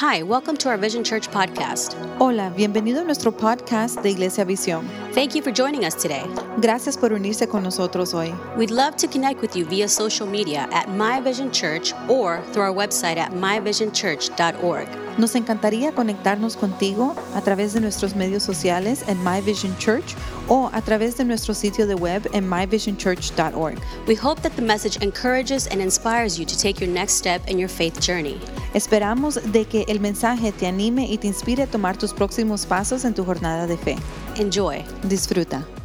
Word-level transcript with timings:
Hi, 0.00 0.22
welcome 0.22 0.56
to 0.58 0.68
our 0.68 0.76
Vision 0.76 1.02
Church 1.02 1.28
podcast. 1.28 1.96
Hola, 2.20 2.52
bienvenido 2.56 3.00
a 3.00 3.04
nuestro 3.04 3.32
podcast 3.32 4.00
de 4.00 4.10
Iglesia 4.10 4.44
Visión. 4.44 4.86
Thank 5.12 5.34
you 5.34 5.42
for 5.42 5.50
joining 5.50 5.84
us 5.84 5.96
today. 5.96 6.22
Gracias 6.60 6.96
por 6.96 7.12
unirse 7.12 7.48
con 7.48 7.64
nosotros 7.64 8.14
hoy. 8.14 8.32
We'd 8.56 8.70
love 8.70 8.94
to 8.98 9.08
connect 9.08 9.40
with 9.40 9.56
you 9.56 9.64
via 9.64 9.88
social 9.88 10.28
media 10.28 10.68
at 10.70 10.88
My 10.88 11.20
Vision 11.20 11.50
Church 11.50 11.92
or 12.08 12.40
through 12.52 12.62
our 12.62 12.72
website 12.72 13.16
at 13.16 13.32
myvisionchurch.org. 13.32 15.07
Nos 15.18 15.34
encantaría 15.34 15.92
conectarnos 15.92 16.56
contigo 16.56 17.14
a 17.34 17.40
través 17.42 17.72
de 17.72 17.80
nuestros 17.80 18.14
medios 18.14 18.44
sociales 18.44 19.02
en 19.08 19.18
My 19.24 19.40
Vision 19.40 19.76
Church 19.76 20.14
o 20.48 20.70
a 20.72 20.80
través 20.80 21.16
de 21.16 21.24
nuestro 21.24 21.54
sitio 21.54 21.88
de 21.88 21.96
web 21.96 22.28
en 22.32 22.48
myvisionchurch.org. 22.48 23.78
We 24.06 24.14
hope 24.14 24.40
that 24.42 24.52
the 24.52 24.62
message 24.62 25.02
encourages 25.02 25.66
and 25.66 25.82
inspires 25.82 26.38
you 26.38 26.46
to 26.46 26.56
take 26.56 26.80
your 26.80 26.88
next 26.88 27.16
step 27.16 27.42
in 27.48 27.58
your 27.58 27.68
faith 27.68 28.00
journey. 28.00 28.40
Esperamos 28.74 29.40
de 29.52 29.64
que 29.64 29.84
el 29.88 29.98
mensaje 29.98 30.52
te 30.52 30.68
anime 30.68 31.06
y 31.08 31.18
te 31.18 31.26
inspire 31.26 31.64
a 31.64 31.66
tomar 31.66 31.96
tus 31.96 32.12
próximos 32.12 32.64
pasos 32.64 33.04
en 33.04 33.12
tu 33.12 33.24
jornada 33.24 33.66
de 33.66 33.76
fe. 33.76 33.96
Enjoy. 34.36 34.84
Disfruta. 35.02 35.77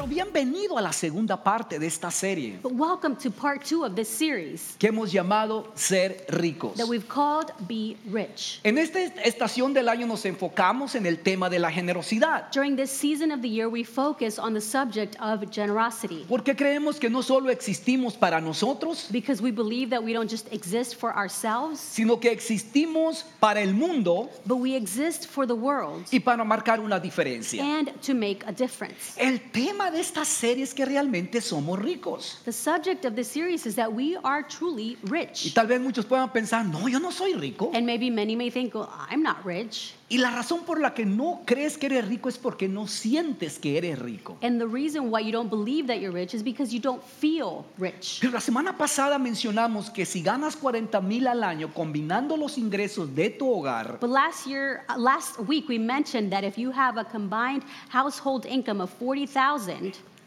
Pero 0.00 0.08
bienvenido 0.08 0.78
a 0.78 0.80
la 0.80 0.94
segunda 0.94 1.44
parte 1.44 1.78
de 1.78 1.86
esta 1.86 2.10
serie 2.10 2.58
But 2.62 2.72
welcome 2.72 3.16
to 3.16 3.30
part 3.30 3.62
two 3.62 3.84
of 3.84 3.94
this 3.94 4.08
series 4.08 4.74
que 4.78 4.88
hemos 4.88 5.12
llamado 5.12 5.70
Ser 5.74 6.24
ricos. 6.30 6.74
that 6.78 6.86
we've 6.88 7.06
called 7.06 7.52
Be 7.68 7.98
Rich. 8.10 8.60
En 8.64 8.78
esta 8.78 8.98
estación 9.02 9.74
del 9.74 9.90
año 9.90 10.06
nos 10.06 10.24
enfocamos 10.24 10.94
en 10.94 11.04
el 11.04 11.18
tema 11.18 11.50
de 11.50 11.58
la 11.58 11.70
generosidad, 11.70 12.50
During 12.50 12.76
this 12.76 12.90
season 12.90 13.30
of 13.30 13.42
the 13.42 13.48
year, 13.50 13.68
we 13.68 13.84
focus 13.84 14.38
on 14.38 14.54
the 14.54 14.60
subject 14.62 15.16
of 15.20 15.44
generosity 15.50 16.24
porque 16.26 16.56
creemos 16.56 16.98
que 16.98 17.10
no 17.10 17.22
solo 17.22 17.50
existimos 17.50 18.14
para 18.14 18.40
nosotros, 18.40 19.06
because 19.12 19.42
we 19.42 19.50
believe 19.50 19.90
that 19.90 20.02
we 20.02 20.14
don't 20.14 20.30
just 20.30 20.50
exist 20.50 20.94
for 20.96 21.14
ourselves, 21.14 21.78
sino 21.78 22.18
que 22.18 22.30
existimos 22.30 23.26
para 23.38 23.60
el 23.60 23.74
mundo 23.74 24.30
but 24.46 24.56
we 24.56 24.74
exist 24.74 25.26
for 25.26 25.46
the 25.46 25.54
world 25.54 26.06
y 26.10 26.20
para 26.20 26.42
marcar 26.42 26.80
una 26.80 26.98
diferencia. 26.98 27.62
and 27.62 27.92
to 28.00 28.14
make 28.14 28.42
a 28.46 28.52
difference. 28.52 29.14
El 29.18 29.38
tema 29.52 29.89
de 29.90 30.00
esta 30.00 30.24
serie 30.24 30.64
es 30.64 30.72
que 30.74 30.84
realmente 30.84 31.40
somos 31.40 31.78
ricos. 31.78 32.38
The 32.44 32.52
subject 32.52 33.04
of 33.04 33.14
this 33.14 33.28
series 33.28 33.66
is 33.66 33.74
that 33.76 33.92
we 33.92 34.16
are 34.22 34.42
truly 34.46 34.96
Y 35.04 35.08
rich. 35.10 35.52
tal 35.54 35.66
vez 35.66 35.80
muchos 35.80 36.04
puedan 36.06 36.32
pensar, 36.32 36.64
no, 36.64 36.88
yo 36.88 36.98
no 36.98 37.10
soy 37.10 37.34
rico. 37.34 37.70
And 37.74 37.84
maybe 37.86 38.10
many 38.10 38.36
may 38.36 38.50
think, 38.50 38.74
well, 38.74 38.88
I'm 39.10 39.22
not 39.22 39.44
rich. 39.44 39.94
Y 40.12 40.16
la 40.18 40.30
razón 40.32 40.64
por 40.64 40.80
la 40.80 40.92
que 40.92 41.06
no 41.06 41.42
crees 41.46 41.78
que 41.78 41.86
eres 41.86 42.08
rico 42.08 42.28
es 42.28 42.36
porque 42.36 42.68
no 42.68 42.88
sientes 42.88 43.60
que 43.60 43.78
eres 43.78 43.96
rico. 43.96 44.36
And 44.42 44.58
the 44.60 44.66
reason 44.66 45.08
why 45.12 45.20
you 45.20 45.30
don't 45.30 45.48
believe 45.48 45.86
that 45.86 46.00
you're 46.00 46.10
rich 46.12 46.34
is 46.34 46.42
because 46.42 46.74
you 46.74 46.80
don't 46.80 47.00
feel 47.00 47.64
rich. 47.78 48.18
Pero 48.20 48.32
la 48.32 48.40
semana 48.40 48.76
pasada 48.76 49.18
mencionamos 49.20 49.88
que 49.88 50.04
si 50.04 50.20
ganas 50.20 50.56
40 50.56 51.00
mil 51.00 51.28
al 51.28 51.44
año 51.44 51.72
combinando 51.72 52.36
los 52.36 52.58
ingresos 52.58 53.14
de 53.14 53.30
tu 53.30 53.48
hogar, 53.48 53.98
But 54.00 54.10
last 54.10 54.48
year, 54.48 54.82
uh, 54.88 54.98
last 54.98 55.38
week, 55.46 55.68
we 55.68 55.78
mentioned 55.78 56.32
that 56.32 56.42
if 56.42 56.58
you 56.58 56.72
have 56.72 56.98
a 56.98 57.04
combined 57.04 57.62
household 57.88 58.46
income 58.46 58.80
of 58.80 58.90
40,000, 58.98 59.79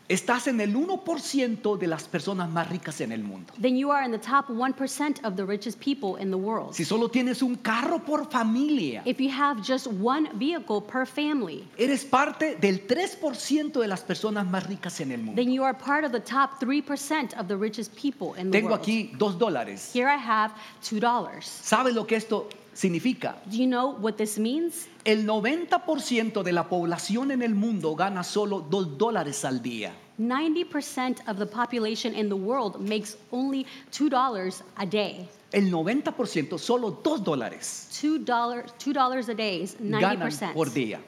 estás 0.10 0.48
en 0.48 0.60
el 0.60 0.76
1% 0.76 1.78
de 1.78 1.88
las 1.88 2.04
personas 2.10 2.50
más 2.50 2.70
ricas 2.70 3.00
en 3.00 3.12
el 3.14 3.24
mundo. 3.24 3.54
then 3.62 3.76
you 3.78 3.90
are 3.90 4.04
in 4.06 4.12
the 4.12 4.18
top 4.18 4.48
1% 4.50 5.24
of 5.24 5.36
the 5.38 5.46
richest 5.46 5.80
people 5.80 6.22
in 6.22 6.30
the 6.30 6.38
world. 6.38 6.74
Si 6.76 6.84
solo 6.84 7.08
tienes 7.10 7.42
un 7.42 7.56
carro 7.56 8.00
por 8.00 8.30
familia, 8.30 9.02
If 9.06 9.20
you 9.20 9.30
have 9.32 9.62
just 9.64 9.88
one 9.88 10.30
vehicle 10.34 10.82
per 10.82 11.06
family, 11.08 11.64
eres 11.78 12.04
parte 12.04 12.58
del 12.60 12.86
3% 12.86 13.80
de 13.80 13.88
las 13.88 14.02
personas 14.02 14.46
más 14.46 14.68
ricas 14.68 15.00
en 15.00 15.12
el 15.14 15.20
mundo. 15.24 15.42
then 15.42 15.50
you 15.52 15.64
are 15.64 15.74
part 15.74 16.04
of 16.04 16.12
the 16.12 16.20
top 16.20 16.60
3% 16.60 17.34
of 17.40 17.48
the 17.48 17.56
richest 17.56 17.96
people 17.96 18.34
in 18.38 18.52
the 18.52 18.58
Tengo 18.60 18.72
world. 18.72 18.82
aquí 18.82 19.14
dos 19.18 19.38
dólares. 19.40 19.90
Here 19.96 20.08
I 20.10 20.18
have 20.18 20.52
$2. 20.84 21.42
¿Sabes 21.42 21.96
lo 21.96 22.06
que 22.06 22.18
esto 22.18 22.50
significa? 22.74 23.36
Do 23.50 23.58
you 23.58 23.68
know 23.68 23.96
what 24.00 24.16
this 24.18 24.38
means? 24.38 24.88
El 25.06 25.26
90% 25.26 26.44
de 26.44 26.52
la 26.52 26.68
población 26.70 27.32
en 27.32 27.42
el 27.42 27.56
mundo 27.56 27.96
gana 27.96 28.24
solo 28.24 28.62
2 28.62 28.98
dólares 28.98 29.44
al 29.46 29.62
día. 29.62 29.94
90% 30.20 31.28
of 31.28 31.38
the 31.38 31.46
population 31.46 32.14
in 32.14 32.30
the 32.30 32.36
world 32.36 32.80
makes 32.80 33.18
only 33.32 33.66
$2 33.92 34.62
a 34.78 34.86
day. 34.86 35.28
El 35.52 35.72
90%, 35.72 36.58
solo 36.58 36.94
2 36.94 37.24
dólares 37.24 37.90
$2, 38.02 38.26
$2 38.26 39.30
a 39.30 39.34
day 39.36 39.62
is 39.62 39.76
ganan 39.80 40.30
90%. 40.30 40.54
por 40.54 40.72
día. 40.72 41.00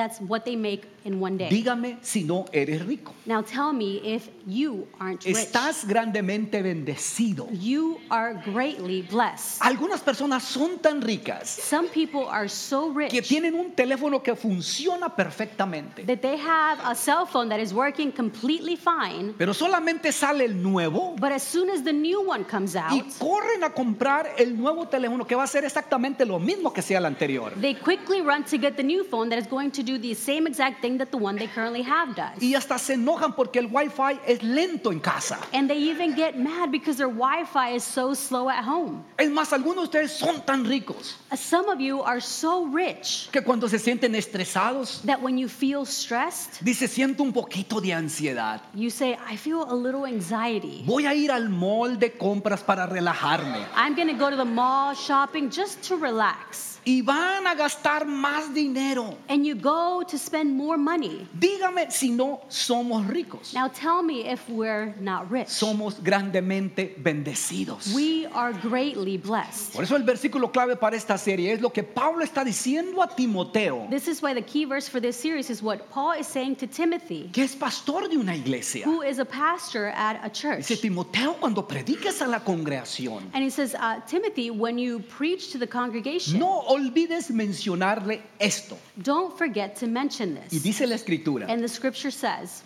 That's 0.00 0.18
what 0.18 0.46
they 0.46 0.56
make 0.56 0.88
in 1.04 1.20
one 1.20 1.36
day. 1.36 1.50
Dígame 1.50 1.98
si 2.00 2.24
no 2.24 2.46
eres 2.52 2.86
rico. 2.86 3.12
Now 3.26 3.42
tell 3.42 3.74
me 3.74 4.00
if 4.02 4.30
you 4.46 4.88
aren't 4.98 5.22
rich. 5.26 5.36
Estás 5.36 5.84
grandemente 5.86 6.62
bendecido. 6.62 7.46
You 7.52 8.00
are 8.10 8.32
greatly 8.46 9.02
blessed. 9.02 9.60
Algunas 9.60 10.00
personas 10.00 10.42
son 10.42 10.78
tan 10.78 11.02
ricas 11.02 11.48
Some 11.48 11.88
people 11.88 12.26
are 12.30 12.48
so 12.48 12.94
que 12.94 13.20
rich 13.20 13.28
tienen 13.28 13.54
un 13.54 13.72
teléfono 13.72 14.22
que 14.22 14.34
funciona 14.34 15.14
perfectamente, 15.14 16.06
that 16.06 16.22
they 16.22 16.38
have 16.38 16.80
a 16.82 16.94
cell 16.94 17.26
phone 17.26 17.50
that 17.50 17.60
is 17.60 17.74
working 17.74 18.10
completely 18.10 18.76
fine, 18.76 19.34
pero 19.36 19.52
solamente 19.52 20.12
sale 20.12 20.46
el 20.46 20.62
nuevo 20.62 21.14
but 21.20 21.30
as 21.30 21.42
soon 21.42 21.68
as 21.68 21.84
the 21.84 21.92
new 21.92 22.26
one 22.26 22.44
comes 22.44 22.74
y 22.74 22.78
out, 22.78 23.04
corren 23.18 23.64
a 23.64 23.70
comprar 23.70 24.30
el 24.38 24.56
nuevo 24.56 24.88
teléfono 24.88 25.26
que 25.26 25.34
va 25.34 25.44
a 25.44 25.46
ser 25.46 25.64
exactamente 25.64 26.24
lo 26.24 26.38
mismo 26.38 26.72
que 26.72 26.80
sea 26.80 26.98
el 26.98 27.04
anterior. 27.04 27.52
they 27.60 27.74
quickly 27.74 28.22
run 28.22 28.42
to 28.44 28.56
get 28.56 28.76
the 28.76 28.82
new 28.82 29.04
phone 29.04 29.28
that 29.28 29.38
is 29.38 29.46
going 29.46 29.70
to 29.70 29.82
do 29.82 29.89
the 29.98 30.14
same 30.14 30.46
exact 30.46 30.80
thing 30.80 30.98
that 30.98 31.10
the 31.10 31.18
one 31.18 31.36
they 31.36 31.46
currently 31.46 31.82
have 31.82 32.14
does. 32.14 32.42
Y 32.42 32.54
hasta 32.54 32.78
se 32.78 32.94
enojan 32.94 33.34
porque 33.34 33.56
el 33.58 33.68
wifi 33.68 34.18
es 34.26 34.42
lento 34.42 34.90
en 34.92 35.00
casa. 35.00 35.38
And 35.52 35.68
they 35.68 35.78
even 35.90 36.14
get 36.14 36.38
mad 36.38 36.70
because 36.70 36.96
their 36.96 37.08
Wi-Fi 37.08 37.74
is 37.74 37.84
so 37.84 38.14
slow 38.14 38.48
at 38.48 38.64
home. 38.64 39.04
Es 39.18 39.30
más, 39.30 39.52
algunos 39.52 39.90
de 39.90 39.98
ustedes 40.00 40.12
son 40.12 40.40
tan 40.44 40.64
ricos 40.64 41.16
Uh, 41.30 41.36
Some 41.36 41.68
of 41.68 41.80
you 41.80 42.02
are 42.02 42.20
so 42.20 42.66
rich 42.66 43.28
que 43.32 43.42
cuando 43.42 43.68
se 43.68 43.78
sienten 43.78 44.14
estresados, 44.14 45.02
that 45.04 45.20
when 45.20 45.38
you 45.38 45.48
feel 45.48 45.84
stressed, 45.84 46.60
dice, 46.62 46.88
siento 46.88 47.22
un 47.22 47.32
poquito 47.32 47.80
de 47.80 47.92
ansiedad. 47.92 48.60
You 48.74 48.90
say, 48.90 49.16
I 49.28 49.36
feel 49.36 49.64
a 49.68 49.74
little 49.74 50.06
anxiety. 50.06 50.82
Voy 50.86 51.06
a 51.06 51.14
ir 51.14 51.30
al 51.30 51.48
mall 51.48 51.98
de 51.98 52.10
compras 52.12 52.62
para 52.62 52.86
relajarme. 52.86 53.64
I'm 53.74 53.94
going 53.94 54.08
to 54.08 54.14
go 54.14 54.30
to 54.30 54.36
the 54.36 54.44
mall 54.44 54.94
shopping 54.94 55.50
just 55.50 55.82
to 55.88 55.96
relax. 55.96 56.69
Y 56.86 57.02
van 57.02 57.46
a 57.46 57.54
gastar 57.54 58.06
más 58.06 58.52
dinero. 58.54 59.16
And 59.28 59.44
you 59.44 59.54
go 59.54 60.02
to 60.08 60.16
spend 60.18 60.56
more 60.56 60.78
money. 60.78 61.26
Dígame 61.38 61.90
si 61.90 62.10
no 62.10 62.40
somos 62.48 63.06
ricos. 63.06 63.52
Now 63.54 63.68
tell 63.68 64.02
me 64.02 64.26
if 64.28 64.48
we're 64.48 64.94
not 65.00 65.30
rich. 65.30 65.48
Somos 65.48 66.02
grandemente 66.02 66.94
bendecidos. 67.02 67.92
We 67.94 68.26
are 68.26 68.52
greatly 68.52 69.16
blessed. 69.18 69.74
Por 69.74 69.84
eso 69.84 69.96
el 69.96 70.02
versículo 70.04 70.52
clave 70.52 70.76
para 70.76 70.96
esta 70.96 71.18
serie 71.18 71.52
es 71.52 71.60
lo 71.60 71.70
que 71.70 71.82
Pablo 71.82 72.24
está 72.24 72.44
diciendo 72.44 73.02
a 73.02 73.08
Timoteo, 73.08 73.86
This 73.90 74.08
is 74.08 74.22
why 74.22 74.32
the 74.34 74.42
key 74.42 74.64
verse 74.64 74.88
for 74.88 75.00
this 75.00 75.16
series 75.16 75.50
is 75.50 75.62
what 75.62 75.90
Paul 75.90 76.12
is 76.18 76.26
saying 76.26 76.56
to 76.56 76.66
Timothy, 76.66 77.30
que 77.32 77.44
es 77.44 77.54
pastor 77.54 78.08
de 78.08 78.16
una 78.16 78.34
iglesia. 78.34 78.84
who 78.84 79.02
is 79.02 79.18
a 79.18 79.24
pastor 79.24 79.88
at 79.94 80.20
a 80.24 80.30
church. 80.30 80.66
Dice 80.66 80.80
Timoteo, 80.80 81.34
cuando 81.34 81.62
prediques 81.62 82.20
a 82.22 82.26
la 82.26 82.40
congregación, 82.40 83.22
And 83.34 83.42
he 83.44 83.50
says, 83.50 83.74
uh, 83.74 84.00
Timothy, 84.06 84.50
when 84.50 84.78
you 84.78 85.00
preach 85.00 85.52
to 85.52 85.58
the 85.58 85.66
congregation, 85.66 86.38
no 86.38 86.64
olvides 86.70 87.30
mencionarle 87.30 88.20
esto. 88.38 88.76
don't 89.02 89.36
forget 89.36 89.74
to 89.76 89.86
mention 89.86 90.36
Y 90.36 90.48
this. 90.48 90.62
dice 90.62 90.86
la 90.86 90.94
escritura, 90.94 91.46
And 91.48 91.60
the 91.62 91.68
scripture 91.68 92.10
says, 92.12 92.62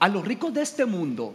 a 0.00 0.08
los 0.08 0.24
ricos 0.26 0.52
de 0.52 0.62
este 0.62 0.84
mundo, 0.86 1.34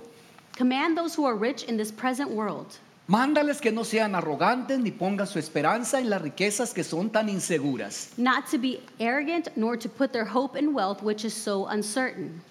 Command 0.57 0.97
those 0.97 1.15
who 1.15 1.25
are 1.25 1.35
rich 1.37 1.63
in 1.63 1.77
this 1.77 1.91
present 1.91 2.29
world. 2.31 2.67
mándales 3.07 3.61
que 3.61 3.71
no 3.71 3.83
sean 3.83 4.13
arrogantes 4.13 4.77
ni 4.79 4.91
pongan 4.91 5.25
su 5.25 5.39
esperanza 5.39 5.97
en 5.99 6.09
las 6.09 6.21
riquezas 6.21 6.73
que 6.73 6.83
son 6.83 7.09
tan 7.09 7.29
inseguras, 7.29 8.09
not 8.17 8.45
to 8.51 8.57
be 8.57 8.81
arrogant, 8.99 9.47
nor 9.55 9.77
to 9.77 9.87
put 9.89 10.11
their 10.11 10.25
hope 10.25 10.57
in 10.57 10.73
wealth, 10.73 11.01
which 11.01 11.23
is 11.23 11.33
so 11.33 11.65
uncertain, 11.67 12.41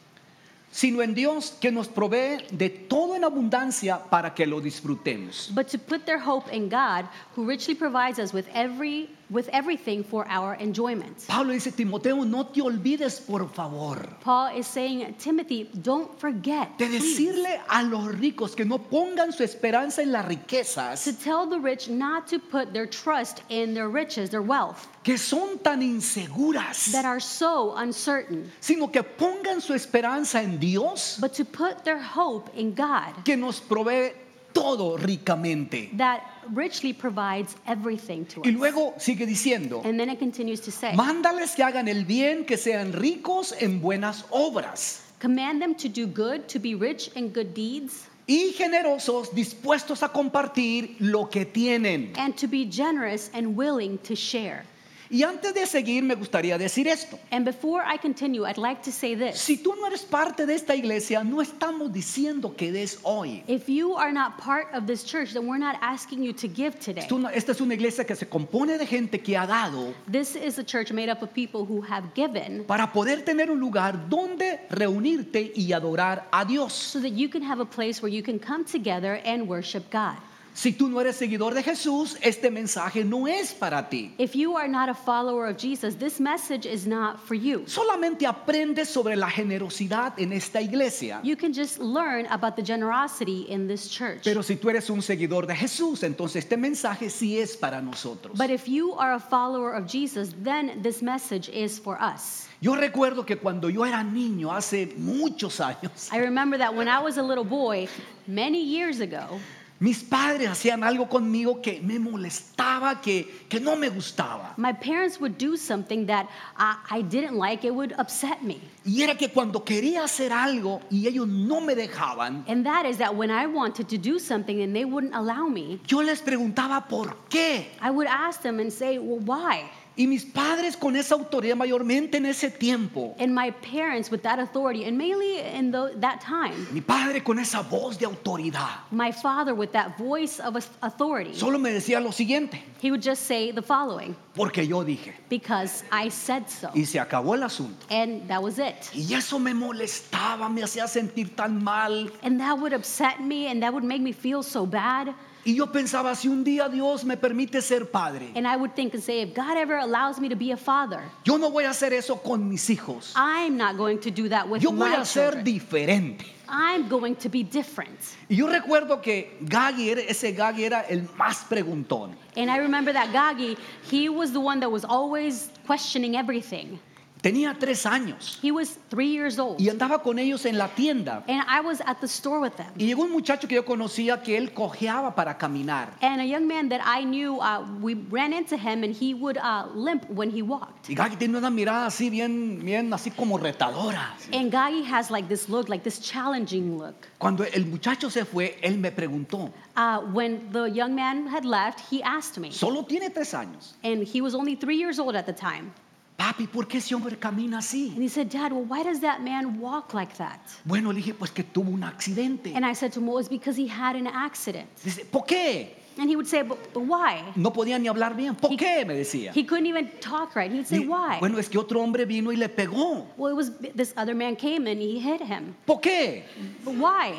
sino 0.73 1.01
en 1.03 1.13
Dios 1.15 1.53
que 1.61 1.71
nos 1.71 1.87
provee 1.89 2.39
de 2.51 2.71
todo 2.89 3.15
en 3.15 3.23
abundancia 3.25 4.01
para 4.11 4.31
que 4.35 4.47
lo 4.47 4.61
disfrutemos. 4.61 5.55
but 5.55 5.69
to 5.69 5.79
put 5.79 6.07
their 6.07 6.19
hope 6.19 6.49
in 6.51 6.69
God, 6.71 7.07
who 7.37 7.45
richly 7.47 7.75
provides 7.75 8.19
us 8.19 8.33
with 8.33 8.49
every 8.55 9.11
with 9.31 9.49
everything 9.53 10.03
for 10.03 10.27
our 10.29 10.55
enjoyment. 10.55 11.27
Pablo 11.29 11.53
dice, 11.53 11.73
Timoteo, 11.75 12.25
no 12.25 12.45
te 12.45 12.61
olvides, 12.61 13.21
por 13.27 13.47
favor, 13.49 14.09
Paul 14.21 14.57
is 14.57 14.67
saying, 14.67 15.15
Timothy, 15.19 15.69
don't 15.83 16.19
forget 16.19 16.79
de 16.79 16.87
please, 16.87 17.19
decirle 17.19 17.61
a 17.69 17.83
los 17.83 18.15
ricos 18.15 18.55
que 18.55 18.65
no 18.65 18.79
pongan 18.79 19.33
su 19.33 19.43
esperanza 19.43 20.03
en 20.03 20.13
las 20.13 21.05
to 21.05 21.13
tell 21.13 21.47
the 21.47 21.59
rich 21.59 21.89
not 21.89 22.27
to 22.27 22.39
put 22.39 22.73
their 22.73 22.87
trust 22.87 23.43
in 23.49 23.75
their 23.75 23.89
riches, 23.89 24.31
their 24.31 24.43
wealth, 24.43 24.89
que 25.03 25.17
son 25.17 25.59
tan 25.59 25.81
inseguras, 25.81 26.93
that 26.93 27.05
are 27.05 27.21
so 27.21 27.75
uncertain, 27.77 28.51
sino 28.61 28.89
que 28.89 29.03
pongan 29.03 29.61
su 29.61 29.75
esperanza 29.75 30.41
en 30.41 30.59
Dios, 30.59 31.19
but 31.21 31.35
to 31.35 31.45
put 31.45 31.85
their 31.85 31.99
hope 31.99 32.49
in 32.55 32.75
God, 32.75 33.25
que 33.25 33.37
nos 33.37 33.61
provee 33.61 34.13
todo 34.53 34.97
ricamente. 34.97 35.91
that 35.97 36.23
richly 36.55 36.93
provides 36.93 37.57
everything 37.67 38.25
to 38.27 38.41
Y 38.45 38.51
us. 38.51 38.57
luego 38.57 38.95
sigue 38.99 39.27
diciendo, 39.27 39.83
And 39.85 39.99
then 39.99 40.09
it 40.11 40.19
continues 40.19 40.61
to 40.63 40.71
say, 40.71 40.93
mándales 40.95 41.55
que 41.55 41.63
hagan 41.65 41.89
el 41.89 42.05
bien, 42.05 42.45
que 42.45 42.57
sean 42.57 42.93
ricos 42.93 43.53
en 43.61 43.81
buenas 43.81 44.25
obras. 44.31 45.03
Command 45.21 45.61
them 45.61 45.75
to 45.75 45.89
do 45.89 46.07
good, 46.07 46.47
to 46.49 46.59
be 46.59 46.75
rich 46.75 47.11
in 47.17 47.29
good 47.33 47.53
deeds, 47.55 48.07
y 48.27 48.53
generosos, 48.57 49.33
dispuestos 49.35 50.03
a 50.03 50.09
compartir 50.13 50.97
lo 51.01 51.29
que 51.29 51.45
tienen. 51.45 52.13
and 52.17 52.37
to 52.37 52.47
be 52.47 52.65
generous 52.65 53.31
and 53.35 53.57
willing 53.57 53.99
to 53.99 54.15
share. 54.15 54.65
Y 55.11 55.23
antes 55.23 55.55
de 55.55 55.67
seguir, 55.67 56.03
me 56.03 56.15
gustaría 56.15 56.59
decir 56.59 56.87
esto. 56.87 57.19
And 57.31 57.45
before 57.45 57.83
I 57.83 57.97
continue, 57.99 58.45
I'd 58.45 58.59
like 58.59 58.83
to 58.83 58.93
say 58.93 59.15
this. 59.17 59.41
Si 59.41 59.57
tú 59.57 59.75
no 59.75 59.87
eres 59.87 60.03
parte 60.03 60.45
de 60.45 60.55
esta 60.55 60.75
iglesia, 60.75 61.25
no 61.25 61.41
estamos 61.41 61.93
diciendo 61.93 62.55
que 62.57 62.73
des 62.73 62.99
hoy. 63.03 63.43
If 63.47 63.69
you 63.69 63.95
are 63.97 64.13
not 64.13 64.39
part 64.39 64.67
of 64.75 64.87
this 64.87 65.05
church, 65.05 65.33
then 65.33 65.47
we're 65.47 65.59
not 65.59 65.77
asking 65.81 66.23
you 66.23 66.33
to 66.35 66.49
give 66.49 66.79
today. 66.79 67.07
Esta 67.33 67.53
es 67.53 67.61
una 67.61 67.75
iglesia 67.75 68.05
que 68.05 68.15
se 68.15 68.27
compone 68.29 68.77
de 68.79 68.87
gente 68.87 69.21
que 69.21 69.37
ha 69.37 69.47
dado 69.47 69.95
This 70.11 70.37
is 70.37 70.59
a 70.59 70.65
church 70.65 70.93
made 70.93 71.09
up 71.11 71.23
of 71.23 71.33
people 71.33 71.65
who 71.65 71.81
have 71.81 72.13
given 72.15 72.65
para 72.65 72.93
poder 72.93 73.23
tener 73.25 73.51
un 73.51 73.59
lugar 73.61 74.09
donde 74.09 74.61
reunirte 74.71 75.53
y 75.55 75.73
adorar 75.73 76.29
a 76.33 76.45
Dios. 76.45 76.73
so 76.73 77.01
that 77.01 77.13
you 77.13 77.29
can 77.29 77.43
have 77.43 77.61
a 77.61 77.65
place 77.65 78.03
where 78.03 78.13
you 78.13 78.23
can 78.23 78.39
come 78.39 78.65
together 78.65 79.21
and 79.25 79.49
worship 79.49 79.91
God. 79.91 80.17
Si 80.59 80.73
tú 80.73 80.89
no 80.89 81.01
eres 81.01 81.15
seguidor 81.15 81.55
de 81.55 81.63
Jesús, 81.63 82.17
este 82.21 82.51
mensaje 82.51 83.05
no 83.05 83.29
es 83.29 83.53
para 83.53 83.89
ti. 83.89 84.13
If 84.19 84.35
you 84.35 84.57
are 84.57 84.67
not 84.67 84.89
a 84.89 84.95
follower 84.95 85.47
of 85.47 85.57
Jesus, 85.57 85.95
this 85.95 86.19
message 86.19 86.67
is 86.67 86.85
not 86.85 87.21
for 87.21 87.37
you. 87.37 87.63
Solamente 87.69 88.27
aprende 88.27 88.85
sobre 88.85 89.15
la 89.15 89.31
generosidad 89.31 90.19
en 90.19 90.33
esta 90.33 90.61
iglesia. 90.61 91.21
You 91.23 91.37
can 91.37 91.53
just 91.53 91.79
learn 91.79 92.27
about 92.27 92.57
the 92.57 92.63
generosity 92.65 93.43
in 93.49 93.69
this 93.69 93.89
church. 93.89 94.25
Pero 94.25 94.43
si 94.43 94.57
tú 94.57 94.69
eres 94.69 94.91
un 94.91 95.01
seguidor 95.01 95.47
de 95.47 95.55
Jesús, 95.55 96.03
entonces 96.03 96.43
este 96.43 96.57
mensaje 96.57 97.09
sí 97.09 97.39
es 97.39 97.57
para 97.57 97.81
nosotros. 97.81 98.37
But 98.37 98.51
if 98.51 98.67
you 98.67 98.95
are 98.95 99.13
a 99.13 99.21
follower 99.21 99.75
of 99.75 99.87
Jesus, 99.87 100.35
then 100.43 100.83
this 100.83 101.03
message 101.03 101.49
is 101.51 101.79
for 101.79 101.97
us. 102.03 102.49
Yo 102.61 102.75
recuerdo 102.75 103.25
que 103.25 103.37
cuando 103.37 103.69
yo 103.69 103.85
era 103.85 104.03
niño, 104.03 104.53
hace 104.53 104.93
muchos 104.97 105.61
años, 105.61 106.13
I 106.13 106.19
remember 106.19 106.59
that 106.59 106.75
when 106.75 106.89
I 106.89 106.99
was 106.99 107.17
a 107.17 107.23
little 107.23 107.45
boy, 107.45 107.87
many 108.27 108.61
years 108.61 108.99
ago, 108.99 109.39
mis 109.81 110.03
padres 110.03 110.49
hacían 110.49 110.83
algo 110.83 111.09
conmigo 111.09 111.63
que 111.63 111.81
me 111.81 111.99
molestaba, 111.99 113.01
que, 113.01 113.45
que 113.49 113.61
no 113.61 113.77
me 113.77 113.89
gustaba. 113.89 114.55
my 114.57 114.73
parents 114.73 115.21
would 115.21 115.39
do 115.39 115.57
something 115.57 116.07
that 116.07 116.27
I, 116.57 116.77
I 116.91 117.03
didn't 117.03 117.37
like. 117.39 117.65
It 117.65 117.75
would 117.75 117.93
upset 117.99 118.43
me. 118.43 118.61
Y 118.85 119.03
era 119.03 119.15
que 119.17 119.29
cuando 119.29 119.65
quería 119.65 120.03
hacer 120.05 120.33
algo 120.33 120.81
y 120.91 121.07
ellos 121.07 121.29
no 121.29 121.61
me 121.61 121.75
dejaban, 121.75 122.45
And 122.49 122.65
that 122.65 122.87
is 122.87 122.99
that 122.99 123.15
when 123.15 123.31
I 123.31 123.47
wanted 123.47 123.89
to 123.91 123.99
do 123.99 124.19
something 124.19 124.61
and 124.63 124.75
they 124.75 124.85
wouldn't 124.85 125.15
allow 125.15 125.47
me, 125.49 125.81
yo 125.87 125.99
les 126.01 126.21
preguntaba 126.23 126.89
por 126.89 127.17
qué. 127.29 127.67
I 127.81 127.91
would 127.91 128.09
ask 128.09 128.43
them 128.43 128.59
and 128.61 128.73
say, 128.73 128.99
Well, 128.99 129.21
why? 129.21 129.71
Y 129.99 130.07
mis 130.07 130.25
padres 130.25 130.77
con 130.77 130.95
esa 130.95 131.17
autoridad 131.17 131.57
mayormente 131.57 132.19
en 132.19 132.27
ese 132.27 132.51
tiempo, 132.51 133.17
And 133.19 133.35
my 133.35 133.51
parents 133.51 134.11
with 134.13 134.21
that 134.23 134.39
authority, 134.39 134.85
and 134.85 134.97
mainly 134.97 135.41
in 135.41 135.73
tho- 135.73 135.91
that 136.01 136.21
time, 136.21 136.55
mi 136.73 136.81
padre 136.81 137.21
con 137.21 137.39
esa 137.41 137.63
voz 137.63 137.99
de 137.99 138.07
autoridad, 138.07 138.79
my 138.93 139.11
father 139.11 139.55
with 139.55 139.73
that 139.73 139.99
voice 139.99 140.39
of 140.39 140.55
au- 140.57 140.63
authority, 140.87 141.35
solo 141.35 141.59
me 141.59 141.71
decía 141.73 142.01
lo 142.01 142.13
siguiente, 142.13 142.63
he 142.81 142.93
would 142.93 143.03
just 143.03 143.25
say 143.27 143.51
the 143.51 143.61
following 143.61 144.15
porque 144.37 144.65
yo 144.69 144.85
dije, 144.85 145.15
because 145.29 145.83
I 145.91 146.09
said 146.11 146.49
so. 146.49 146.71
y 146.75 146.85
se 146.85 147.01
acabó 147.01 147.35
el 147.35 147.43
asunto. 147.43 147.85
And 147.91 148.29
that 148.29 148.41
was 148.41 148.61
it. 148.61 148.89
Y 148.95 149.13
eso 149.15 149.41
me 149.41 149.53
molestaba, 149.53 150.49
me 150.49 150.63
hacía 150.63 150.87
sentir 150.87 151.35
tan 151.35 151.61
mal. 151.65 152.09
And 152.23 152.39
that 152.41 152.57
would 152.57 152.73
upset 152.73 153.21
me 153.21 153.49
and 153.49 153.61
that 153.63 153.73
would 153.75 153.83
make 153.85 154.01
me 154.01 154.13
feel 154.13 154.45
so 154.45 154.65
bad. 154.65 155.13
Y 155.49 155.55
yo 155.55 155.73
pensaba, 155.73 156.15
si 156.15 156.29
un 156.29 156.45
día 156.45 156.69
Dios 156.69 157.07
me 157.07 157.17
permite 157.17 157.63
ser 157.63 157.91
padre, 157.91 158.33
And 158.35 158.47
I 158.47 158.55
would 158.55 158.75
think 158.75 158.93
and 158.93 159.03
say, 159.03 159.23
if 159.23 159.33
God 159.35 159.57
ever 159.57 159.79
allows 159.79 160.21
me 160.21 160.29
to 160.29 160.37
be 160.37 160.53
a 160.53 160.59
father, 160.59 161.01
yo 161.25 161.39
no 161.39 161.49
voy 161.51 161.65
a 161.65 161.71
hacer 161.71 161.95
eso 161.95 162.17
con 162.17 162.47
mis 162.51 162.69
hijos. 162.69 163.15
I'm 163.17 163.57
not 163.57 163.79
going 163.79 163.99
to 164.01 164.11
do 164.11 164.29
that 164.29 164.47
with 164.47 164.61
Yo 164.63 164.71
voy 164.73 164.91
my 164.91 164.97
a 164.97 165.07
ser 165.07 165.31
children. 165.33 165.45
diferente. 165.47 166.27
I'm 166.51 166.87
going 166.89 167.17
to 167.17 167.31
be 167.31 167.43
different. 167.43 167.99
Y 168.29 168.37
yo 168.37 168.47
recuerdo 168.47 169.01
que 169.01 169.39
era- 169.51 170.03
ese 170.03 170.33
Gaggy 170.37 170.65
era 170.65 170.85
el 170.87 171.09
más 171.17 171.45
preguntón. 171.49 172.15
And 172.37 172.51
I 172.51 172.59
remember 172.59 172.93
that 172.93 173.09
Gagi, 173.15 173.57
he 173.91 174.11
was 174.11 174.33
the 174.33 174.41
one 174.41 174.61
that 174.61 174.71
was 174.71 174.85
always 174.85 175.51
questioning 175.67 176.15
everything. 176.15 176.79
Tenía 177.21 177.55
tres 177.59 177.85
años 177.87 178.39
He 178.43 178.53
was 178.53 178.79
three 178.91 179.09
years 179.09 179.39
old. 179.39 179.61
y 179.61 179.69
andaba 179.69 180.03
con 180.03 180.19
ellos 180.19 180.45
en 180.47 180.57
la 180.57 180.69
tienda. 180.69 181.25
And 181.29 181.43
I 181.49 181.61
was 181.61 181.81
at 181.85 182.01
the 182.01 182.07
store 182.07 182.41
with 182.41 182.53
them. 182.57 182.67
Y 182.77 182.87
llegó 182.87 183.03
un 183.05 183.11
muchacho 183.13 183.49
que 183.49 183.57
yo 183.57 183.65
conocía 183.65 184.23
que 184.23 184.37
él 184.37 184.53
cojeaba 184.53 185.15
para 185.15 185.37
caminar. 185.37 185.93
And 186.01 186.21
a 186.21 186.25
young 186.25 186.47
man 186.47 186.69
that 186.69 186.81
I 186.85 187.05
knew, 187.05 187.41
uh, 187.41 187.65
we 187.81 187.95
ran 187.95 188.33
into 188.33 188.57
him 188.57 188.85
and 188.85 188.95
he 188.95 189.15
would 189.15 189.37
uh, 189.39 189.67
limp 189.75 190.09
when 190.11 190.31
he 190.31 190.43
walked. 190.43 190.89
Y 190.89 190.95
Gaggy 190.95 191.17
tiene 191.17 191.37
una 191.39 191.51
mirada 191.51 191.87
así 191.87 192.09
bien, 192.11 192.61
bien 192.65 192.93
así 192.93 193.11
como 193.11 193.37
retadora. 193.39 194.15
And 194.33 194.53
Gagi 194.53 194.85
has 194.85 195.11
like 195.11 195.29
this 195.29 195.49
look, 195.49 195.69
like 195.69 195.83
this 195.83 195.99
challenging 196.01 196.79
look. 196.79 196.95
Cuando 197.19 197.45
el 197.45 197.67
muchacho 197.67 198.11
se 198.11 198.25
fue, 198.25 198.59
él 198.63 198.79
me 198.79 198.91
preguntó, 198.93 199.51
Uh, 199.77 200.01
when 200.13 200.51
the 200.53 200.65
young 200.71 200.95
man 200.95 201.27
had 201.29 201.45
left, 201.45 201.79
he 201.89 202.03
asked 202.03 202.37
me, 202.39 202.51
solo 202.51 202.83
tiene 202.83 203.11
tres 203.11 203.33
años. 203.33 203.75
and 203.85 204.03
he 204.03 204.21
was 204.21 204.35
only 204.35 204.57
three 204.57 204.77
years 204.77 204.99
old 204.99 205.15
at 205.15 205.25
the 205.27 205.33
time. 205.33 205.73
Papi, 206.19 206.49
¿por 206.49 206.67
qué 206.67 206.79
ese 206.79 206.97
hombre 206.97 207.17
camina 207.17 207.59
así? 207.59 207.93
And 207.95 208.03
he 208.03 208.09
said, 208.09 208.29
Dad, 208.29 208.51
well, 208.51 208.65
why 208.65 208.83
does 208.83 209.01
that 209.03 209.21
man 209.23 209.61
walk 209.61 209.95
like 209.95 210.17
that? 210.19 210.41
Bueno, 210.65 210.91
le 210.91 210.97
dije, 211.01 211.15
pues 211.15 211.31
que 211.31 211.45
tuvo 211.45 211.71
un 211.71 211.85
accidente. 211.85 212.53
And 212.57 212.67
I 212.67 212.75
said 212.75 212.93
to 212.95 212.99
him, 213.01 213.07
well, 213.07 213.19
it's 213.21 213.29
because 213.29 213.57
he 213.57 213.69
had 213.69 213.95
an 213.95 214.09
accident. 214.09 214.67
Dice, 214.83 215.05
¿por 215.13 215.23
qué? 215.27 215.77
And 215.97 216.11
he 216.11 216.17
would 216.17 216.27
say, 216.27 216.43
but, 216.43 216.59
but 216.75 216.83
why? 216.83 217.23
No 217.37 217.53
podía 217.53 217.79
ni 217.79 217.87
hablar 217.87 218.17
bien. 218.17 218.35
¿Por 218.35 218.57
qué? 218.57 218.85
Me 218.85 218.95
decía. 218.95 219.33
He 219.33 219.45
couldn't 219.45 219.67
even 219.67 219.89
talk 220.01 220.35
right. 220.35 220.51
He'd 220.51 220.67
say, 220.67 220.79
Y, 220.83 220.87
why? 220.89 221.19
Bueno, 221.21 221.39
es 221.39 221.49
que 221.49 221.57
otro 221.57 221.81
hombre 221.81 222.05
vino 222.05 222.33
y 222.33 222.37
le 222.37 222.49
pegó. 222.49 223.07
Well, 223.17 223.33
it 223.33 223.37
was 223.37 223.53
this 223.77 223.95
other 223.97 224.17
man 224.17 224.35
came 224.35 224.67
and 224.67 224.81
he 224.83 224.99
hit 224.99 225.21
him. 225.21 225.55
¿Por 225.67 225.81
qué? 225.81 226.25
But 226.65 226.75
why? 226.75 227.15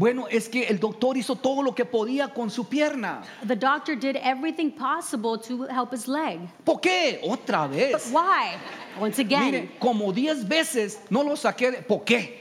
Bueno, 0.00 0.26
es 0.30 0.48
que 0.48 0.62
el 0.66 0.80
doctor 0.80 1.18
hizo 1.18 1.36
todo 1.36 1.62
lo 1.62 1.74
que 1.74 1.84
podía 1.84 2.28
con 2.32 2.48
su 2.50 2.64
pierna. 2.66 3.20
The 3.46 3.54
doctor 3.54 3.94
did 3.94 4.16
everything 4.16 4.70
possible 4.70 5.36
to 5.46 5.64
help 5.66 5.92
his 5.92 6.08
leg. 6.08 6.40
¿Por 6.64 6.80
qué? 6.80 7.20
Otra 7.22 7.66
But 7.68 7.76
vez. 7.76 8.10
why? 8.10 8.56
Once 8.98 9.18
again, 9.20 9.50
Mire, 9.50 9.70
como 9.78 10.10
10 10.10 10.48
veces 10.48 11.00
no 11.10 11.22
lo 11.22 11.36
saqué. 11.36 11.70
de- 11.70 11.82
¿Por 11.82 12.02
qué? 12.06 12.40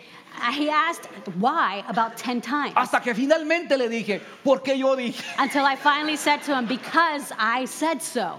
he 0.58 0.70
asked 0.70 1.10
why 1.38 1.84
about 1.90 2.16
10 2.16 2.40
times 2.40 2.72
Hasta 2.78 3.02
que 3.02 3.14
finalmente 3.14 3.78
le 3.78 3.90
dije, 3.90 4.22
¿por 4.42 4.62
qué 4.64 4.78
yo 4.80 4.96
dije? 4.96 5.22
until 5.38 5.66
I 5.66 5.76
finally 5.76 6.16
said 6.16 6.42
to 6.44 6.54
him, 6.58 6.66
because 6.66 7.34
I 7.38 7.66
said 7.66 8.02
so. 8.02 8.38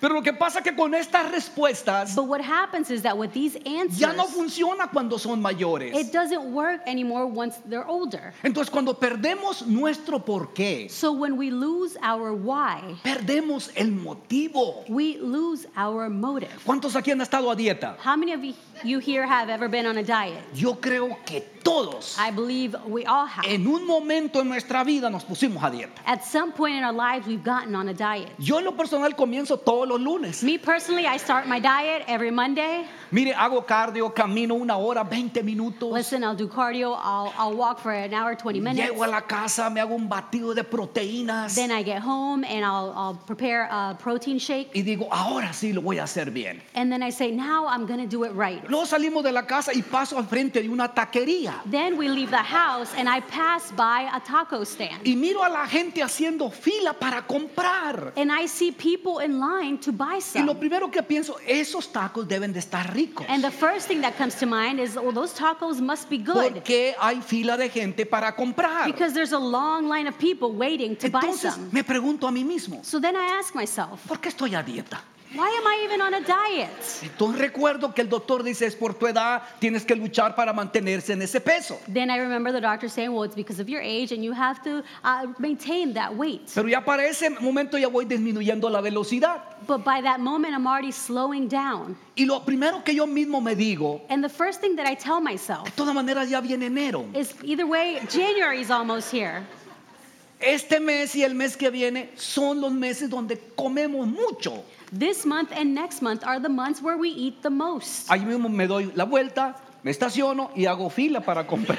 Pero 0.00 0.14
lo 0.14 0.22
que 0.22 0.32
pasa 0.32 0.62
que 0.62 0.74
con 0.76 0.94
estas 0.94 1.30
respuestas 1.30 2.14
But 2.14 2.26
what 2.26 2.40
happens 2.40 2.90
is 2.90 3.02
that 3.02 3.16
with 3.16 3.32
these 3.32 3.56
answers, 3.66 3.98
ya 3.98 4.12
no 4.12 4.26
funciona 4.26 4.88
cuando 4.92 5.18
son 5.18 5.40
mayores. 5.42 5.94
it 5.96 6.12
doesn't 6.12 6.52
work 6.52 6.80
anymore 6.86 7.26
once 7.26 7.56
they're 7.68 7.86
older. 7.86 8.32
Entonces 8.42 8.70
cuando 8.70 8.94
perdemos 8.94 9.66
nuestro 9.66 10.20
por 10.24 10.52
qué, 10.54 10.88
So 10.90 11.12
when 11.12 11.36
we 11.36 11.50
lose 11.50 11.96
our 12.02 12.32
why, 12.32 12.96
perdemos 13.02 13.70
el 13.74 13.90
motivo. 13.92 14.84
we 14.88 15.18
lose 15.18 15.66
our 15.76 16.08
motive. 16.08 16.50
¿Cuántos 16.64 16.94
aquí 16.96 17.10
han 17.10 17.20
estado 17.20 17.50
a 17.50 17.56
dieta? 17.56 17.96
How 18.04 18.16
many 18.16 18.32
of 18.32 18.40
you 18.84 18.98
here 19.00 19.26
have 19.26 19.48
ever 19.50 19.68
been 19.68 19.86
on 19.86 19.98
a 19.98 20.02
diet? 20.04 20.38
Yo 20.54 20.74
creo 20.80 21.16
que 21.26 21.40
todos 21.62 22.16
I 22.18 22.30
believe 22.30 22.76
we 22.86 23.04
all 23.04 23.26
have. 23.26 23.44
en 23.46 23.66
un 23.66 23.84
momento 23.86 24.40
en 24.40 24.48
nuestra 24.48 24.84
vida 24.84 25.10
nos 25.10 25.24
pusimos 25.24 25.62
a 25.64 25.70
dieta. 25.70 26.00
At 26.06 26.22
some 26.24 26.52
point 26.52 26.76
in 26.76 26.84
our 26.84 26.92
lives, 26.92 27.26
we've 27.26 27.42
gotten 27.44 27.74
on 27.74 27.88
a 27.88 27.94
diet. 27.94 28.30
Yo 28.38 28.58
en 28.58 28.64
lo 28.64 28.72
personal 28.76 29.14
comienzo 29.16 29.58
todos 29.58 29.87
los 29.88 30.00
lunes. 30.00 30.42
Me 30.42 30.58
personally, 30.58 31.06
I 31.06 31.16
start 31.18 31.46
my 31.46 31.58
diet 31.60 32.04
every 32.06 32.30
Monday. 32.30 32.84
Mire, 33.10 33.32
hago 33.34 33.64
cardio, 33.66 34.12
camino 34.14 34.54
una 34.54 34.76
hora, 34.76 35.02
20 35.02 35.42
minutos. 35.42 35.92
Listen, 35.92 36.22
I'll 36.22 36.36
do 36.36 36.46
cardio. 36.46 36.94
I'll, 37.02 37.32
I'll 37.38 37.56
walk 37.56 37.80
for 37.80 37.90
an 37.92 38.12
hour, 38.12 38.34
20 38.34 38.60
minutes. 38.60 38.86
Llego 38.90 39.02
a 39.04 39.08
la 39.08 39.22
casa, 39.22 39.70
me 39.70 39.80
hago 39.80 39.94
un 39.94 40.08
batido 40.08 40.54
de 40.54 40.62
proteínas 40.64 41.54
Then 41.54 41.70
I 41.70 41.82
get 41.82 42.02
home 42.02 42.44
and 42.44 42.64
I'll, 42.64 42.92
I'll 42.94 43.14
prepare 43.26 43.68
a 43.70 43.96
protein 43.98 44.38
shake. 44.38 44.70
y 44.74 44.82
digo, 44.82 45.08
ahora 45.10 45.52
sí 45.52 45.72
lo 45.72 45.80
voy 45.80 45.98
a 45.98 46.04
hacer 46.04 46.30
bien. 46.30 46.60
And 46.74 46.92
then 46.92 47.02
I 47.02 47.10
say, 47.10 47.30
now 47.30 47.66
I'm 47.66 47.86
going 47.86 48.00
to 48.00 48.06
do 48.06 48.24
it 48.24 48.32
right. 48.34 48.62
Luego 48.68 48.84
salimos 48.86 49.22
de 49.24 49.32
la 49.32 49.46
casa 49.46 49.72
y 49.72 49.82
paso 49.82 50.18
al 50.18 50.24
frente 50.26 50.60
de 50.60 50.68
una 50.68 50.88
taquería 50.92 51.62
Then 51.70 51.96
we 51.96 52.08
leave 52.08 52.30
the 52.30 52.36
house 52.36 52.92
and 52.96 53.08
I 53.08 53.20
pass 53.20 53.72
by 53.72 54.10
a 54.12 54.20
taco 54.20 54.64
stand. 54.64 55.06
y 55.06 55.16
miro 55.16 55.42
a 55.42 55.48
la 55.48 55.66
gente 55.66 56.02
haciendo 56.02 56.50
fila 56.50 56.92
para 56.92 57.22
comprar. 57.26 58.12
And 58.16 58.30
I 58.30 58.46
see 58.46 58.70
people 58.72 59.20
in 59.24 59.38
line 59.40 59.77
to 59.80 59.92
buy 59.92 60.18
Y 60.34 60.42
lo 60.42 60.58
primero 60.58 60.90
que 60.90 61.02
pienso, 61.02 61.36
esos 61.46 61.92
tacos 61.92 62.26
deben 62.26 62.52
de 62.52 62.58
estar 62.60 62.92
ricos. 62.94 63.26
And 63.28 63.42
the 63.42 63.50
first 63.50 63.86
thing 63.88 64.00
that 64.02 64.16
comes 64.16 64.34
to 64.36 64.46
mind 64.46 64.80
is, 64.80 64.96
well, 64.96 65.12
those 65.12 65.32
tacos 65.34 65.80
must 65.80 66.08
be 66.08 66.18
good. 66.18 66.34
¿Por 66.34 66.62
qué 66.62 66.94
hay 67.00 67.20
fila 67.22 67.56
de 67.56 67.68
gente 67.68 68.06
para 68.06 68.34
comprar? 68.34 68.86
Because 68.86 69.14
there's 69.14 69.32
a 69.32 69.38
long 69.38 69.88
line 69.88 70.06
of 70.08 70.16
people 70.18 70.52
waiting 70.52 70.96
to 70.96 71.08
buy 71.08 71.20
Entonces 71.20 71.54
some. 71.54 71.68
me 71.72 71.82
pregunto 71.82 72.26
a 72.26 72.30
mí 72.30 72.44
mismo, 72.44 72.84
So 72.84 73.00
then 73.00 73.16
I 73.16 73.38
ask 73.38 73.54
myself, 73.54 74.06
¿por 74.06 74.20
qué 74.20 74.28
estoy 74.28 74.54
a 74.54 74.62
dieta? 74.62 75.02
Why 75.34 75.46
am 75.46 75.66
I 75.66 75.82
even 75.84 76.00
on 76.00 76.14
a 76.14 76.20
diet? 76.20 76.70
Entonces 77.02 77.38
recuerdo 77.38 77.94
que 77.94 78.00
el 78.00 78.08
doctor 78.08 78.42
dice, 78.42 78.64
es 78.64 78.74
por 78.74 78.94
tu 78.94 79.06
edad, 79.06 79.42
tienes 79.58 79.84
que 79.84 79.94
luchar 79.94 80.34
para 80.34 80.54
mantenerse 80.54 81.12
en 81.12 81.20
ese 81.20 81.38
peso. 81.40 81.78
Then 81.86 82.10
I 82.10 82.16
remember 82.16 82.50
the 82.50 82.62
doctor 82.62 82.88
saying, 82.88 83.12
well, 83.12 83.24
it's 83.24 83.34
because 83.34 83.60
of 83.60 83.68
your 83.68 83.82
age 83.82 84.10
and 84.12 84.24
you 84.24 84.32
have 84.32 84.62
to 84.64 84.82
uh, 85.04 85.26
maintain 85.38 85.92
that 85.92 86.16
weight. 86.16 86.50
Pero 86.54 86.66
ya 86.68 86.80
para 86.80 87.06
ese 87.06 87.28
momento 87.40 87.76
ya 87.76 87.88
voy 87.88 88.06
disminuyendo 88.06 88.70
la 88.70 88.80
velocidad. 88.80 89.42
But 89.66 89.84
by 89.84 90.00
that 90.00 90.18
moment, 90.20 90.54
I'm 90.54 90.66
already 90.66 90.92
slowing 90.92 91.46
down. 91.46 91.98
Y 92.16 92.24
lo 92.24 92.40
primero 92.40 92.82
que 92.82 92.94
yo 92.94 93.06
mismo 93.06 93.42
me 93.42 93.54
digo, 93.54 94.00
And 94.08 94.24
the 94.24 94.30
first 94.30 94.62
thing 94.62 94.76
that 94.76 94.86
I 94.86 94.94
tell 94.94 95.20
myself 95.20 95.66
de 95.66 95.72
todas 95.72 95.94
maneras 95.94 96.30
ya 96.30 96.40
viene 96.40 96.66
enero. 96.66 97.04
is 97.14 97.34
either 97.44 97.66
way, 97.66 98.00
January 98.08 98.62
is 98.62 98.70
almost 98.70 99.12
here. 99.12 99.46
Este 100.40 100.80
mes 100.80 101.14
y 101.16 101.22
el 101.24 101.34
mes 101.34 101.56
que 101.56 101.68
viene 101.68 102.10
son 102.16 102.60
los 102.60 102.72
meses 102.72 103.10
donde 103.10 103.36
comemos 103.56 104.06
mucho. 104.06 104.64
This 104.90 105.26
month 105.26 105.52
and 105.52 105.74
next 105.74 106.00
month 106.00 106.24
are 106.24 106.40
the 106.40 106.48
months 106.48 106.80
where 106.80 106.96
we 106.96 107.10
eat 107.10 107.42
the 107.42 107.50
most. 107.50 108.08
Ahí 108.08 108.24
mismo 108.24 108.48
me 108.50 108.66
doy 108.66 108.90
la 108.94 109.04
vuelta, 109.04 109.54
me 109.82 109.90
estaciono 109.90 110.50
y 110.56 110.64
hago 110.64 110.90
fila 110.90 111.20
para 111.20 111.46
comprar. 111.46 111.78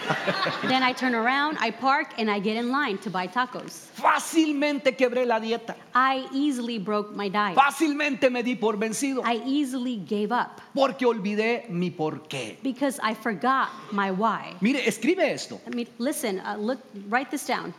then 0.70 0.84
I 0.84 0.94
turn 0.94 1.16
around, 1.16 1.58
I 1.60 1.72
park, 1.72 2.14
and 2.20 2.30
I 2.30 2.38
get 2.40 2.56
in 2.56 2.70
line 2.72 3.00
to 3.00 3.10
buy 3.10 3.26
tacos. 3.26 3.88
Fácilmente 3.98 4.96
quebré 4.96 5.26
la 5.26 5.40
dieta. 5.40 5.76
I 5.96 6.28
easily 6.32 6.78
broke 6.78 7.16
my 7.16 7.30
diet. 7.30 7.58
Fácilmente 7.58 8.32
me 8.32 8.44
di 8.44 8.54
por 8.56 8.78
vencido. 8.78 9.22
I 9.26 9.42
easily 9.44 9.98
gave 9.98 10.32
up 10.32 10.62
Porque 10.76 11.06
olvidé 11.06 11.68
mi 11.70 11.90
porqué. 11.90 12.62
because 12.62 13.00
I 13.02 13.16
forgot 13.16 13.70
my 13.92 14.12
why. 14.12 14.54
Mire, 14.62 14.88
escribe 14.88 15.20
esto. 15.20 15.60
I 15.66 15.72
mean, 15.72 15.88
listen, 15.98 16.40
uh, 16.42 16.58
look, 16.60 16.80
write 17.08 17.32
this 17.32 17.48
down. 17.48 17.74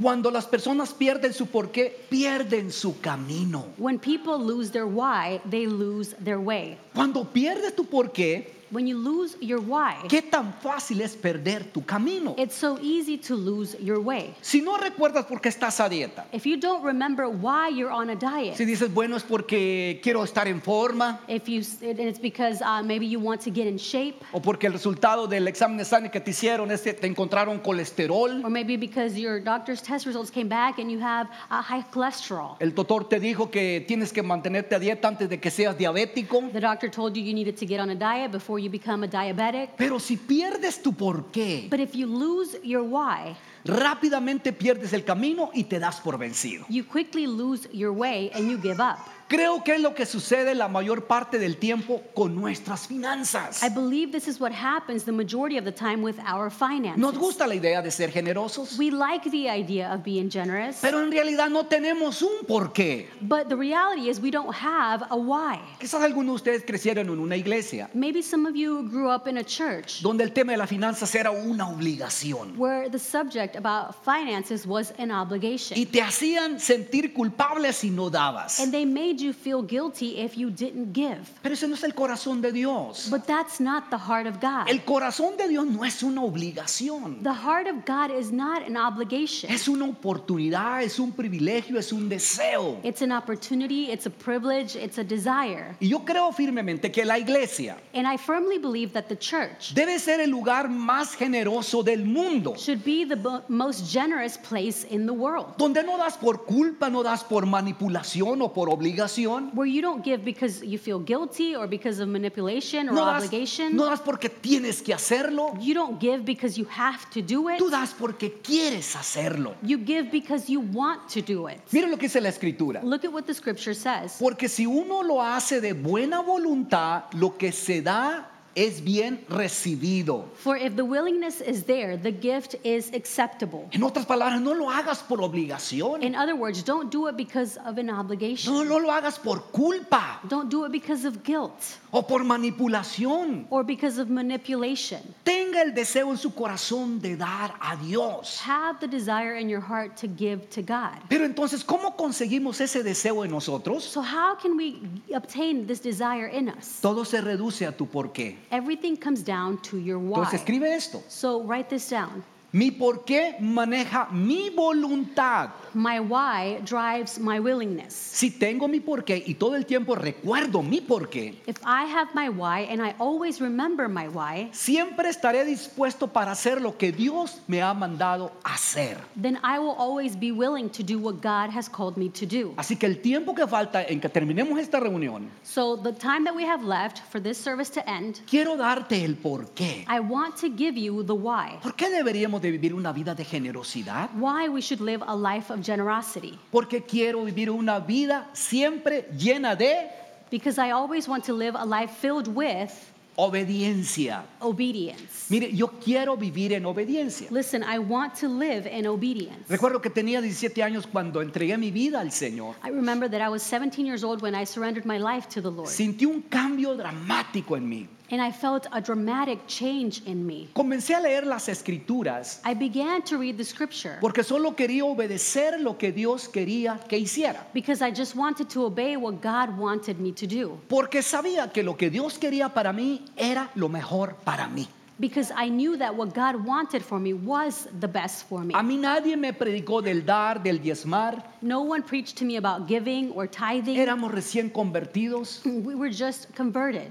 Cuando 0.00 0.30
las 0.30 0.46
personas 0.46 0.94
pierden 0.94 1.34
su 1.34 1.46
porqué, 1.46 1.94
pierden 2.08 2.72
su 2.72 3.00
camino. 3.00 3.66
When 3.76 3.98
people 3.98 4.38
lose 4.38 4.70
their 4.70 4.86
why, 4.86 5.40
they 5.50 5.66
lose 5.66 6.16
their 6.24 6.38
way. 6.38 6.78
Cuando 6.94 7.24
pierdes 7.24 7.76
tu 7.76 7.84
porqué, 7.84 8.59
When 8.70 8.86
you 8.86 8.96
lose 8.96 9.36
your 9.40 9.60
why, 9.60 9.96
¿qué 10.08 10.22
tan 10.22 10.54
fácil 10.62 11.00
es 11.00 11.16
perder 11.16 11.64
tu 11.72 11.84
camino? 11.84 12.34
it's 12.38 12.54
so 12.54 12.78
easy 12.80 13.18
to 13.18 13.34
lose 13.34 13.76
your 13.80 13.98
way. 13.98 14.34
Si 14.42 14.60
no 14.60 14.76
recuerdas 14.78 15.26
por 15.26 15.40
qué 15.40 15.48
estás 15.48 15.80
a 15.80 15.88
dieta, 15.88 16.26
If 16.32 16.46
you 16.46 16.56
don't 16.56 16.84
remember 16.84 17.28
why 17.28 17.68
you're 17.68 17.90
on 17.90 18.10
a 18.10 18.14
diet, 18.16 18.56
si 18.56 18.64
dices, 18.64 18.92
bueno, 18.94 19.16
es 19.16 19.24
porque 19.24 20.00
quiero 20.02 20.22
estar 20.22 20.46
en 20.46 20.62
forma, 20.62 21.20
if 21.26 21.48
you 21.48 21.62
and 21.82 21.98
it's 21.98 22.20
because 22.20 22.62
uh, 22.62 22.80
maybe 22.82 23.06
you 23.06 23.18
want 23.18 23.40
to 23.40 23.50
get 23.50 23.66
in 23.66 23.76
shape, 23.76 24.22
o 24.32 24.40
porque 24.40 24.68
el 24.68 24.72
resultado 24.72 25.26
del 25.26 25.48
examen 25.48 25.76
de 25.76 25.84
sangre 25.84 26.10
que 26.12 26.20
te 26.20 26.30
hicieron 26.30 26.70
es 26.70 26.82
que 26.82 26.92
te 26.92 27.08
encontraron 27.08 27.58
colesterol, 27.58 28.44
or 28.44 28.50
maybe 28.50 28.76
because 28.76 29.18
your 29.18 29.40
doctor's 29.40 29.82
test 29.82 30.06
results 30.06 30.30
came 30.30 30.48
back 30.48 30.78
and 30.78 30.90
you 30.90 31.00
have 31.00 31.28
uh, 31.50 31.60
high 31.60 31.82
cholesterol. 31.92 32.56
el 32.60 32.72
doctor 32.72 33.08
te 33.08 33.18
dijo 33.18 33.50
que 33.50 33.84
tienes 33.88 34.12
que 34.12 34.22
mantenerte 34.22 34.76
a 34.76 34.78
dieta 34.78 35.08
antes 35.08 35.28
de 35.28 35.40
que 35.40 35.50
seas 35.50 35.76
diabético. 35.76 36.40
The 36.52 36.60
doctor 36.60 36.88
told 36.88 37.16
you 37.16 37.24
you 37.24 37.34
needed 37.34 37.56
to 37.56 37.66
get 37.66 37.80
on 37.80 37.90
a 37.90 37.96
diet 37.96 38.30
before 38.30 38.59
you 38.60 38.70
become 38.70 39.04
a 39.04 39.08
diabetic. 39.08 39.70
Pero 39.76 39.98
si 39.98 40.16
pierdes 40.16 40.82
tu 40.82 40.92
porqué, 40.92 41.68
But 41.70 41.80
if 41.80 41.94
you 41.94 42.06
lose 42.06 42.56
your 42.62 42.82
why, 42.82 43.36
rápidamente 43.64 44.52
pierdes 44.52 44.92
el 44.92 45.04
camino 45.04 45.50
y 45.54 45.64
te 45.64 45.78
das 45.78 46.00
por 46.00 46.18
vencido. 46.18 46.64
you 46.68 46.84
quickly 46.84 47.26
lose 47.26 47.68
your 47.72 47.92
way 47.92 48.30
and 48.34 48.50
you 48.50 48.56
give 48.58 48.80
up. 48.80 48.98
Creo 49.30 49.62
que 49.62 49.76
es 49.76 49.80
lo 49.80 49.94
que 49.94 50.06
sucede 50.06 50.56
la 50.56 50.66
mayor 50.66 51.06
parte 51.06 51.38
del 51.38 51.56
tiempo 51.56 52.02
con 52.14 52.34
nuestras 52.34 52.88
finanzas. 52.88 53.62
I 53.62 53.68
believe 53.68 54.10
this 54.10 54.26
is 54.26 54.40
what 54.40 54.50
happens 54.50 55.04
the 55.04 55.12
majority 55.12 55.56
of 55.56 55.64
the 55.64 55.70
time 55.70 56.02
with 56.02 56.16
our 56.26 56.50
finances. 56.50 56.98
Nos 56.98 57.16
gusta 57.16 57.46
la 57.46 57.54
idea 57.54 57.80
de 57.80 57.92
ser 57.92 58.10
generosos, 58.10 58.76
We 58.76 58.90
like 58.90 59.30
the 59.30 59.48
idea 59.48 59.94
of 59.94 60.02
being 60.02 60.28
generous, 60.28 60.78
pero 60.82 61.00
en 61.00 61.12
realidad 61.12 61.48
no 61.48 61.62
tenemos 61.66 62.22
un 62.22 62.44
porqué. 62.44 63.06
but 63.22 63.48
the 63.48 63.54
reality 63.54 64.08
is 64.10 64.18
we 64.20 64.32
don't 64.32 64.52
have 64.52 65.06
a 65.10 65.16
why. 65.16 65.60
Quizás 65.78 66.02
algunos 66.02 66.42
de 66.42 66.50
ustedes 66.50 66.64
crecieron 66.66 67.08
en 67.08 67.20
una 67.20 67.36
iglesia 67.36 67.88
Maybe 67.94 68.22
some 68.22 68.48
of 68.48 68.56
you 68.56 68.82
grew 68.90 69.10
up 69.10 69.28
in 69.28 69.38
a 69.38 69.44
church 69.44 70.02
donde 70.02 70.24
el 70.24 70.32
tema 70.32 70.50
de 70.50 70.58
las 70.58 70.68
finanzas 70.68 71.14
era 71.14 71.30
una 71.30 71.68
obligación 71.68 72.58
where 72.58 72.90
the 72.90 72.98
subject 72.98 73.54
about 73.54 73.94
finances 74.04 74.66
was 74.66 74.92
an 74.98 75.10
y 75.10 75.14
obligation. 75.14 75.86
te 75.86 76.02
hacían 76.02 76.58
sentir 76.58 77.14
culpable 77.14 77.72
si 77.72 77.90
no 77.90 78.10
dabas. 78.10 78.58
And 78.58 78.72
they 78.72 78.84
made 78.84 79.19
you 79.20 79.32
feel 79.32 79.62
guilty 79.62 80.18
if 80.18 80.36
you 80.36 80.50
didn't 80.50 80.92
give. 80.92 81.30
Pero 81.42 81.54
ese 81.54 81.66
no 81.68 81.74
es 81.74 81.84
el 81.84 81.92
corazón 81.92 82.40
de 82.40 82.52
Dios. 82.52 83.08
But 83.10 83.26
that's 83.26 83.60
not 83.60 83.90
the 83.90 83.98
heart 83.98 84.26
of 84.26 84.40
God. 84.40 84.68
El 84.68 84.80
corazón 84.80 85.36
de 85.36 85.48
Dios 85.48 85.66
no 85.66 85.84
es 85.84 86.02
una 86.02 86.22
obligación. 86.22 87.22
The 87.22 87.32
heart 87.34 87.66
of 87.66 87.84
God 87.84 88.10
is 88.10 88.32
not 88.32 88.62
an 88.66 88.76
obligation. 88.76 89.50
Es 89.50 89.68
una 89.68 89.86
oportunidad, 89.86 90.82
es 90.82 90.98
un 90.98 91.12
privilegio, 91.12 91.78
es 91.78 91.92
un 91.92 92.08
deseo. 92.08 92.78
It's 92.82 93.02
an 93.02 93.12
opportunity, 93.12 93.90
it's 93.90 94.06
a 94.06 94.10
privilege, 94.10 94.76
it's 94.76 94.98
a 94.98 95.04
desire. 95.04 95.76
Y 95.80 95.88
yo 95.88 96.00
creo 96.04 96.32
firmemente 96.32 96.90
que 96.90 97.04
la 97.04 97.18
iglesia 97.18 97.76
And 97.94 98.06
I 98.06 98.16
firmly 98.16 98.58
believe 98.58 98.92
that 98.92 99.08
the 99.08 99.16
church 99.16 99.74
debe 99.74 99.98
ser 99.98 100.20
el 100.20 100.30
lugar 100.30 100.68
más 100.68 101.14
generoso 101.14 101.82
del 101.82 102.04
mundo. 102.04 102.54
should 102.56 102.84
be 102.84 103.04
the 103.04 103.42
most 103.48 103.90
generous 103.90 104.36
place 104.36 104.84
in 104.84 105.06
the 105.06 105.12
world. 105.12 105.56
Donde 105.58 105.82
no 105.82 105.96
das 105.98 106.16
por 106.16 106.44
culpa, 106.44 106.88
no 106.90 107.02
das 107.02 107.24
por 107.24 107.46
manipulación 107.46 108.42
o 108.42 108.52
por 108.52 108.68
obligación. 108.68 109.09
Where 109.54 109.66
you 109.66 109.82
don't 109.82 110.04
give 110.04 110.24
because 110.24 110.62
you 110.64 110.78
feel 110.78 110.98
guilty 111.00 111.54
or 111.56 111.66
because 111.66 112.00
of 112.00 112.08
manipulation 112.08 112.88
or 112.88 112.92
No 112.94 113.04
das, 113.06 113.24
obligation. 113.24 113.74
no 113.76 113.86
das 113.86 114.00
porque 114.00 114.28
tienes 114.28 114.82
que 114.82 114.94
hacerlo. 114.94 115.54
You 115.60 115.74
don't 115.74 116.00
give 116.00 116.24
because 116.24 116.58
you 116.58 116.66
have 116.70 117.08
to 117.10 117.20
do 117.22 117.48
it. 117.50 117.58
Tú 117.58 117.70
das 117.70 117.92
porque 117.92 118.40
quieres 118.42 118.94
hacerlo. 118.96 119.54
You 119.62 119.78
give 119.78 120.10
because 120.10 120.48
you 120.50 120.60
want 120.60 121.08
to 121.10 121.20
do 121.22 121.48
it. 121.48 121.60
Mira 121.72 121.88
lo 121.88 121.96
que 121.96 122.06
dice 122.08 122.20
la 122.20 122.28
escritura. 122.28 122.82
Look 122.82 123.04
at 123.04 123.12
what 123.12 123.24
the 123.26 123.34
scripture 123.34 123.74
says. 123.74 124.16
Porque 124.18 124.48
si 124.48 124.66
uno 124.66 125.02
lo 125.02 125.20
hace 125.22 125.60
de 125.60 125.72
buena 125.72 126.20
voluntad, 126.22 127.04
lo 127.14 127.36
que 127.36 127.52
se 127.52 127.82
da 127.82 128.28
es 128.54 128.82
bien 128.82 129.24
recibido. 129.28 130.24
For 130.34 130.56
if 130.56 130.74
the 130.76 130.84
willingness 130.84 131.40
is 131.40 131.64
there, 131.64 131.96
the 131.96 132.10
gift 132.12 132.56
is 132.64 132.92
acceptable. 132.92 133.68
En 133.72 133.82
otras 133.82 134.06
palabras, 134.06 134.40
no 134.40 134.52
lo 134.54 134.70
hagas 134.70 135.02
por 135.02 135.18
obligación. 135.20 136.02
In 136.02 136.14
other 136.14 136.34
words, 136.34 136.62
don't 136.64 136.90
do 136.90 137.06
it 137.08 137.16
because 137.16 137.56
of 137.64 137.78
an 137.78 137.90
obligation. 137.90 138.52
No, 138.52 138.64
no 138.64 138.78
lo 138.78 138.90
hagas 138.90 139.18
por 139.18 139.40
culpa 139.52 140.20
Don't 140.28 140.50
do 140.50 140.64
it 140.64 140.72
because 140.72 141.04
of 141.04 141.22
guilt 141.22 141.52
o 141.92 142.02
por 142.02 142.24
manipulación. 142.24 143.46
or 143.50 143.62
because 143.64 143.98
of 143.98 144.08
manipulation. 144.08 145.00
Tenga 145.24 145.62
el 145.62 145.72
deseo 145.72 146.10
en 146.10 146.16
su 146.18 146.30
corazón 146.30 147.00
de 147.00 147.16
dar 147.16 147.54
a 147.60 147.76
Dios. 147.76 148.40
Have 148.40 148.80
the 148.80 148.88
desire 148.88 149.36
in 149.36 149.48
your 149.48 149.60
heart 149.60 149.96
to 149.96 150.08
give 150.08 150.48
to 150.50 150.62
God. 150.62 150.98
Pero 151.08 151.24
entonces, 151.24 151.64
¿cómo 151.64 151.96
conseguimos 151.96 152.60
ese 152.60 152.82
deseo 152.82 153.24
en 153.24 153.30
nosotros? 153.30 153.84
So, 153.84 154.02
how 154.02 154.34
can 154.36 154.56
we 154.56 154.80
obtain 155.14 155.66
this 155.66 155.80
desire 155.80 156.26
in 156.28 156.48
us? 156.48 156.80
Todo 156.80 157.04
se 157.04 157.20
reduce 157.20 157.66
a 157.66 157.72
tu 157.72 157.86
porqué. 157.86 158.36
Everything 158.50 158.96
comes 158.96 159.22
down 159.22 159.58
to 159.62 159.78
your 159.78 159.98
Entonces, 159.98 160.32
why. 160.32 160.34
escribe 160.34 160.62
esto. 160.64 161.02
So, 161.08 161.42
write 161.42 161.68
this 161.68 161.88
down. 161.88 162.22
Mi 162.52 162.72
porqué 162.72 163.36
maneja 163.38 164.08
mi 164.10 164.50
voluntad. 164.50 165.50
My 165.72 166.00
why 166.00 166.58
drives 166.64 167.20
my 167.20 167.38
willingness. 167.38 167.94
Si 167.94 168.28
tengo 168.28 168.66
mi 168.66 168.80
porqué 168.80 169.22
y 169.24 169.34
todo 169.34 169.54
el 169.54 169.64
tiempo 169.64 169.94
recuerdo 169.94 170.60
mi 170.60 170.80
porqué, 170.80 171.36
If 171.46 171.58
I 171.64 171.84
have 171.84 172.08
my 172.12 172.28
why 172.28 172.66
and 172.68 172.82
I 172.82 172.96
always 172.98 173.40
remember 173.40 173.88
my 173.88 174.08
why, 174.08 174.48
siempre 174.52 175.08
estaré 175.10 175.44
dispuesto 175.44 176.08
para 176.08 176.32
hacer 176.32 176.60
lo 176.60 176.76
que 176.76 176.90
Dios 176.90 177.40
me 177.46 177.62
ha 177.62 177.72
mandado 177.72 178.32
hacer. 178.42 178.98
then 179.14 179.38
I 179.44 179.60
will 179.60 179.76
always 179.78 180.16
be 180.18 180.32
willing 180.32 180.68
to 180.70 180.82
do 180.82 180.98
what 180.98 181.20
God 181.22 181.50
has 181.54 181.68
called 181.68 181.96
me 181.96 182.08
to 182.08 182.26
do. 182.26 182.54
Así 182.56 182.76
que 182.76 182.86
el 182.86 183.00
tiempo 183.00 183.32
que 183.32 183.46
falta 183.46 183.84
en 183.84 184.00
que 184.00 184.08
terminemos 184.08 184.58
esta 184.58 184.80
reunión, 184.80 185.30
So, 185.44 185.76
the 185.76 185.92
time 185.92 186.24
that 186.24 186.34
we 186.34 186.44
have 186.44 186.64
left 186.64 186.98
for 187.12 187.20
this 187.22 187.38
service 187.38 187.70
to 187.74 187.88
end, 187.88 188.22
quiero 188.28 188.56
darte 188.56 189.04
el 189.04 189.14
porqué. 189.14 189.84
I 189.86 190.00
want 190.00 190.34
to 190.40 190.48
give 190.48 190.76
you 190.76 191.04
the 191.04 191.14
why. 191.14 191.60
¿Por 191.62 191.76
qué 191.76 191.88
deberíamos 191.88 192.39
de 192.40 192.50
vivir 192.50 192.74
una 192.74 192.92
vida 192.92 193.14
de 193.14 193.24
generosidad? 193.24 194.10
Why 194.14 194.48
we 194.48 194.60
should 194.60 194.80
live 194.80 195.02
a 195.06 195.14
life 195.14 195.52
of 195.52 195.64
generosity. 195.64 196.38
Porque 196.50 196.82
quiero 196.82 197.24
vivir 197.24 197.50
una 197.50 197.78
vida 197.80 198.28
siempre 198.32 199.08
llena 199.16 199.54
de 199.56 199.88
Because 200.30 200.58
I 200.58 200.70
always 200.70 201.08
want 201.08 201.24
to 201.24 201.32
live 201.32 201.56
a 201.56 201.64
life 201.64 201.90
filled 202.00 202.28
with 202.28 202.70
obediencia. 203.16 204.22
obedience. 204.40 205.28
Mire, 205.28 205.52
yo 205.52 205.68
quiero 205.82 206.16
vivir 206.16 206.52
en 206.52 206.64
obediencia. 206.66 207.28
Listen, 207.30 207.62
I 207.62 207.78
want 207.78 208.14
to 208.20 208.28
live 208.28 208.66
in 208.66 208.86
obedience. 208.86 209.48
Recuerdo 209.48 209.80
que 209.82 209.90
tenía 209.90 210.20
17 210.20 210.62
años 210.62 210.86
cuando 210.86 211.20
entregué 211.20 211.58
mi 211.58 211.70
vida 211.70 212.00
al 212.00 212.12
Señor. 212.12 212.54
I 212.64 212.70
remember 212.70 213.10
that 213.10 213.20
I 213.20 213.28
was 213.28 213.42
17 213.42 213.84
years 213.84 214.04
old 214.04 214.22
when 214.22 214.34
I 214.34 214.44
surrendered 214.44 214.86
my 214.86 214.98
life 214.98 215.28
to 215.34 215.42
the 215.42 215.50
Lord. 215.50 215.68
Sentí 215.68 216.06
un 216.06 216.22
cambio 216.22 216.74
dramático 216.76 217.56
en 217.56 217.68
mí. 217.68 217.88
And 218.12 218.20
I 218.20 218.32
felt 218.32 218.66
a 218.72 218.80
dramatic 218.80 219.46
change 219.46 220.02
in 220.04 220.26
me. 220.26 220.48
Comencé 220.54 220.94
a 220.94 221.00
leer 221.00 221.24
las 221.26 221.48
escrituras 221.48 222.40
I 222.44 222.54
began 222.54 223.02
to 223.02 223.18
read 223.18 223.36
the 223.36 223.44
scripture 223.44 223.98
porque 224.00 224.24
solo 224.24 224.56
quería 224.56 224.84
obedecer 224.84 225.60
lo 225.60 225.78
que 225.78 225.92
Dios 225.92 226.28
quería 226.28 226.80
que 226.88 226.98
hiciera. 226.98 227.46
because 227.52 227.82
I 227.82 227.90
just 227.90 228.16
wanted 228.16 228.48
to 228.50 228.64
obey 228.64 228.96
what 228.96 229.20
God 229.20 229.56
wanted 229.56 230.00
me 230.00 230.12
to 230.12 230.26
do. 230.26 230.58
Porque 230.68 231.02
sabía 231.02 231.52
que 231.52 231.62
lo 231.62 231.76
que 231.76 231.90
Dios 231.90 232.18
quería 232.18 232.52
para 232.52 232.72
mí 232.72 233.04
era 233.16 233.50
lo 233.54 233.68
mejor 233.68 234.16
para 234.24 234.48
mí. 234.48 234.66
because 235.00 235.32
I 235.34 235.48
knew 235.48 235.78
that 235.78 235.94
what 235.96 236.12
God 236.12 236.44
wanted 236.44 236.82
for 236.82 236.98
me 236.98 237.14
was 237.14 237.66
the 237.80 237.88
best 237.88 238.28
for 238.28 238.44
me. 238.44 238.54
A 238.54 238.62
mí 238.62 238.76
nadie 238.76 239.16
me 239.16 239.32
predicó 239.32 239.82
del 239.82 240.04
dar, 240.04 240.42
del 240.42 240.58
diezmar. 240.58 241.22
No 241.40 241.62
one 241.62 241.82
preached 241.82 242.16
to 242.18 242.24
me 242.24 242.36
about 242.36 242.68
giving 242.68 243.10
or 243.12 243.26
tithing. 243.26 243.76
Éramos 243.76 244.12
recién 244.12 244.50
convertidos. 244.50 245.40
We 245.44 245.74
were 245.74 245.90
just 245.90 246.34
converted. 246.34 246.90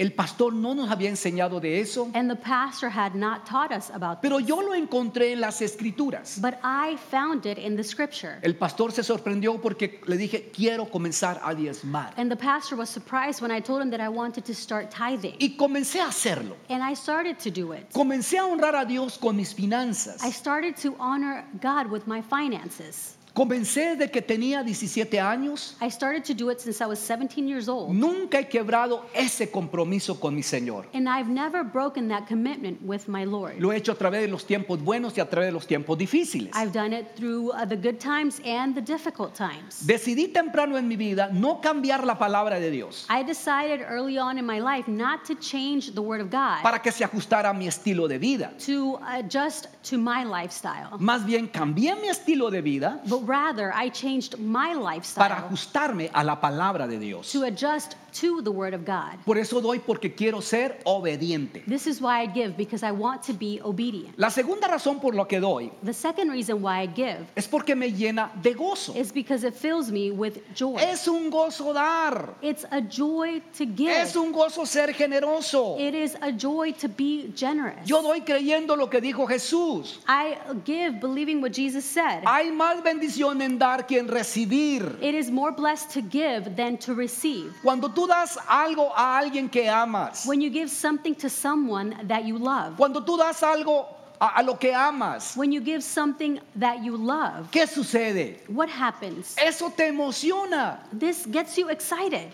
El 0.00 0.14
pastor 0.14 0.54
no 0.54 0.74
nos 0.74 0.90
había 0.90 1.10
enseñado 1.10 1.60
de 1.60 1.78
eso. 1.78 2.10
And 2.14 2.30
the 2.30 2.34
pastor 2.34 2.88
had 2.88 3.14
not 3.14 3.44
taught 3.44 3.70
us 3.70 3.90
about 3.90 4.22
Pero 4.22 4.40
yo 4.40 4.62
lo 4.62 4.74
encontré 4.74 5.32
en 5.32 5.42
las 5.42 5.60
escrituras. 5.60 6.40
But 6.40 6.54
I 6.64 6.96
found 7.10 7.44
it 7.44 7.58
in 7.58 7.76
the 7.76 7.84
scripture. 7.84 8.38
El 8.40 8.56
pastor 8.56 8.92
se 8.92 9.02
sorprendió 9.02 9.60
porque 9.60 10.00
le 10.06 10.16
dije, 10.16 10.50
quiero 10.56 10.86
comenzar 10.86 11.38
a 11.44 11.54
diezmar. 11.54 12.14
And 12.16 12.30
the 12.30 12.36
pastor 12.36 12.78
was 12.78 12.88
surprised 12.88 13.42
when 13.42 13.50
I 13.50 13.60
told 13.60 13.82
him 13.82 13.90
that 13.90 14.00
I 14.00 14.08
wanted 14.08 14.46
to 14.46 14.54
start 14.54 14.90
tithing. 14.90 15.36
Y 15.38 15.56
comencé 15.58 16.00
a 16.00 16.06
hacerlo. 16.06 16.56
And 16.70 16.82
I 16.82 16.94
started 16.94 17.38
to 17.40 17.50
do 17.50 17.74
it. 17.74 17.92
Comencé 17.92 18.38
a 18.38 18.46
honrar 18.46 18.74
a 18.76 18.86
Dios 18.86 19.18
con 19.18 19.36
mis 19.36 19.52
finanzas. 19.52 20.24
I 20.24 20.30
started 20.30 20.76
to 20.76 20.96
honor 20.98 21.44
God 21.60 21.90
with 21.90 22.06
my 22.06 22.22
finances. 22.22 23.18
Comencé 23.34 23.96
desde 23.96 24.10
que 24.10 24.20
tenía 24.22 24.62
17 24.62 25.20
años. 25.20 25.76
I 25.80 25.88
started 25.90 26.24
to 26.24 26.34
do 26.34 26.50
it 26.50 26.58
since 26.60 26.82
I 26.82 26.86
was 26.86 26.98
17 26.98 27.46
years 27.48 27.68
old. 27.68 27.94
Nunca 27.94 28.40
he 28.40 28.48
quebrado 28.48 29.06
ese 29.14 29.50
compromiso 29.50 30.18
con 30.18 30.34
mi 30.34 30.42
Señor. 30.42 30.86
And 30.92 31.08
I've 31.08 31.30
never 31.30 31.62
broken 31.62 32.08
that 32.08 32.26
commitment 32.26 32.80
with 32.82 33.08
my 33.08 33.24
Lord. 33.24 33.58
Lo 33.60 33.72
he 33.72 33.76
hecho 33.76 33.92
a 33.92 33.96
través 33.96 34.22
de 34.22 34.28
los 34.28 34.44
tiempos 34.46 34.82
buenos 34.82 35.16
y 35.16 35.20
a 35.20 35.28
través 35.28 35.48
de 35.48 35.52
los 35.52 35.66
tiempos 35.66 35.96
difíciles. 35.96 36.50
I've 36.54 36.72
done 36.72 36.92
it 36.92 37.06
through 37.16 37.50
uh, 37.52 37.64
the 37.66 37.76
good 37.76 37.98
times 37.98 38.40
and 38.44 38.74
the 38.74 38.82
difficult 38.82 39.34
times. 39.34 39.86
Decidí 39.86 40.28
temprano 40.28 40.76
en 40.76 40.88
mi 40.88 40.96
vida 40.96 41.30
no 41.32 41.60
cambiar 41.60 42.04
la 42.04 42.18
palabra 42.18 42.58
de 42.60 42.70
Dios 42.70 43.06
I 43.08 43.22
decided 43.22 43.80
early 43.82 44.18
on 44.18 44.38
in 44.38 44.46
my 44.46 44.60
life 44.60 44.88
not 44.88 45.24
to 45.26 45.34
change 45.36 45.92
the 45.94 46.02
Word 46.02 46.20
of 46.20 46.30
God 46.30 46.62
para 46.62 46.80
que 46.80 46.90
se 46.92 47.04
ajustara 47.04 47.50
a 47.50 47.54
mi 47.54 47.66
estilo 47.66 48.08
de 48.08 48.18
vida. 48.18 48.52
to 48.66 48.98
adjust 49.06 49.66
to 49.82 49.98
my 49.98 50.24
lifestyle. 50.24 50.98
Más 50.98 51.24
bien 51.24 51.46
cambié 51.46 51.94
mi 52.00 52.08
estilo 52.08 52.50
de 52.50 52.60
vida 52.60 53.00
But 53.08 53.19
rather, 53.26 53.72
I 53.74 53.90
changed 53.90 54.38
my 54.38 54.74
para 54.74 54.94
lifestyle 54.94 55.32
ajustarme 55.32 56.10
a 56.12 56.24
la 56.24 56.40
palabra 56.40 56.86
de 56.86 56.98
Dios. 56.98 57.32
to 57.32 57.44
adjust 57.44 57.96
to 58.12 58.42
the 58.42 58.50
Word 58.50 58.74
of 58.74 58.84
God. 58.84 59.18
Por 59.24 59.38
eso 59.38 59.60
doy 59.60 59.78
porque 59.78 60.14
quiero 60.14 60.40
ser 60.40 60.78
obediente. 60.84 61.62
This 61.66 61.86
is 61.86 62.00
why 62.00 62.22
I 62.22 62.26
give 62.26 62.56
because 62.56 62.82
I 62.82 62.92
want 62.92 63.22
to 63.24 63.32
be 63.32 63.60
obedient. 63.62 64.18
La 64.18 64.30
segunda 64.30 64.68
razón 64.68 65.00
por 65.00 65.14
la 65.14 65.26
que 65.26 65.40
doy 65.40 65.70
The 65.82 65.92
second 65.92 66.30
reason 66.30 66.62
why 66.62 66.82
I 66.82 66.86
give 66.86 67.26
es 67.36 67.46
porque 67.46 67.74
me 67.74 67.92
llena 67.92 68.30
de 68.42 68.54
gozo. 68.54 68.94
is 68.96 69.12
because 69.12 69.44
it 69.44 69.54
fills 69.54 69.90
me 69.90 70.10
with 70.10 70.38
joy. 70.54 70.76
Es 70.78 71.06
un 71.08 71.30
gozo 71.30 71.72
dar. 71.72 72.34
It's 72.42 72.64
a 72.70 72.80
joy 72.80 73.42
to 73.56 73.66
give. 73.66 73.90
Es 73.90 74.16
un 74.16 74.32
gozo 74.32 74.66
ser 74.66 74.92
generoso. 74.92 75.78
It 75.78 75.94
is 75.94 76.16
a 76.20 76.32
joy 76.32 76.72
to 76.72 76.88
be 76.88 77.32
generous. 77.34 77.86
Yo 77.86 78.02
doy 78.02 78.20
creyendo 78.20 78.76
lo 78.76 78.88
que 78.88 79.00
dijo 79.00 79.26
Jesús. 79.26 79.98
I 80.08 80.36
give 80.64 81.00
believing 81.00 81.40
what 81.40 81.52
Jesus 81.52 81.84
said. 81.84 82.22
Hay 82.24 82.50
más 82.50 82.82
bendición 82.82 83.40
en 83.42 83.58
dar 83.58 83.86
que 83.86 83.98
en 83.98 84.08
recibir. 84.08 84.98
It 85.00 85.14
is 85.14 85.30
more 85.30 85.52
blessed 85.52 85.90
to 85.90 86.02
give 86.02 86.56
than 86.56 86.76
to 86.78 86.94
receive. 86.94 87.52
Cuando 87.62 87.88
tú 87.88 87.99
das 88.06 88.36
algo 88.48 88.92
a 88.94 89.18
alguien 89.20 89.50
que 89.50 89.68
amas, 89.68 90.26
When 90.26 90.40
you 90.40 90.50
give 90.50 90.70
something 90.70 91.14
to 91.16 91.28
someone 91.28 91.96
that 92.08 92.24
you 92.24 92.38
love, 92.38 92.76
cuando 92.76 93.00
tú 93.00 93.18
das 93.18 93.40
algo 93.42 93.86
a, 94.20 94.40
a 94.40 94.42
lo 94.42 94.54
que 94.54 94.72
amas, 94.72 95.36
when 95.36 95.50
you 95.52 95.60
give 95.60 95.82
something 95.82 96.40
that 96.56 96.82
you 96.84 96.96
love, 96.96 97.50
¿qué 97.50 97.66
sucede? 97.66 98.36
what 98.48 98.68
happens? 98.68 99.34
Eso 99.38 99.70
te 99.70 99.84
emociona. 99.90 100.78
This 100.92 101.26
gets 101.26 101.56
you 101.56 101.68
excited 101.68 102.30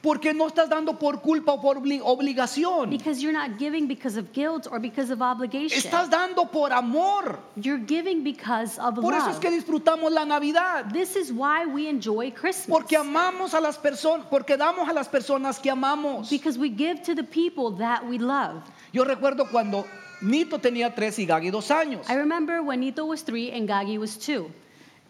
porque 0.00 0.32
no 0.32 0.46
estás 0.46 0.68
dando 0.68 0.96
por 0.98 1.20
culpa 1.20 1.52
o 1.54 1.60
por 1.60 1.76
obli- 1.78 2.00
obligación. 2.04 2.88
because 2.88 3.20
you're 3.20 3.32
not 3.32 3.58
giving 3.58 3.88
because 3.88 4.16
of 4.16 4.32
guilt 4.32 4.66
or 4.70 4.78
because 4.78 5.10
of 5.12 5.20
obligation. 5.20 5.76
Estás 5.76 6.08
dando 6.08 6.44
por 6.50 6.72
amor. 6.72 7.38
You're 7.56 7.84
giving 7.84 8.22
because 8.22 8.78
of 8.78 8.94
Por 8.94 9.12
eso 9.12 9.26
es 9.28 9.34
love. 9.34 9.40
que 9.40 9.50
disfrutamos 9.50 10.12
la 10.12 10.24
Navidad. 10.24 10.92
This 10.92 11.16
is 11.16 11.32
why 11.32 11.66
we 11.66 11.88
enjoy 11.88 12.30
Christmas. 12.30 12.68
Porque 12.68 12.96
amamos 12.96 13.54
a 13.54 13.60
las 13.60 13.76
personas, 13.76 14.26
porque 14.30 14.56
damos 14.56 14.88
a 14.88 14.92
las 14.92 15.08
personas 15.08 15.58
que 15.58 15.70
amamos. 15.70 16.30
Because 16.30 16.56
we 16.58 16.68
give 16.70 17.02
to 17.02 17.14
the 17.14 17.24
people 17.24 17.76
that 17.78 18.06
we 18.06 18.18
love. 18.18 18.62
Yo 18.92 19.04
recuerdo 19.04 19.50
cuando 19.50 19.84
Nito 20.22 20.58
tenía 20.58 20.94
tres 20.94 21.18
y 21.18 21.26
Gagi 21.26 21.50
dos 21.50 21.70
años. 21.70 22.08
I 22.08 22.14
remember 22.14 22.62
when 22.62 22.80
Nito 22.80 23.04
was 23.04 23.22
three 23.22 23.50
and 23.50 23.68
Gagi 23.68 23.98
was 23.98 24.16
two. 24.16 24.50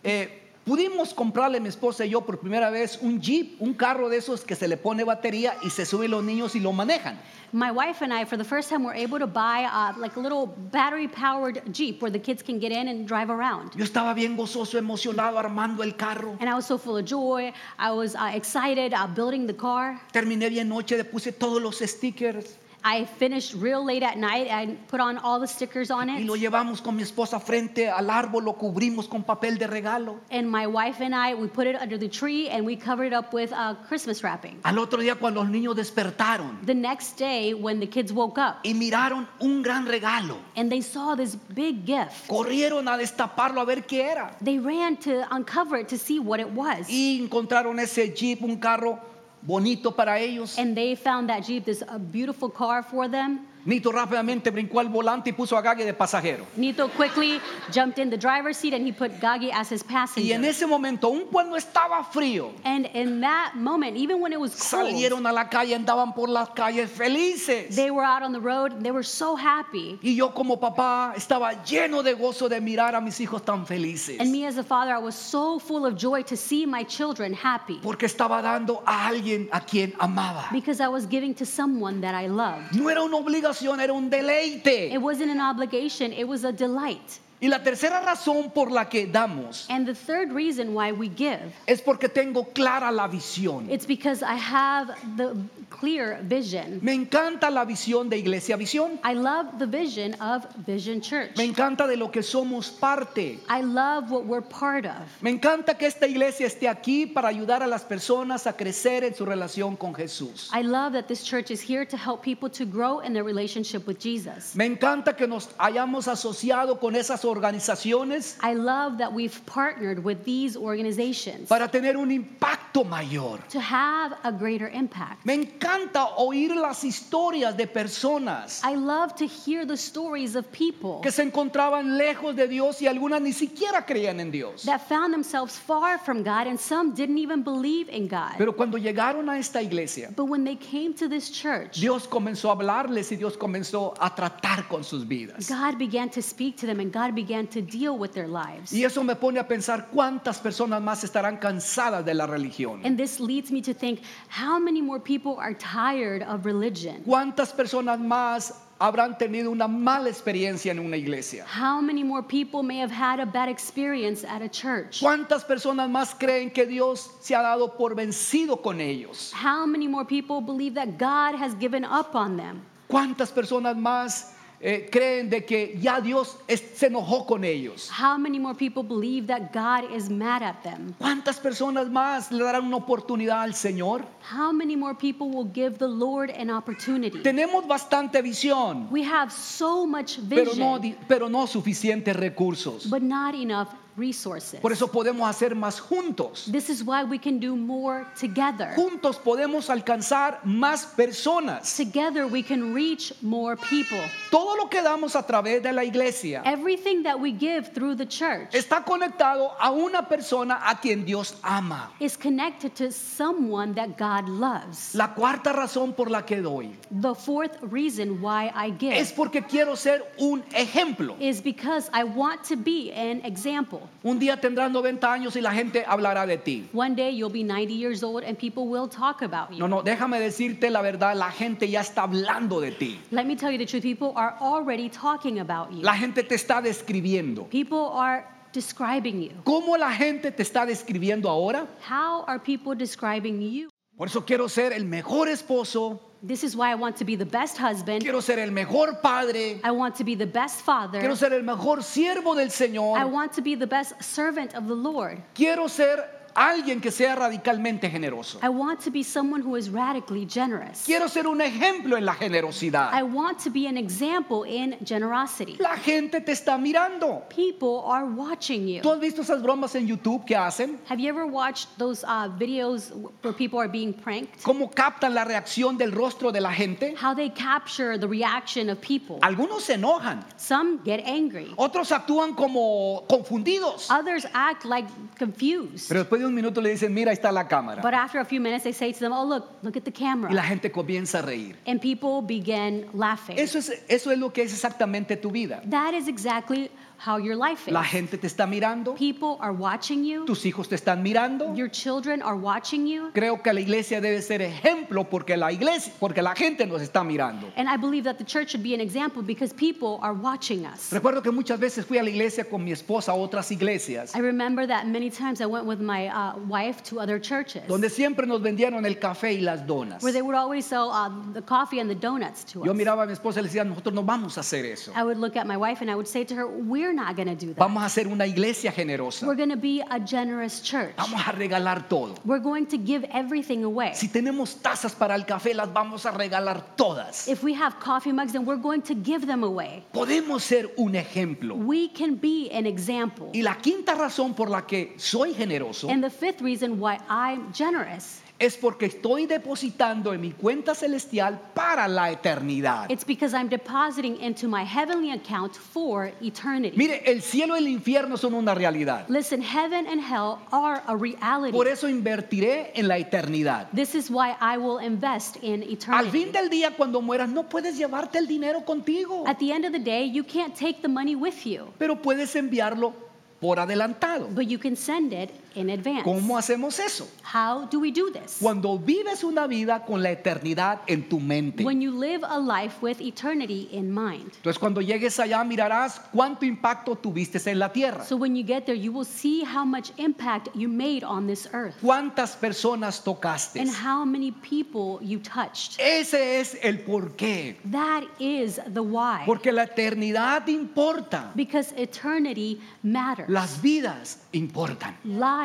Eh, 0.02 0.28
pudimos 0.68 1.14
comprarle 1.14 1.60
mi 1.60 1.68
esposa 1.68 2.04
y 2.04 2.10
yo 2.10 2.20
por 2.20 2.38
primera 2.38 2.68
vez 2.68 2.98
un 3.00 3.18
Jeep, 3.20 3.56
un 3.58 3.72
carro 3.72 4.10
de 4.10 4.18
esos 4.18 4.44
que 4.44 4.54
se 4.54 4.68
le 4.68 4.76
pone 4.76 5.02
batería 5.02 5.56
y 5.62 5.70
se 5.70 5.86
suben 5.86 6.10
los 6.10 6.22
niños 6.22 6.54
y 6.54 6.60
lo 6.60 6.72
manejan. 6.72 7.18
My 7.52 7.70
wife 7.70 8.02
and 8.02 8.12
I, 8.12 8.26
for 8.26 8.36
the 8.36 8.44
first 8.44 8.68
time, 8.68 8.84
were 8.84 8.94
able 8.94 9.18
to 9.18 9.26
buy 9.26 9.64
uh, 9.64 9.98
like 9.98 10.16
a 10.16 10.20
little 10.20 10.46
battery-powered 10.70 11.62
Jeep 11.72 12.02
where 12.02 12.10
the 12.10 12.18
kids 12.18 12.42
can 12.42 12.58
get 12.58 12.70
in 12.70 12.88
and 12.88 13.08
drive 13.08 13.30
around. 13.30 13.72
Yo 13.74 13.84
estaba 13.84 14.14
bien 14.14 14.36
gozoso, 14.36 14.76
emocionado, 14.76 15.38
armando 15.38 15.82
el 15.82 15.92
carro. 15.92 16.36
And 16.40 16.50
I 16.50 16.54
was 16.54 16.66
so 16.66 16.76
full 16.76 16.98
of 16.98 17.06
joy. 17.06 17.54
I 17.78 17.90
was 17.90 18.14
uh, 18.14 18.32
excited 18.34 18.92
uh, 18.92 19.06
building 19.06 19.46
the 19.46 19.54
car. 19.54 19.98
Terminé 20.12 20.50
bien 20.50 20.68
noche, 20.68 20.98
le 20.98 21.04
puse 21.04 21.32
todos 21.32 21.62
los 21.62 21.78
stickers 21.78 22.58
I 22.84 23.04
finished 23.06 23.54
real 23.54 23.84
late 23.84 24.02
at 24.02 24.16
night. 24.16 24.48
I 24.50 24.76
put 24.88 25.00
on 25.00 25.18
all 25.18 25.40
the 25.40 25.46
stickers 25.48 25.90
on 25.90 26.08
y 26.08 26.18
it. 26.20 26.26
lo 26.26 26.36
llevamos 26.36 26.80
con 26.80 26.96
mi 26.96 27.02
esposa 27.02 27.40
frente 27.40 27.88
al 27.90 28.08
árbol, 28.08 28.44
lo 28.44 28.54
cubrimos 28.54 29.08
con 29.08 29.24
papel 29.24 29.58
de 29.58 29.66
regalo. 29.66 30.20
And 30.30 30.48
my 30.50 30.66
wife 30.66 31.00
and 31.02 31.14
I, 31.14 31.34
we 31.34 31.48
put 31.48 31.66
it 31.66 31.76
under 31.80 31.98
the 31.98 32.08
tree 32.08 32.48
and 32.48 32.64
we 32.64 32.76
covered 32.76 33.06
it 33.08 33.12
up 33.12 33.32
with 33.32 33.52
uh, 33.52 33.74
Christmas 33.88 34.22
wrapping. 34.22 34.60
Al 34.64 34.78
otro 34.78 35.00
día 35.02 35.16
cuando 35.16 35.42
los 35.42 35.50
niños 35.50 35.74
despertaron 35.74 36.64
The 36.64 36.74
next 36.74 37.16
day, 37.18 37.52
when 37.54 37.80
the 37.80 37.86
kids 37.86 38.12
woke 38.12 38.38
up 38.38 38.58
y 38.64 38.74
miraron 38.74 39.26
un 39.40 39.62
gran 39.62 39.86
regalo, 39.86 40.36
and 40.56 40.70
they 40.70 40.80
saw 40.80 41.14
this 41.16 41.36
big 41.54 41.84
gift, 41.84 42.28
corrieron 42.28 42.88
a 42.88 42.96
destaparlo 42.96 43.60
a 43.60 43.64
ver 43.64 43.86
qué 43.86 44.04
era. 44.10 44.36
they 44.40 44.58
ran 44.58 44.96
to 44.96 45.24
uncover 45.34 45.76
it 45.78 45.88
to 45.88 45.98
see 45.98 46.18
what 46.20 46.38
it 46.40 46.48
was. 46.50 46.88
Y 46.88 47.18
encontraron 47.20 47.78
ese 47.80 48.14
Jeep, 48.14 48.42
un 48.42 48.56
carro 48.58 49.00
bonito 49.48 49.90
para 49.90 50.20
ellos. 50.20 50.58
And 50.58 50.76
they 50.76 50.94
found 50.94 51.30
that 51.30 51.42
Jeep, 51.42 51.64
this 51.64 51.82
a 51.88 51.98
beautiful 51.98 52.50
car 52.50 52.82
for 52.82 53.08
them. 53.08 53.47
Nito 53.64 53.92
rápidamente 53.92 54.50
brincó 54.50 54.80
al 54.80 54.88
volante 54.88 55.30
y 55.30 55.32
puso 55.32 55.56
a 55.56 55.62
Gagi 55.62 55.84
de 55.84 55.92
pasajero. 55.94 56.46
Nito 56.56 56.88
quickly 56.96 57.40
jumped 57.72 57.98
in 57.98 58.08
the 58.10 58.16
driver's 58.16 58.56
seat 58.56 58.72
and 58.74 58.86
he 58.86 58.92
put 58.92 59.12
Gagi 59.20 59.50
as 59.52 59.70
his 59.70 59.82
Y 59.82 59.86
passenger. 59.92 60.34
en 60.34 60.44
ese 60.44 60.66
momento, 60.66 61.08
aun 61.08 61.26
cuando 61.30 61.56
estaba 61.56 62.02
frío, 62.04 62.52
and 62.64 62.86
in 62.94 63.20
that 63.20 63.52
moment, 63.56 63.96
even 63.96 64.20
when 64.20 64.32
it 64.32 64.40
was 64.40 64.52
cold, 64.54 64.86
salieron 64.88 65.26
a 65.28 65.32
la 65.32 65.48
calle, 65.48 65.74
andaban 65.74 66.14
por 66.14 66.28
las 66.28 66.48
calles 66.50 66.90
felices. 66.90 67.74
they 67.76 67.90
were 67.90 68.04
out 68.04 68.22
on 68.22 68.32
the 68.32 68.40
road 68.40 68.72
and 68.72 68.82
they 68.82 68.90
were 68.92 69.02
so 69.04 69.34
happy. 69.36 69.98
Y 70.02 70.14
yo 70.14 70.30
como 70.32 70.58
papá 70.58 71.12
estaba 71.16 71.52
lleno 71.64 72.02
de 72.02 72.14
gozo 72.14 72.48
de 72.48 72.60
mirar 72.60 72.94
a 72.94 73.00
mis 73.00 73.18
hijos 73.20 73.44
tan 73.44 73.66
felices. 73.66 74.18
And 74.20 74.30
me 74.32 74.46
as 74.46 74.56
a 74.56 74.64
father, 74.64 74.94
I 74.94 74.98
was 74.98 75.14
so 75.14 75.58
full 75.58 75.84
of 75.84 75.96
joy 75.96 76.22
to 76.24 76.36
see 76.36 76.64
my 76.64 76.84
children 76.84 77.34
happy 77.34 77.80
Porque 77.82 78.06
estaba 78.06 78.40
dando 78.42 78.82
a 78.86 79.08
alguien 79.08 79.48
a 79.52 79.60
quien 79.60 79.92
amaba. 79.98 80.48
because 80.52 80.80
I 80.80 80.88
was 80.88 81.06
giving 81.06 81.34
to 81.34 81.44
someone 81.44 82.00
that 82.00 82.14
I 82.14 82.28
loved. 82.28 82.74
No 82.74 82.88
era 82.88 83.02
una 83.02 83.16
obligación, 83.48 83.80
era 83.80 83.92
un 83.92 84.10
deleite. 84.10 84.92
It 84.92 85.00
wasn't 85.00 85.30
an 85.30 85.40
obligation, 85.40 86.12
it 86.12 86.26
was 86.26 86.44
a 86.44 86.52
delight. 86.52 87.20
Y 87.40 87.48
la 87.48 87.62
tercera 87.62 88.00
razón 88.00 88.50
por 88.50 88.70
la 88.72 88.88
que 88.88 89.06
damos 89.06 89.66
And 89.70 89.86
the 89.86 89.94
third 89.94 90.32
reason 90.32 90.74
why 90.74 90.90
we 90.92 91.08
give, 91.08 91.52
es 91.66 91.80
porque 91.80 92.08
tengo 92.08 92.44
clara 92.52 92.90
la 92.90 93.06
visión. 93.06 93.70
it's 93.70 93.86
because 93.86 94.22
I 94.22 94.34
have 94.36 94.94
the 95.16 95.34
clear 95.70 96.18
vision. 96.22 96.80
Me 96.82 96.94
encanta 96.94 97.50
la 97.50 97.64
visión 97.64 98.08
de 98.08 98.18
Iglesia 98.18 98.56
Visión. 98.56 98.98
I 99.04 99.14
love 99.14 99.58
the 99.58 99.66
vision 99.66 100.14
of 100.20 100.46
Vision 100.66 101.00
Church. 101.00 101.36
Me 101.36 101.44
encanta 101.44 101.86
de 101.86 101.96
lo 101.96 102.10
que 102.10 102.22
somos 102.22 102.70
parte. 102.70 103.38
I 103.48 103.60
love 103.62 104.10
what 104.10 104.24
we're 104.24 104.42
part 104.42 104.86
of. 104.86 105.06
Me 105.22 105.30
encanta 105.30 105.76
que 105.78 105.86
esta 105.86 106.06
iglesia 106.06 106.46
esté 106.46 106.68
aquí 106.68 107.06
para 107.06 107.28
ayudar 107.28 107.62
a 107.62 107.66
las 107.66 107.84
personas 107.84 108.46
a 108.46 108.54
crecer 108.54 109.04
en 109.04 109.14
su 109.14 109.24
relación 109.24 109.76
con 109.76 109.94
Jesús. 109.94 110.50
I 110.52 110.62
love 110.62 110.92
that 110.94 111.06
this 111.06 111.22
church 111.22 111.50
is 111.50 111.60
here 111.60 111.84
to 111.86 111.96
help 111.96 112.22
people 112.22 112.48
to 112.50 112.64
grow 112.64 113.00
in 113.00 113.12
their 113.12 113.24
relationship 113.24 113.86
with 113.86 113.98
Jesus. 114.00 114.56
Me 114.56 114.64
encanta 114.66 115.14
que 115.16 115.26
nos 115.28 115.50
hayamos 115.58 116.08
asociado 116.08 116.80
con 116.80 116.96
esas 116.96 117.24
organizaciones 117.28 118.36
I 118.42 118.54
love 118.54 118.98
that 118.98 119.12
we've 119.12 119.40
partnered 119.46 120.02
with 120.04 120.24
these 120.24 120.56
organizations 120.56 121.48
para 121.48 121.68
tener 121.68 121.96
un 121.96 122.10
impacto 122.10 122.84
mayor. 122.84 123.38
to 123.50 123.60
have 123.60 124.16
a 124.24 124.32
greater 124.32 124.68
impact. 124.68 125.24
Me 125.24 125.34
encanta 125.34 126.06
oír 126.16 126.54
las 126.56 126.84
historias 126.84 127.56
de 127.56 127.66
personas 127.66 128.62
I 128.64 128.74
love 128.74 129.14
to 129.16 129.26
hear 129.26 129.64
the 129.66 129.76
stories 129.76 130.36
of 130.36 130.50
people 130.52 131.00
que 131.02 131.10
se 131.10 131.22
encontraban 131.22 131.96
lejos 131.96 132.36
de 132.36 132.46
Dios 132.48 132.80
y 132.82 132.86
algunas 132.86 133.20
ni 133.20 133.32
siquiera 133.32 133.84
creían 133.84 134.20
en 134.20 134.30
Dios. 134.30 134.62
that 134.64 134.80
found 134.88 135.12
themselves 135.12 135.56
far 135.58 135.98
from 135.98 136.22
God 136.22 136.46
and 136.46 136.58
some 136.58 136.92
didn't 136.94 137.18
even 137.18 137.42
believe 137.42 137.88
in 137.88 138.08
God. 138.08 138.34
Pero 138.38 138.52
cuando 138.54 138.78
llegaron 138.78 139.28
a 139.28 139.38
esta 139.38 139.60
iglesia, 139.62 140.10
But 140.16 140.26
when 140.26 140.44
they 140.44 140.56
came 140.56 140.94
to 140.94 141.08
this 141.08 141.30
church, 141.30 141.80
Dios 141.80 142.06
comenzó 142.06 142.50
a 142.50 142.52
hablarles 142.54 143.10
y 143.12 143.16
Dios 143.16 143.36
comenzó 143.36 143.94
a 144.00 144.14
tratar 144.14 144.68
con 144.68 144.84
sus 144.84 145.06
vidas. 145.06 145.48
God 145.48 145.78
began 145.78 146.08
to 146.10 146.22
speak 146.22 146.56
to 146.56 146.66
them 146.66 146.80
and 146.80 146.92
God 146.92 147.14
began 147.18 147.46
to 147.48 147.60
deal 147.60 147.98
with 147.98 148.12
their 148.12 148.28
lives. 148.28 148.72
Y 148.72 148.84
eso 148.84 149.02
me 149.02 149.14
pone 149.16 149.38
a 149.38 149.48
pensar 149.48 149.88
cuántas 149.92 150.38
personas 150.38 150.80
más 150.80 151.02
estarán 151.02 151.38
cansadas 151.38 152.04
de 152.04 152.14
la 152.14 152.26
religión. 152.26 152.84
And 152.84 152.96
this 152.96 153.18
leads 153.18 153.50
me 153.50 153.60
to 153.62 153.74
think 153.74 154.02
how 154.28 154.58
many 154.60 154.80
more 154.80 155.00
people 155.00 155.36
are 155.38 155.54
tired 155.54 156.22
of 156.22 156.44
religion? 156.44 157.02
¿Cuántas 157.04 157.52
personas 157.52 157.98
más 157.98 158.54
habrán 158.78 159.18
tenido 159.18 159.50
una 159.50 159.66
mala 159.66 160.08
experiencia 160.08 160.70
en 160.70 160.78
una 160.78 160.96
iglesia? 160.96 161.44
How 161.46 161.80
many 161.80 162.04
more 162.04 162.22
people 162.22 162.62
may 162.62 162.78
have 162.78 162.92
had 162.92 163.18
a 163.20 163.26
bad 163.26 163.48
experience 163.48 164.24
at 164.24 164.42
a 164.42 164.48
church? 164.48 165.00
¿Cuántas 165.00 165.44
personas 165.44 165.90
más 165.90 166.14
creen 166.14 166.50
que 166.52 166.66
Dios 166.66 167.10
se 167.20 167.34
ha 167.34 167.42
dado 167.42 167.76
por 167.76 167.94
vencido 167.96 168.62
con 168.62 168.80
ellos? 168.80 169.32
How 169.32 169.66
many 169.66 169.88
more 169.88 170.04
people 170.04 170.40
believe 170.40 170.74
that 170.74 170.98
God 170.98 171.34
has 171.34 171.54
given 171.58 171.84
up 171.84 172.14
on 172.14 172.36
them? 172.36 172.62
¿Cuántas 172.88 173.30
personas 173.32 173.76
más 173.76 174.34
eh, 174.60 174.88
creen 174.90 175.30
de 175.30 175.44
que 175.44 175.78
ya 175.80 176.00
Dios 176.00 176.36
es- 176.48 176.62
se 176.74 176.86
enojó 176.88 177.26
con 177.26 177.44
ellos? 177.44 177.88
How 177.90 178.18
many 178.18 178.38
more 178.38 178.54
people 178.56 178.82
believe 178.82 179.26
that 179.28 179.52
God 179.52 179.90
is 179.94 180.10
mad 180.10 180.42
at 180.42 180.62
them? 180.62 180.94
¿Cuántas 180.98 181.38
personas 181.38 181.88
más 181.88 182.32
le 182.32 182.42
darán 182.42 182.64
una 182.66 182.76
oportunidad 182.76 183.42
al 183.42 183.54
Señor? 183.54 184.04
How 184.32 184.52
many 184.52 184.76
more 184.76 184.94
people 184.94 185.28
will 185.28 185.48
give 185.54 185.78
the 185.78 185.86
Lord 185.88 186.30
an 186.30 186.50
opportunity? 186.50 187.20
Tenemos 187.22 187.66
bastante 187.66 188.20
visión, 188.22 188.88
We 188.90 189.04
have 189.04 189.30
so 189.32 189.86
much 189.86 190.18
pero 190.28 190.46
no, 190.56 190.78
vision, 190.78 190.80
di- 190.80 190.96
pero 191.06 191.28
no 191.28 191.46
suficientes 191.46 192.16
recursos. 192.16 192.88
but 192.90 193.02
not 193.02 193.34
enough 193.34 193.68
resources. 193.98 194.60
Por 194.60 194.72
eso 194.72 194.86
podemos 194.88 195.28
hacer 195.28 195.54
más 195.54 195.80
juntos. 195.80 196.48
This 196.50 196.70
is 196.70 196.82
why 196.82 197.02
we 197.04 197.18
can 197.18 197.38
do 197.40 197.56
more 197.56 198.06
together. 198.18 198.72
Juntos 198.76 199.16
podemos 199.18 199.68
alcanzar 199.68 200.40
más 200.44 200.86
personas. 200.96 201.76
Together 201.76 202.26
we 202.26 202.42
can 202.42 202.72
reach 202.74 203.12
more 203.22 203.56
people. 203.56 203.98
Todo 204.30 204.56
lo 204.56 204.68
que 204.68 204.80
damos 204.82 205.16
a 205.16 205.26
través 205.26 205.62
de 205.62 205.72
la 205.72 205.84
iglesia 205.84 206.42
Everything 206.44 207.02
that 207.02 207.18
we 207.18 207.32
give 207.32 207.72
through 207.74 207.96
the 207.96 208.06
church 208.06 208.54
está 208.54 208.84
conectado 208.84 209.52
a 209.58 209.70
una 209.70 210.08
persona 210.08 210.60
a 210.68 210.76
quien 210.80 211.04
Dios 211.04 211.34
ama. 211.42 211.90
is 212.00 212.16
connected 212.16 212.74
to 212.74 212.90
someone 212.92 213.74
that 213.74 213.96
God 213.98 214.28
loves. 214.28 214.94
La 214.94 215.14
cuarta 215.14 215.52
razón 215.52 215.92
por 215.94 216.10
la 216.10 216.22
que 216.22 216.40
doy 216.40 216.76
The 216.90 217.14
fourth 217.14 217.56
reason 217.62 218.20
why 218.22 218.50
I 218.54 218.68
es 218.68 219.08
give 219.10 219.16
porque 219.16 219.42
quiero 219.42 219.74
ser 219.76 220.02
un 220.18 220.42
ejemplo. 220.54 221.16
is 221.20 221.40
because 221.42 221.90
I 221.92 222.04
want 222.04 222.44
to 222.44 222.56
be 222.56 222.92
an 222.92 223.22
example. 223.24 223.87
Un 224.02 224.18
día 224.18 224.40
tendrás 224.40 224.70
90 224.70 225.12
años 225.12 225.36
y 225.36 225.40
la 225.40 225.52
gente 225.52 225.84
hablará 225.86 226.26
de 226.26 226.38
ti. 226.38 226.68
One 226.72 226.94
day 226.94 227.16
you'll 227.16 227.32
be 227.32 227.42
90 227.42 227.72
years 227.72 228.02
old 228.02 228.24
and 228.24 228.36
people 228.38 228.64
will 228.66 228.88
talk 228.88 229.22
about 229.22 229.50
you. 229.50 229.58
No, 229.58 229.68
no, 229.68 229.82
déjame 229.82 230.20
decirte 230.20 230.70
la 230.70 230.82
verdad, 230.82 231.16
la 231.16 231.30
gente 231.30 231.68
ya 231.68 231.80
está 231.80 232.02
hablando 232.02 232.60
de 232.60 232.72
ti. 232.72 233.00
Let 233.10 233.24
me 233.24 233.36
tell 233.36 233.50
you 233.50 233.58
the 233.58 233.66
truth, 233.66 233.82
people 233.82 234.12
are 234.16 234.36
already 234.40 234.88
talking 234.88 235.40
about 235.40 235.70
you. 235.70 235.82
La 235.82 235.94
gente 235.94 236.22
te 236.22 236.34
está 236.34 236.62
describiendo. 236.62 237.48
People 237.50 237.90
are 237.94 238.24
describing 238.52 239.22
you. 239.22 239.32
¿Cómo 239.44 239.76
la 239.76 239.90
gente 239.92 240.30
te 240.30 240.42
está 240.42 240.66
describiendo 240.66 241.28
ahora? 241.28 241.66
How 241.88 242.24
are 242.26 242.38
people 242.38 242.74
describing 242.74 243.40
you? 243.40 243.68
Por 243.96 244.06
eso 244.06 244.24
quiero 244.24 244.48
ser 244.48 244.72
el 244.72 244.84
mejor 244.84 245.28
esposo, 245.28 246.00
This 246.22 246.42
is 246.42 246.56
why 246.56 246.72
I 246.72 246.74
want 246.74 246.96
to 246.96 247.04
be 247.04 247.16
the 247.16 247.26
best 247.26 247.56
husband. 247.58 248.02
quiero 248.02 248.20
ser 248.20 248.38
el 248.40 248.50
mejor 248.50 249.00
padre, 249.00 249.60
I 249.62 249.70
want 249.70 249.94
to 249.96 250.04
be 250.04 250.16
the 250.16 250.26
best 250.26 250.62
father. 250.62 250.98
quiero 250.98 251.14
ser 251.14 251.32
el 251.32 251.42
mejor 251.42 251.78
siervo 251.82 252.34
del 252.34 252.48
Señor. 252.48 252.98
I 252.98 253.04
want 253.04 253.32
to 253.34 253.42
be 253.42 253.54
the 253.54 253.66
best 253.66 254.02
servant 254.02 254.54
of 254.54 254.66
the 254.66 254.74
Lord. 254.74 255.22
quiero 255.34 255.68
ser 255.68 256.17
alguien 256.38 256.80
que 256.80 256.90
sea 256.90 257.14
radicalmente 257.14 257.90
generoso. 257.90 258.38
I 258.42 258.48
want 258.48 258.80
to 258.84 258.90
be 258.90 259.02
someone 259.02 259.42
who 259.42 259.56
is 259.56 259.68
radically 259.70 260.26
generous. 260.28 260.84
Quiero 260.84 261.08
ser 261.08 261.26
un 261.26 261.40
ejemplo 261.40 261.96
en 261.96 262.04
la 262.04 262.12
I 262.12 262.16
generosidad. 262.16 262.92
want 263.12 263.38
to 263.44 263.50
be 263.50 263.66
an 263.66 263.76
example 263.76 264.44
in 264.44 264.76
generosity. 264.84 265.56
La 265.58 265.76
gente 265.76 266.20
te 266.20 266.32
está 266.32 266.56
mirando. 266.58 267.24
People 267.28 267.82
are 267.86 268.04
watching 268.06 268.68
you. 268.68 268.80
¿Tú 268.82 268.90
has 268.92 269.00
visto 269.00 269.22
esas 269.22 269.42
bromas 269.42 269.74
en 269.74 269.86
YouTube 269.86 270.24
que 270.24 270.36
hacen? 270.36 270.78
Have 270.88 271.00
you 271.00 271.08
ever 271.08 271.26
watched 271.26 271.68
those 271.78 272.04
uh, 272.04 272.28
videos 272.38 272.90
where 273.22 273.32
people 273.34 273.58
are 273.58 273.68
being 273.68 273.92
pranked? 273.92 274.42
¿Cómo 274.42 274.70
captan 274.72 275.14
la 275.14 275.24
reacción 275.24 275.76
del 275.76 275.92
rostro 275.92 276.30
de 276.30 276.40
la 276.40 276.52
gente? 276.52 276.94
How 277.00 277.14
they 277.14 277.30
capture 277.30 277.98
the 277.98 278.06
reaction 278.08 278.70
of 278.70 278.80
people. 278.80 279.18
Algunos 279.22 279.62
se 279.64 279.74
enojan, 279.74 280.24
Some 280.36 280.78
get 280.84 281.04
angry. 281.06 281.52
otros 281.56 281.90
actúan 281.90 282.34
como 282.36 283.04
confundidos. 283.08 283.90
Others 283.90 284.26
act 284.34 284.64
like 284.64 284.86
confused. 285.18 285.88
Pero 285.88 286.00
después 286.00 286.20
de 286.20 286.27
un 286.28 286.34
minuto 286.34 286.60
le 286.60 286.70
dicen, 286.70 286.92
mira, 286.94 287.10
ahí 287.10 287.14
está 287.14 287.32
la 287.32 287.42
But 287.44 287.50
cámara. 287.50 287.82
after 288.04 288.20
a 288.20 288.24
few 288.24 288.40
minutes, 288.40 288.62
they 288.64 288.72
say 288.72 288.92
to 288.92 288.98
them, 288.98 289.12
Oh, 289.12 289.24
look, 289.24 289.46
look 289.62 289.76
at 289.76 289.82
the 289.84 289.90
Y 289.90 290.04
la 290.04 290.10
camera. 290.12 290.42
gente 290.44 290.70
comienza 290.70 291.18
a 291.18 291.22
reír. 291.22 291.56
And 291.66 291.80
people 291.80 292.22
begin 292.22 292.86
laughing. 292.94 293.36
Eso 293.38 293.58
es, 293.58 293.82
eso 293.88 294.10
es 294.10 294.18
lo 294.18 294.32
que 294.32 294.42
es 294.42 294.52
exactamente 294.52 295.16
tu 295.16 295.30
vida. 295.30 295.62
That 295.68 295.94
is 295.94 296.06
exactly 296.08 296.70
how 296.98 297.16
your 297.18 297.36
life 297.36 297.66
is. 297.68 297.72
La 297.72 297.84
gente 297.84 298.18
te 298.18 298.26
está 298.26 298.46
mirando, 298.46 298.94
People 298.94 299.36
are 299.40 299.52
watching 299.52 300.04
you, 300.04 300.24
tus 300.26 300.44
hijos 300.44 300.68
te 300.68 300.74
están 300.76 301.02
mirando. 301.02 301.54
your 301.56 301.68
children 301.70 302.20
are 302.22 302.36
watching 302.36 302.86
you. 302.86 303.10
Creo 303.14 303.42
que 303.42 303.52
la 303.52 303.60
iglesia 303.60 304.00
debe 304.00 304.20
ser 304.22 304.42
ejemplo 304.42 305.04
porque 305.08 305.36
la 305.36 305.52
iglesia, 305.52 305.92
porque 306.00 306.22
la 306.22 306.34
gente 306.34 306.66
nos 306.66 306.82
está 306.82 307.04
mirando. 307.04 307.50
And 307.56 307.68
I 307.68 307.76
believe 307.76 308.04
that 308.04 308.18
the 308.18 308.24
church 308.24 308.50
should 308.50 308.62
be 308.62 308.74
an 308.74 308.80
example 308.80 309.22
because 309.22 309.52
people 309.54 309.98
are 310.02 310.12
watching 310.14 310.66
us. 310.66 310.90
Recuerdo 310.92 311.22
que 311.22 311.30
muchas 311.30 311.58
veces 311.60 311.86
fui 311.86 311.98
a 311.98 312.02
la 312.02 312.10
iglesia 312.10 312.44
con 312.44 312.64
mi 312.64 312.72
esposa 312.72 313.12
a 313.12 313.14
otras 313.14 313.50
iglesias, 313.52 314.14
I 314.16 314.20
remember 314.20 314.66
that 314.66 314.86
many 314.86 315.10
times 315.10 315.40
I 315.40 315.46
went 315.46 315.66
with 315.66 315.80
my 315.80 316.08
uh, 316.08 316.36
wife 316.48 316.82
to 316.90 317.00
other 317.00 317.20
churches 317.20 317.62
donde 317.68 317.90
siempre 317.90 318.26
nos 318.26 318.40
vendieron 318.42 318.84
el 318.86 318.98
café 318.98 319.32
y 319.34 319.40
las 319.40 319.66
donas. 319.66 320.02
where 320.02 320.12
they 320.12 320.22
would 320.22 320.34
always 320.36 320.64
sell 320.66 320.90
uh, 320.90 321.10
the 321.32 321.42
coffee 321.42 321.78
and 321.80 321.88
the 321.88 321.94
donuts 321.94 322.44
to 322.52 322.64
Yo 322.64 322.72
us. 322.72 322.76
miraba 322.76 323.02
a 323.04 323.06
mi 323.06 323.12
esposa 323.12 323.38
y 323.38 323.42
le 323.42 323.48
decía, 323.48 323.64
nosotros 323.64 323.94
no 323.94 324.02
vamos 324.02 324.36
a 324.36 324.40
hacer 324.40 324.64
eso. 324.64 324.92
I 324.96 325.02
would 325.04 325.18
look 325.18 325.36
at 325.36 325.46
my 325.46 325.56
wife 325.56 325.80
and 325.80 325.90
I 325.90 325.94
would 325.94 326.08
say 326.08 326.24
to 326.24 326.34
her, 326.34 326.46
We're 326.48 326.87
not 326.92 327.16
going 327.16 327.28
to 327.28 327.34
do 327.34 327.54
that. 327.54 327.58
Vamos 327.58 327.82
a 327.82 327.86
hacer 327.86 328.06
una 328.06 328.26
iglesia 328.26 328.72
generosa. 328.72 329.26
We're 329.26 329.36
going 329.36 329.50
to 329.50 329.56
be 329.56 329.82
a 329.90 329.98
generous 330.00 330.60
church. 330.62 330.94
Vamos 330.96 331.20
a 331.26 331.32
regalar 331.32 331.88
todo. 331.88 332.14
We're 332.24 332.42
going 332.42 332.66
to 332.66 332.78
give 332.78 333.04
everything 333.12 333.64
away. 333.64 333.92
Si 333.94 334.08
tenemos 334.08 334.56
tazas 334.62 334.94
para 334.94 335.14
el 335.14 335.24
café, 335.24 335.54
las 335.54 335.72
vamos 335.72 336.06
a 336.06 336.12
regalar 336.12 336.76
todas. 336.76 337.28
If 337.28 337.42
we 337.42 337.54
have 337.54 337.78
coffee 337.80 338.12
mugs, 338.12 338.32
then 338.32 338.44
we're 338.44 338.60
going 338.60 338.82
to 338.82 338.94
give 338.94 339.26
them 339.26 339.44
away. 339.44 339.84
Podemos 339.92 340.42
ser 340.42 340.70
un 340.76 340.94
ejemplo. 340.94 341.54
We 341.56 341.88
can 341.88 342.16
be 342.16 342.50
an 342.52 342.66
example. 342.66 343.30
Y 343.32 343.42
la 343.42 343.56
quinta 343.56 343.94
razón 343.94 344.34
por 344.34 344.48
la 344.48 344.62
que 344.66 344.94
soy 344.96 345.34
generoso 345.34 345.88
And 345.88 346.02
the 346.02 346.10
fifth 346.10 346.40
reason 346.40 346.78
why 346.78 346.98
I'm 347.08 347.52
generous, 347.52 348.20
es 348.38 348.56
porque 348.56 348.86
estoy 348.86 349.26
depositando 349.26 350.14
en 350.14 350.20
mi 350.20 350.30
cuenta 350.30 350.74
celestial 350.74 351.40
para 351.54 351.88
la 351.88 352.10
eternidad. 352.12 352.88
it's 352.88 353.04
because 353.04 353.34
I'm 353.34 353.48
depositing 353.48 354.16
into 354.20 354.46
my 354.48 354.64
heavenly 354.64 355.10
account 355.10 355.54
for 355.56 356.12
eternity. 356.22 356.76
Mire, 356.76 357.02
el 357.04 357.20
cielo 357.20 357.56
y 357.56 357.58
el 357.58 357.68
infierno 357.68 358.16
son 358.16 358.34
una 358.34 358.54
realidad. 358.54 359.06
Listen, 359.08 359.42
heaven 359.42 359.86
and 359.88 360.00
hell 360.00 360.38
are 360.52 360.82
a 360.86 360.96
reality. 360.96 361.52
Por 361.52 361.66
eso 361.66 361.88
invertiré 361.88 362.70
en 362.74 362.86
la 362.86 362.98
eternidad. 362.98 363.68
This 363.74 363.94
is 363.96 364.08
why 364.08 364.36
I 364.40 364.56
will 364.56 364.78
invest 364.78 365.36
in 365.42 365.62
Al 365.88 366.10
fin 366.10 366.28
eternity. 366.28 366.30
del 366.32 366.48
día, 366.50 366.70
cuando 366.76 367.00
mueras, 367.00 367.28
no 367.28 367.42
puedes 367.48 367.76
llevarte 367.76 368.18
el 368.18 368.28
dinero 368.28 368.64
contigo, 368.64 369.24
At 369.26 369.38
the 369.38 369.52
end 369.52 369.64
of 369.64 369.72
the 369.72 369.80
day, 369.80 370.08
you 370.10 370.22
can't 370.22 370.54
take 370.54 370.80
the 370.82 370.88
money 370.88 371.16
with 371.16 371.44
you, 371.44 371.72
pero 371.78 371.96
puedes 372.00 372.36
enviarlo 372.36 372.92
por 373.40 373.58
adelantado. 373.58 374.28
but 374.34 374.46
you 374.48 374.58
can 374.58 374.76
send 374.76 375.12
it 375.12 375.30
in 375.54 375.70
advance. 375.70 376.02
¿Cómo 376.04 376.36
hacemos 376.36 376.78
eso? 376.78 377.08
How 377.22 377.66
do 377.70 377.80
we 377.80 377.90
do 377.90 378.10
this? 378.12 378.38
Cuando 378.40 378.78
vives 378.78 379.24
una 379.24 379.46
vida 379.46 379.84
con 379.84 380.02
la 380.02 380.10
eternidad 380.10 380.80
en 380.86 381.08
tu 381.08 381.18
mente. 381.20 381.64
When 381.64 381.80
you 381.80 381.92
live 381.92 382.24
a 382.28 382.38
life 382.38 382.76
with 382.82 383.00
eternity 383.00 383.68
in 383.72 383.92
mind. 383.92 384.32
Entonces 384.36 384.58
cuando 384.58 384.80
llegues 384.80 385.18
allá 385.18 385.42
mirarás 385.44 386.00
cuánto 386.12 386.44
impacto 386.44 386.96
tuviste 386.96 387.38
en 387.50 387.58
la 387.58 387.72
tierra. 387.72 388.04
So 388.04 388.16
when 388.16 388.34
you 388.34 388.44
get 388.44 388.64
there, 388.66 388.76
you 388.78 388.92
will 388.92 389.04
see 389.06 389.42
how 389.44 389.64
much 389.64 389.90
impact 389.96 390.48
you 390.54 390.68
made 390.68 391.04
on 391.04 391.26
this 391.26 391.48
earth 391.52 391.74
Cuántas 391.82 392.36
personas 392.36 393.02
tocaste. 393.02 393.60
and 393.60 393.70
how 393.70 394.04
many 394.04 394.32
people 394.32 394.98
you 395.00 395.18
touched. 395.20 395.78
Ese 395.78 396.40
es 396.40 396.56
el 396.62 396.78
porqué. 396.78 397.56
That 397.70 398.04
is 398.18 398.60
the 398.72 398.82
why. 398.82 399.22
Porque 399.26 399.52
la 399.52 399.64
eternidad 399.64 400.46
importa. 400.48 401.30
Because 401.34 401.72
eternity 401.76 402.60
matters. 402.82 403.28
Las 403.28 403.60
vidas 403.62 404.18
importan. 404.32 404.96
Lives 405.04 405.37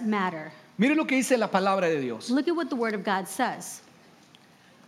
matter. 0.00 0.52
Mire 0.78 0.94
lo 0.94 1.06
que 1.06 1.16
dice 1.16 1.36
la 1.36 1.50
palabra 1.50 1.88
de 1.88 2.00
Dios. 2.00 2.30
Look 2.30 2.48
at 2.48 2.56
what 2.56 2.68
the 2.68 2.76
Word 2.76 2.94
of 2.94 3.04
God 3.04 3.26
says. 3.26 3.82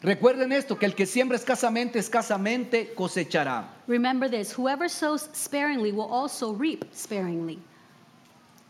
Recuerden 0.02 0.50
esto, 0.50 0.76
que 0.78 0.86
el 0.86 0.94
que 0.94 1.06
siembra 1.06 1.36
escasamente, 1.36 1.98
escasamente 1.98 2.92
cosechará. 2.94 3.68
Remember 3.86 4.28
this 4.28 4.52
whoever 4.52 4.88
sows 4.88 5.28
sparingly 5.32 5.92
will 5.92 6.10
also 6.10 6.52
reap 6.52 6.84
sparingly, 6.92 7.60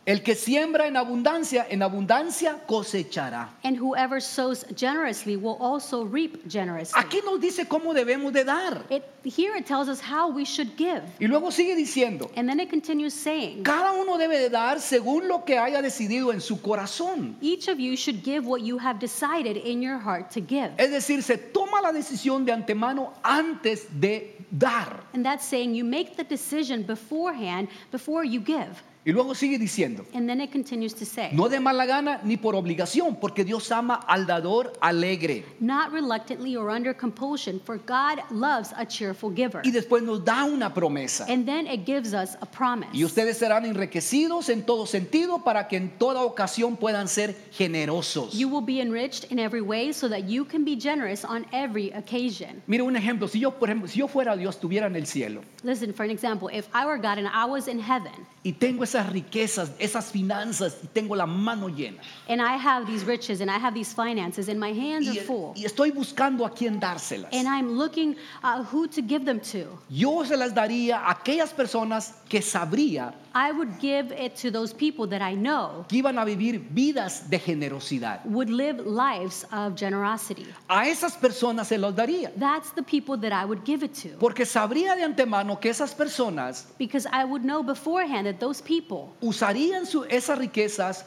El 0.05 0.23
que 0.25 0.35
siembra 0.35 0.89
en 0.89 0.97
abundancia, 0.97 1.65
en 1.71 1.81
abundancia 1.81 2.59
cosechará. 2.67 3.51
and 3.63 3.77
whoever 3.77 4.21
sows 4.21 4.65
generously 4.77 5.37
will 5.37 5.57
also 5.61 6.05
reap 6.05 6.49
generously. 6.49 7.01
Aquí 7.01 7.21
nos 7.25 7.41
dice 7.41 7.69
cómo 7.69 7.95
debemos 7.95 8.33
de 8.33 8.43
dar. 8.45 8.83
It, 8.91 9.05
here 9.25 9.55
it 9.57 9.65
tells 9.65 9.89
us 9.89 10.01
how 10.01 10.29
we 10.29 10.45
should 10.45 10.77
give. 10.77 11.03
Y 11.21 11.27
luego 11.29 11.53
sigue 11.53 11.77
diciendo, 11.77 12.29
And 12.35 12.49
then 12.49 12.59
it 12.59 12.69
continues 12.69 13.15
saying, 13.15 13.63
cada 13.63 13.93
uno 13.93 14.19
debe 14.19 14.39
de 14.41 14.49
dar 14.51 14.81
según 14.81 15.29
lo 15.29 15.45
que 15.45 15.57
haya 15.57 15.81
decidido 15.81 16.33
en 16.33 16.41
su 16.41 16.57
corazón. 16.61 17.37
Each 17.41 17.69
of 17.69 17.79
you 17.79 17.97
should 17.97 18.25
give 18.25 18.45
what 18.45 18.63
you 18.63 18.79
have 18.79 18.99
decided 18.99 19.57
in 19.57 19.81
your 19.81 19.99
heart 19.99 20.33
to 20.33 20.41
give. 20.41 20.73
Es 20.79 20.91
decir, 20.91 21.23
se 21.23 21.37
toma 21.37 21.81
la 21.81 21.93
decisión 21.93 22.45
de 22.45 22.51
antemano 22.53 23.13
antes 23.23 23.87
de 24.01 24.35
dar. 24.51 25.05
And 25.15 25.25
that's 25.25 25.47
saying 25.47 25.77
you 25.77 25.85
make 25.85 26.17
the 26.17 26.25
decision 26.25 26.83
beforehand 26.83 27.69
before 27.93 28.25
you 28.25 28.41
give. 28.41 28.83
Y 29.05 29.11
luego 29.11 29.35
sigue 29.35 29.59
diciendo, 29.59 30.05
And 30.15 30.29
then 30.29 30.41
it 30.41 30.53
continues 30.53 30.95
to 30.95 31.05
say, 31.05 31.31
no 31.33 31.49
de 31.49 31.59
mala 31.59 31.87
gana 31.87 32.21
ni 32.23 32.37
por 32.37 32.55
obligación, 32.55 33.19
porque 33.21 33.45
Dios 33.45 33.71
ama 33.73 33.97
al 34.07 34.27
dador 34.27 34.73
alegre. 34.81 35.45
not 35.59 35.91
reluctantly 35.93 36.55
or 36.55 36.71
under 36.71 36.95
compulsion, 36.95 37.61
for 37.65 37.79
God 37.79 38.21
loves 38.31 38.73
a 38.77 38.87
cheerful 38.87 39.31
giver. 39.35 39.63
Y 39.65 39.73
después 39.73 40.03
nos 40.05 40.25
da 40.25 40.45
una 40.45 40.73
promesa. 40.73 41.27
And 41.29 41.45
then 41.45 41.67
it 41.67 41.85
gives 41.85 42.15
us 42.15 42.37
a 42.41 42.47
promise. 42.47 42.91
Y 42.93 43.05
ustedes 43.05 43.39
serán 43.39 43.65
enriquecidos 43.65 44.49
en 44.49 44.65
todo 44.65 44.87
sentido 44.87 45.43
para 45.43 45.67
que 45.67 45.77
en 45.77 45.91
toda 45.99 46.23
ocasión 46.23 46.77
puedan 46.77 47.09
ser 47.09 47.35
generosos. 47.51 48.35
You 48.35 48.49
will 48.49 48.65
be 48.65 48.81
enriched 48.81 49.33
in 49.33 49.39
every 49.41 49.63
way 49.63 49.93
so 49.93 50.09
that 50.09 50.29
you 50.29 50.45
can 50.45 50.65
be 50.65 50.77
generous 50.77 51.25
on 51.25 51.45
every 51.53 51.91
occasion. 51.91 52.63
Mire 52.69 52.83
un 52.83 52.95
ejemplo, 52.95 53.27
si 53.27 53.41
yo, 53.41 53.51
por 53.51 53.69
ejemplo, 53.69 53.89
si 53.89 53.99
yo 53.99 54.07
fuera 54.07 54.37
Dios, 54.37 54.55
estuviera 54.57 54.87
en 54.87 54.95
el 54.95 55.07
cielo 55.07 55.43
Listen, 55.65 55.93
for 55.93 56.05
an 56.05 56.11
example, 56.11 56.49
if 56.53 56.69
I 56.73 56.87
were 56.87 56.99
God 56.99 57.19
and 57.19 57.27
I 57.27 57.47
was 57.47 57.67
in 57.67 57.81
heaven 57.81 58.13
y 58.45 58.53
tengo 58.53 58.85
esas 58.95 59.13
riquezas, 59.13 59.73
esas 59.79 60.11
finanzas 60.11 60.77
y 60.83 60.87
tengo 60.87 61.17
la 61.17 61.27
mano 61.27 61.69
llena. 61.69 62.03
And 62.29 62.41
I 62.41 62.57
have 62.57 62.87
these 62.87 63.05
riches 63.05 63.41
and 63.41 63.51
I 63.51 63.59
have 63.59 63.75
these 63.75 63.95
finances 63.95 64.49
and 64.49 64.59
my 64.59 64.73
hands 64.73 65.09
are 65.09 65.15
y, 65.15 65.25
full. 65.25 65.53
y 65.57 65.65
estoy 65.65 65.91
buscando 65.91 66.45
a 66.45 66.51
quién 66.51 66.79
dárselas, 66.79 67.33
and 67.33 67.49
I'm 67.49 67.77
looking 67.77 68.17
uh, 68.43 68.63
who 68.65 68.87
to 68.89 69.03
give 69.03 69.25
them 69.25 69.41
to, 69.53 69.79
yo 69.89 70.25
se 70.25 70.37
las 70.37 70.55
daría 70.55 70.99
a 70.99 71.13
aquellas 71.13 71.53
personas 71.53 72.15
que 72.29 72.43
sabría 72.43 73.15
I 73.35 73.51
would 73.53 73.79
give 73.81 74.13
it 74.13 74.37
to 74.43 74.51
those 74.51 74.75
people 74.75 75.07
that 75.09 75.23
I 75.23 75.35
know 75.35 75.85
que 75.89 75.99
iban 76.03 76.19
a 76.19 76.25
vivir 76.25 76.61
vidas 76.71 77.29
de 77.31 77.39
generosidad. 77.39 78.21
would 78.27 78.51
live 78.51 78.81
lives 78.87 79.47
of 79.53 79.75
generosity. 79.75 80.47
A 80.69 80.87
esas 80.89 81.17
personas 81.17 81.69
se 81.69 81.79
los 81.79 81.95
daría, 81.95 82.31
That's 82.39 82.73
the 82.75 82.83
people 82.83 83.17
that 83.19 83.33
I 83.33 83.45
would 83.47 83.65
give 83.65 83.83
it 83.85 83.95
to. 84.03 84.19
porque 84.19 84.45
sabría 84.45 84.95
de 84.97 85.03
antemano 85.05 85.59
que 85.61 85.71
esas 85.71 85.95
personas 85.95 86.67
Because 86.79 87.07
I 87.13 87.25
would 87.25 87.43
know 87.45 87.63
beforehand 87.63 88.27
that 88.27 88.39
those 88.39 88.61
people 88.63 89.15
usarían 89.21 89.87
su- 89.87 90.05
esas 90.11 90.39
riquezas 90.39 91.05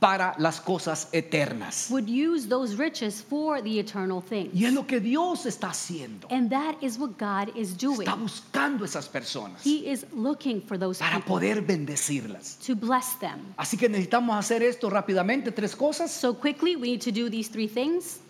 para 0.00 0.34
las 0.38 0.60
cosas 0.60 1.08
eternas. 1.12 1.90
would 1.90 2.08
use 2.08 2.46
those 2.48 2.76
riches 2.76 3.20
for 3.20 3.60
the 3.62 3.78
eternal 3.80 4.20
things. 4.22 4.50
Y 4.54 4.64
es 4.66 4.72
lo 4.72 4.86
que 4.86 5.00
Dios 5.00 5.44
está 5.46 5.70
haciendo. 5.70 6.28
And 6.30 6.50
that 6.50 6.76
is 6.80 6.98
what 6.98 7.18
God 7.18 7.54
is 7.56 7.76
doing. 7.76 8.06
Está 8.06 8.14
buscando 8.14 8.84
esas 8.84 9.08
personas 9.08 9.64
He 9.64 9.90
is 9.90 10.06
looking 10.12 10.60
for 10.62 10.78
those 10.78 10.98
para 11.00 11.16
people 11.16 11.34
poder 11.34 11.62
bendecirlas. 11.62 12.58
to 12.64 12.74
bless 12.76 13.18
them. 13.18 13.54
Así 13.56 13.76
que 13.76 13.88
necesitamos 13.88 14.36
hacer 14.38 14.62
esto 14.62 14.88
rápidamente, 14.90 15.52
tres 15.52 15.74
cosas. 15.74 16.10
So 16.12 16.34
quickly, 16.34 16.76
we 16.76 16.88
need 16.92 17.02
to 17.02 17.10
do 17.12 17.28
these 17.28 17.48
three 17.48 17.68
things. 17.68 18.20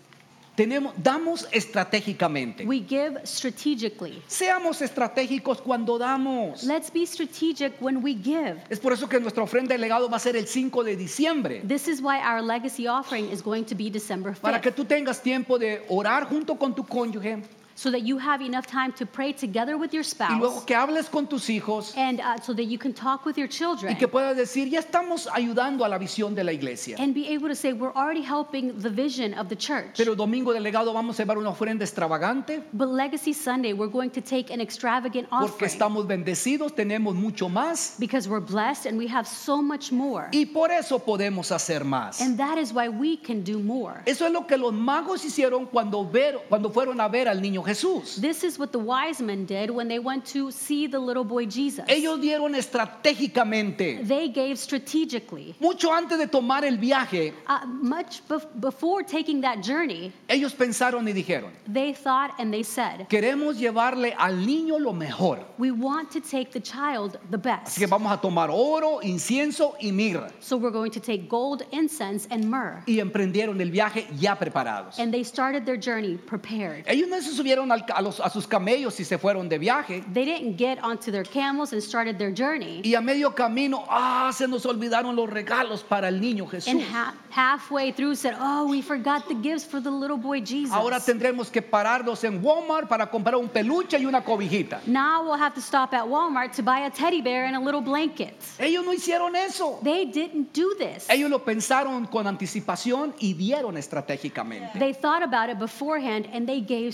Tenemos, 0.59 0.93
damos 0.97 1.47
estratégicamente. 1.53 2.65
We 2.65 2.83
give 2.85 3.21
strategically. 3.23 4.21
Seamos 4.27 4.81
estratégicos 4.81 5.61
cuando 5.61 5.97
damos. 5.97 6.63
Let's 6.63 6.91
be 6.91 7.03
strategic 7.05 7.79
when 7.79 8.03
we 8.03 8.13
give. 8.13 8.57
Es 8.69 8.77
por 8.77 8.91
eso 8.91 9.07
que 9.07 9.21
nuestra 9.21 9.41
ofrenda 9.41 9.73
de 9.73 9.77
legado 9.77 10.09
va 10.09 10.17
a 10.17 10.19
ser 10.19 10.35
el 10.35 10.47
5 10.47 10.83
de 10.83 10.97
diciembre. 10.97 11.61
This 11.65 11.87
is 11.87 12.01
why 12.01 12.17
our 12.17 12.41
legacy 12.41 12.87
offering 12.87 13.31
is 13.31 13.41
going 13.41 13.63
to 13.63 13.73
be 13.73 13.89
December 13.89 14.33
Para 14.33 14.59
que 14.59 14.69
5th, 14.69 14.75
tú 14.75 14.83
tengas 14.83 15.21
tiempo 15.21 15.57
de 15.57 15.81
orar 15.87 16.25
junto 16.25 16.57
con 16.57 16.75
tu 16.75 16.85
cónyuge 16.85 17.41
so 17.79 17.89
that 17.89 18.01
you 18.01 18.17
have 18.17 18.41
enough 18.41 18.67
time 18.67 18.91
to 18.91 19.05
pray 19.05 19.31
together 19.31 19.77
with 19.77 19.93
your 19.93 20.03
y 20.03 20.37
luego 20.37 20.59
spouse 20.59 20.65
que 20.65 20.75
hables 20.75 21.07
con 21.09 21.27
tus 21.27 21.49
hijos 21.49 21.93
and 21.95 22.19
uh, 22.19 22.37
so 22.41 22.53
that 22.53 22.65
you 22.65 22.77
can 22.77 22.91
talk 22.91 23.25
with 23.25 23.37
your 23.37 23.47
children 23.47 23.93
y 23.93 23.95
que 23.97 24.07
puedas 24.07 24.35
decir, 24.35 24.69
ya 24.69 24.79
estamos 24.79 25.29
ayudando 25.31 25.85
a 25.85 25.87
la 25.87 25.97
visión 25.97 26.35
de 26.35 26.43
la 26.43 26.51
iglesia. 26.51 26.97
and 26.99 27.13
be 27.13 27.29
able 27.33 27.47
to 27.47 27.55
say, 27.55 27.71
We're 27.71 27.93
already 27.95 28.21
helping 28.21 28.77
the 28.77 28.89
vision 28.89 29.33
of 29.33 29.47
the 29.47 29.55
church. 29.55 29.95
Pero 29.95 30.13
domingo 30.15 30.51
de 30.51 30.59
legado 30.59 30.93
vamos 30.93 31.17
a 31.19 31.23
llevar 31.23 31.37
una 31.37 31.51
ofrenda 31.51 31.85
extravagante 31.85 32.63
But 32.73 32.89
Legacy 32.89 33.31
Sunday, 33.31 33.71
we're 33.71 33.91
going 33.91 34.09
to 34.11 34.21
take 34.21 34.51
an 34.51 34.59
extravagant 34.59 35.29
porque 35.29 35.45
offering 35.45 35.71
estamos 35.71 36.05
bendecidos, 36.05 36.75
tenemos 36.75 37.15
mucho 37.15 37.47
más 37.47 37.95
because 37.97 38.27
we're 38.27 38.45
blessed 38.45 38.87
and 38.87 38.97
we 38.97 39.07
have 39.07 39.25
so 39.25 39.61
much 39.61 39.93
more. 39.93 40.27
y 40.33 40.45
por 40.47 40.69
eso 40.69 40.99
podemos 40.99 41.49
hacer 41.53 41.85
más. 41.85 42.19
And 42.19 42.37
that 42.37 42.57
is 42.57 42.73
why 42.73 42.89
we 42.89 43.15
can 43.15 43.41
do 43.41 43.57
more. 43.59 44.01
Eso 44.05 44.25
es 44.25 44.33
lo 44.33 44.45
que 44.45 44.57
los 44.57 44.73
magos 44.73 45.23
hicieron 45.23 45.65
cuando, 45.65 46.03
ver, 46.03 46.39
cuando 46.49 46.69
fueron 46.69 46.99
a 46.99 47.07
ver 47.07 47.29
al 47.29 47.41
niño 47.41 47.63
Jesús. 47.69 48.19
This 48.19 48.43
is 48.43 48.57
what 48.57 48.71
the 48.71 48.79
wise 48.79 49.21
men 49.21 49.45
did 49.45 49.69
when 49.69 49.87
they 49.87 49.99
went 49.99 50.25
to 50.33 50.51
see 50.51 50.87
the 50.87 50.99
little 50.99 51.23
boy 51.23 51.45
Jesus. 51.45 51.85
Ellos 51.87 52.19
dieron 52.19 52.55
estratégicamente, 52.55 54.07
They 54.07 54.29
gave 54.29 54.57
strategically. 54.57 55.55
mucho 55.59 55.91
antes 55.91 56.17
de 56.17 56.27
tomar 56.27 56.63
el 56.63 56.77
viaje, 56.77 57.33
Uh, 57.47 57.65
much 57.67 58.21
bef- 58.27 58.47
before 58.59 59.03
taking 59.03 59.41
that 59.41 59.61
journey, 59.61 60.11
ellos 60.29 60.53
pensaron 60.53 61.07
y 61.07 61.13
dijeron, 61.13 61.51
they 61.67 61.93
thought 61.93 62.31
and 62.39 62.53
they 62.53 62.63
said, 62.63 63.07
queremos 63.09 63.57
llevarle 63.59 64.13
al 64.17 64.33
niño 64.45 64.79
lo 64.79 64.93
mejor. 64.93 65.39
We 65.57 65.71
want 65.71 66.11
to 66.11 66.19
take 66.21 66.51
the 66.51 66.59
child 66.59 67.17
the 67.31 67.37
best. 67.37 67.67
Así 67.67 67.79
que 67.79 67.87
vamos 67.87 68.11
a 68.11 68.17
tomar 68.21 68.49
oro, 68.51 68.99
incienso 69.01 69.75
y 69.81 69.91
mirra. 69.91 70.31
So 70.39 70.57
we're 70.57 70.71
going 70.71 70.91
to 70.91 70.99
take 70.99 71.27
gold, 71.29 71.63
incense, 71.71 72.27
and 72.31 72.45
myrrh. 72.49 72.83
Y 72.87 72.99
emprendieron 72.99 73.59
el 73.61 73.69
viaje 73.71 74.07
ya 74.17 74.35
preparados. 74.35 74.97
And 74.99 75.13
they 75.13 75.23
started 75.23 75.65
their 75.65 75.77
journey 75.77 76.17
prepared. 76.17 76.85
Ellos 76.87 77.09
no 77.09 77.19
se 77.19 77.31
subieron 77.31 77.58
al- 77.69 77.85
a, 77.93 78.01
los- 78.01 78.19
a 78.19 78.29
sus 78.29 78.47
camellos 78.47 78.99
y 78.99 79.05
se 79.05 79.17
fueron 79.17 79.49
de 79.49 79.57
viaje. 79.57 80.03
They 80.13 80.25
didn't 80.25 80.57
get 80.57 80.79
onto 80.83 81.11
their 81.11 81.25
camels 81.25 81.73
and 81.73 81.81
started 81.81 82.17
their 82.17 82.31
journey. 82.33 82.81
Y 82.83 82.95
a 82.95 83.01
medio 83.01 83.33
camino, 83.35 83.83
ah, 83.89 84.31
se 84.33 84.47
nos 84.47 84.65
olvidaron 84.65 85.15
los 85.15 85.29
regalos 85.29 85.83
para 85.83 86.07
el 86.07 86.19
niño 86.21 86.47
Jesús. 86.47 86.67
And 86.73 86.81
ha- 86.81 87.13
halfway 87.31 87.91
through 87.91 88.15
said, 88.15 88.35
Oh, 88.39 88.65
we 88.69 88.81
forgot 88.81 89.27
the 89.27 89.35
gifts 89.35 89.65
for 89.65 89.81
the 89.81 89.91
little 89.91 90.17
boy 90.17 90.39
Jesus. 90.41 90.73
Ahora 90.73 90.99
tendremos 90.99 91.49
que 91.51 91.61
pararnos 91.61 92.23
en 92.23 92.43
Walmart 92.43 92.87
para 92.87 93.09
comprar 93.09 93.35
un 93.35 93.49
peluche 93.49 93.97
y 93.99 94.05
una 94.05 94.23
cobijita. 94.23 94.81
Now 94.85 95.23
we'll 95.23 95.39
have 95.41 95.53
to 95.55 95.61
stop 95.61 95.93
at 95.93 96.07
Walmart 96.07 96.53
to 96.55 96.63
buy 96.63 96.85
a 96.85 96.89
teddy 96.89 97.21
bear 97.21 97.45
and 97.45 97.55
a 97.55 97.59
little 97.59 97.81
blanket. 97.81 98.35
Ellos 98.59 98.83
no 98.85 98.93
hicieron 98.93 99.35
eso. 99.35 99.79
They 99.83 100.05
didn't 100.05 100.53
do 100.53 100.73
this. 100.77 101.07
Ellos 101.09 101.29
lo 101.29 101.39
pensaron 101.43 102.05
con 102.07 102.27
anticipación 102.27 103.13
y 103.19 103.33
dieron 103.33 103.77
estratégicamente. 103.77 104.79
They 104.79 104.93
thought 104.93 105.23
about 105.23 105.49
it 105.49 105.59
beforehand 105.59 106.27
and 106.33 106.47
they 106.47 106.61
gave 106.61 106.91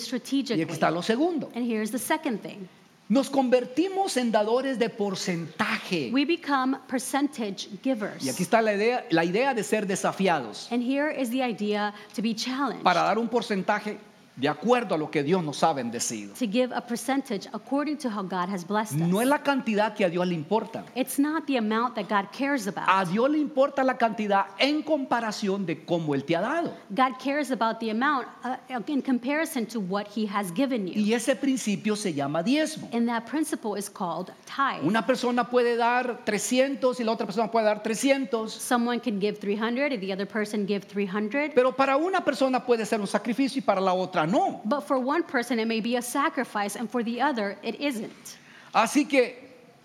Y 0.55 0.61
aquí 0.61 0.73
está 0.73 0.89
lo 0.91 1.01
segundo. 1.01 1.51
And 1.55 1.65
here's 1.69 1.91
the 1.91 1.99
second 1.99 2.41
thing 2.41 2.67
Nos 3.07 3.29
convertimos 3.29 4.17
en 4.17 4.31
dadores 4.31 4.79
de 4.79 4.89
porcentaje. 4.89 6.11
we 6.11 6.25
become 6.25 6.77
percentage 6.87 7.67
givers. 7.83 8.23
Y 8.25 8.29
aquí 8.29 8.41
está 8.43 8.61
la 8.63 8.73
idea, 8.73 9.05
la 9.11 9.23
idea 9.23 9.53
de 9.53 9.63
ser 9.63 9.85
desafiados 9.85 10.67
And 10.71 10.81
here 10.81 11.11
is 11.11 11.29
the 11.29 11.43
idea 11.43 11.93
to 12.15 12.21
be 12.21 12.33
challenged. 12.33 12.83
para 12.83 13.01
dar 13.03 13.19
un 13.19 13.27
porcentaje 13.29 13.97
de 14.38 14.50
acuerdo 14.50 14.95
a 14.95 14.98
lo 14.98 15.10
que 15.10 15.24
Dios 15.24 15.43
nos 15.43 15.63
ha 15.63 15.74
bendecido. 15.74 16.34
to 16.34 16.45
give 16.45 16.74
a 16.74 16.82
percentage 16.82 17.48
according 17.54 17.98
to 17.98 18.10
how 18.10 18.21
God 18.21 18.50
has 18.50 18.65
blessed 18.65 18.95
us. 18.95 19.08
No 19.08 19.21
es 19.21 19.28
la 19.28 19.41
cantidad 19.41 19.95
que 19.95 20.04
a 20.04 20.10
Dios 20.10 20.28
le 20.28 20.34
importa. 20.34 20.84
It's 20.95 21.17
not 21.17 21.45
the 21.48 21.58
amount 21.58 21.95
that 21.95 22.10
God 22.10 22.32
cares 22.32 22.67
about. 22.67 22.86
A 22.88 23.06
Dios 23.06 23.30
le 23.30 23.38
importa 23.38 23.84
la 23.84 23.98
cantidad 23.98 24.48
en 24.60 24.84
comparación 24.84 25.65
de 25.65 25.86
cómo 25.86 26.13
Él 26.15 26.26
te 26.26 26.36
ha 26.36 26.41
dado. 26.41 26.74
God 26.89 27.17
cares 27.24 27.52
about 27.52 27.80
the 27.80 27.91
amount 27.91 28.28
uh, 28.43 28.58
in 28.88 29.02
comparison 29.02 29.65
to 29.65 29.80
what 29.80 30.08
He 30.08 30.26
has 30.26 30.52
given 30.52 30.88
you. 30.88 30.93
Y 30.95 31.13
ese 31.13 31.36
principio 31.36 31.95
se 31.95 32.13
llama 32.13 32.43
diezmo. 32.43 32.89
And 32.91 33.08
that 33.08 33.26
principle 33.26 33.78
is 33.78 33.89
called 33.89 34.34
tithe. 34.45 34.84
Una 34.84 35.06
persona 35.06 35.50
puede 35.50 35.78
dar 35.78 36.26
300 36.26 37.00
y 37.00 37.04
la 37.04 37.13
otra 37.13 37.26
persona 37.26 37.50
puede 37.50 37.65
dar 37.65 37.82
300. 37.82 38.52
Someone 38.52 39.00
can 39.00 39.19
give 39.19 39.39
300 39.39 39.93
and 39.93 40.02
the 40.02 40.12
other 40.12 40.28
person 40.28 40.65
give 40.67 40.86
300. 40.86 41.52
Pero 41.56 41.74
para 41.76 41.95
una 41.95 42.24
persona 42.24 42.65
puede 42.65 42.86
ser 42.86 43.00
un 43.00 43.08
sacrificio 43.08 43.60
y 43.60 43.62
para 43.62 43.80
la 43.80 43.93
otra 43.93 44.24
no. 44.25 44.61
But 44.65 44.81
for 44.81 44.99
one 44.99 45.23
person, 45.23 45.59
it 45.59 45.67
may 45.67 45.81
be 45.81 45.95
a 45.95 46.01
sacrifice, 46.01 46.75
and 46.75 46.89
for 46.89 47.03
the 47.03 47.21
other, 47.21 47.57
it 47.63 47.79
isn't. 47.79 48.38
Así 48.73 49.07
que 49.07 49.35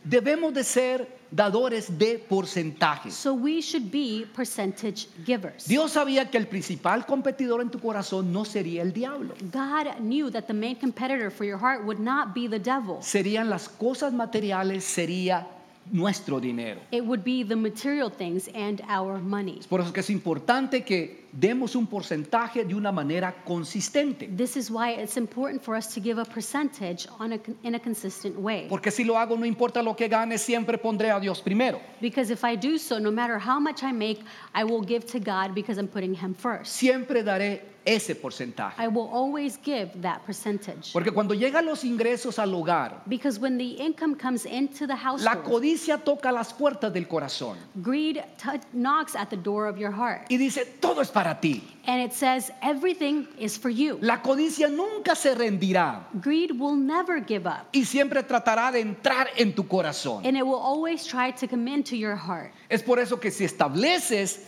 debemos 0.05 0.53
de 0.53 0.65
ser 0.65 1.07
dadores 1.31 1.97
de 1.97 2.19
porcentajes. 2.19 3.13
So 3.13 3.35
we 3.35 3.61
should 3.61 3.91
be 3.91 4.27
percentage 4.35 5.09
givers. 5.25 5.67
Dios 5.67 5.93
sabía 5.93 6.31
que 6.31 6.39
el 6.39 6.47
principal 6.47 7.07
competidor 7.07 7.61
en 7.61 7.71
tu 7.71 7.79
corazón 7.79 8.33
no 8.33 8.45
sería 8.45 8.83
el 8.83 8.93
diablo. 8.93 9.35
God 9.51 9.99
knew 10.01 10.31
that 10.31 10.47
the 10.47 10.55
main 10.55 10.77
competitor 10.77 11.31
for 11.31 11.45
your 11.45 11.59
heart 11.59 11.85
would 11.85 12.01
not 12.01 12.35
be 12.35 12.49
the 12.49 12.59
devil. 12.59 12.99
Serían 13.01 13.49
las 13.49 13.69
cosas 13.69 14.13
materiales, 14.13 14.85
sería 14.85 15.47
nuestro 15.91 16.41
dinero. 16.41 16.81
It 16.91 17.05
would 17.05 17.25
be 17.25 17.43
the 17.43 17.57
material 17.57 18.11
things 18.11 18.49
and 18.55 18.81
our 18.89 19.19
money. 19.21 19.59
Es 19.61 19.67
por 19.67 19.81
eso 19.81 19.93
que 19.93 20.01
es 20.01 20.11
importante 20.11 20.85
que 20.85 21.29
demos 21.33 21.77
un 21.77 21.87
porcentaje 21.87 22.65
de 22.65 22.75
una 22.75 22.93
manera 22.93 23.35
consistente. 23.45 24.29
This 24.37 24.57
is 24.57 24.71
why 24.71 24.93
it's 24.93 25.17
important 25.17 25.63
for 25.63 25.77
us 25.77 25.89
to 25.95 26.01
give 26.01 26.19
a 26.19 26.25
percentage 26.25 27.07
on 27.19 27.33
a, 27.33 27.39
in 27.63 27.75
a 27.75 27.79
consistent 27.79 28.37
way. 28.39 28.67
Porque 28.69 28.91
si 28.91 29.05
lo 29.05 29.15
hago, 29.15 29.37
no 29.37 29.47
importa 29.47 29.83
lo 29.83 29.95
que 29.95 30.09
gane, 30.09 30.39
siempre 30.39 30.79
pondré 30.79 31.11
a 31.11 31.21
Dios 31.21 31.41
primero. 31.41 31.81
Because 32.01 32.31
if 32.31 32.45
I 32.45 32.57
do 32.57 32.79
so, 32.79 32.99
no 32.99 33.11
matter 33.11 33.39
how 33.39 33.61
much 33.61 33.83
I 33.83 33.93
make, 33.93 34.21
I 34.55 34.65
will 34.65 34.83
give 34.83 35.07
to 35.13 35.21
God 35.21 35.55
because 35.55 35.79
I'm 35.79 35.89
putting 35.89 36.15
Him 36.15 36.35
first. 36.35 36.73
Siempre 36.73 37.23
daré 37.23 37.63
ese 37.85 38.15
porcentaje. 38.15 38.83
I 38.83 38.89
will 38.89 39.09
always 39.13 39.59
give 39.65 39.91
that 40.03 40.21
percentage. 40.27 40.93
Porque 40.93 41.13
cuando 41.13 41.35
llegan 41.35 41.65
los 41.65 41.85
ingresos 41.85 42.39
al 42.39 42.53
hogar, 42.55 43.03
Because 43.07 43.39
when 43.39 43.57
the 43.57 43.77
income 43.81 44.17
comes 44.17 44.45
into 44.47 44.87
the 44.87 44.95
la 44.95 44.97
household, 44.97 45.45
codicia 45.45 45.99
toca 45.99 46.33
las 46.33 46.53
puertas 46.53 46.93
del 46.93 47.07
corazón 47.07 47.57
greed 47.77 48.17
t- 48.39 48.61
knocks 48.73 49.15
at 49.15 49.31
the 49.31 49.37
door 49.37 49.67
of 49.69 49.79
your 49.79 49.93
heart. 49.93 50.27
y 50.29 50.37
dice, 50.37 50.65
todo 50.81 51.01
es 51.01 51.09
para 51.11 51.21
para 51.21 51.39
ti. 51.41 51.63
And 51.87 52.01
it 52.03 52.13
says 52.15 52.51
everything 52.63 53.27
is 53.39 53.59
for 53.59 53.69
you. 53.71 53.99
La 54.01 54.23
codicia 54.23 54.69
nunca 54.69 55.15
se 55.15 55.35
rendirá 55.35 56.07
Greed 56.21 56.53
will 56.59 56.77
never 56.77 57.21
give 57.21 57.47
up. 57.47 57.67
y 57.73 57.85
siempre 57.85 58.23
tratará 58.23 58.73
de 58.73 58.81
entrar 58.81 59.29
en 59.37 59.55
tu 59.55 59.65
corazón. 59.65 60.25
And 60.25 60.37
it 60.37 60.45
will 60.47 60.61
always 60.61 61.05
try 61.07 61.31
to 61.33 61.47
come 61.47 61.69
into 61.69 61.95
your 61.97 62.17
heart. 62.17 62.53
Es 62.71 62.83
por 62.83 62.99
eso 62.99 63.19
que 63.21 63.31
si 63.31 63.45
estableces 63.45 64.47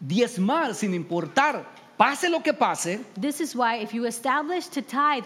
diezmar 0.00 0.74
sin 0.74 0.94
importar, 0.94 1.66
pase 1.98 2.28
lo 2.28 2.40
que 2.40 2.52
pase, 2.52 3.00
This 3.20 3.40
is 3.40 3.54
why 3.54 3.76
if 3.82 3.92
you 3.92 4.06
establish 4.06 4.68
to 4.68 4.80
tithe 4.80 5.24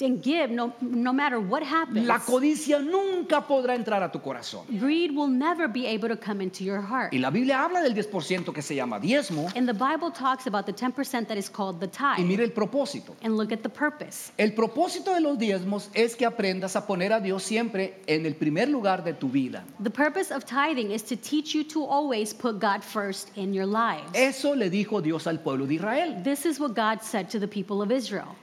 and 0.00 0.22
give, 0.22 0.50
no, 0.50 0.72
no 0.80 1.12
matter 1.12 1.38
what 1.38 1.62
happens, 1.62 2.06
la 2.06 2.18
codicia 2.18 2.78
nunca 2.80 3.40
podrá 3.46 3.74
entrar 3.74 4.02
a 4.02 4.10
tu 4.10 4.20
corazón. 4.20 4.66
greed 4.78 5.14
will 5.14 5.28
never 5.28 5.68
be 5.68 5.86
able 5.86 6.08
to 6.08 6.16
come 6.16 6.40
into 6.40 6.64
your 6.64 6.80
heart. 6.80 7.12
Y 7.12 7.18
la 7.18 7.30
Biblia 7.30 7.62
habla 7.62 7.82
del 7.82 7.94
10% 7.94 8.52
que 8.52 8.62
se 8.62 8.74
llama 8.74 8.98
diezmo 8.98 9.48
And 9.56 9.68
the 9.68 9.74
Bible 9.74 10.10
talks 10.10 10.46
about 10.46 10.66
the 10.66 10.72
10% 10.72 11.28
that 11.28 11.36
is 11.36 11.48
called 11.48 11.80
the 11.80 11.86
y 11.86 12.16
tithe. 12.16 12.40
el 12.40 12.50
propósito. 12.50 13.14
And 13.22 13.36
look 13.36 13.52
at 13.52 13.62
the 13.62 13.68
purpose. 13.68 14.32
El 14.38 14.52
propósito 14.52 15.14
de 15.14 15.20
los 15.20 15.38
diezmos 15.38 15.88
es 15.94 16.16
que 16.16 16.26
aprendas 16.26 16.76
a 16.76 16.86
poner 16.86 17.12
a 17.12 17.20
Dios 17.20 17.42
siempre 17.42 18.00
en 18.06 18.26
el 18.26 18.34
primer 18.34 18.68
lugar 18.68 19.04
de 19.04 19.12
tu 19.12 19.28
vida. 19.28 19.64
The 19.82 19.90
purpose 19.90 20.30
of 20.30 20.44
tithing 20.44 20.90
is 20.90 21.02
to 21.04 21.16
teach 21.16 21.54
you 21.54 21.64
to 21.64 21.84
always 21.84 22.32
put 22.32 22.58
God 22.58 22.82
first 22.82 23.30
in 23.36 23.52
your 23.52 23.66
lives. 23.66 24.10
Eso 24.14 24.54
le 24.54 24.70
dijo 24.70 25.02
Dios 25.02 25.26
al 25.26 25.38
pueblo 25.38 25.66
de 25.66 25.74
Israel. 25.74 26.22
This 26.22 26.46
is 26.46 26.58
what 26.58 26.74
God 26.74 27.02
said 27.02 27.28
to 27.30 27.38
the 27.38 27.48
people 27.48 27.82
of 27.82 27.90
Israel. 27.90 28.34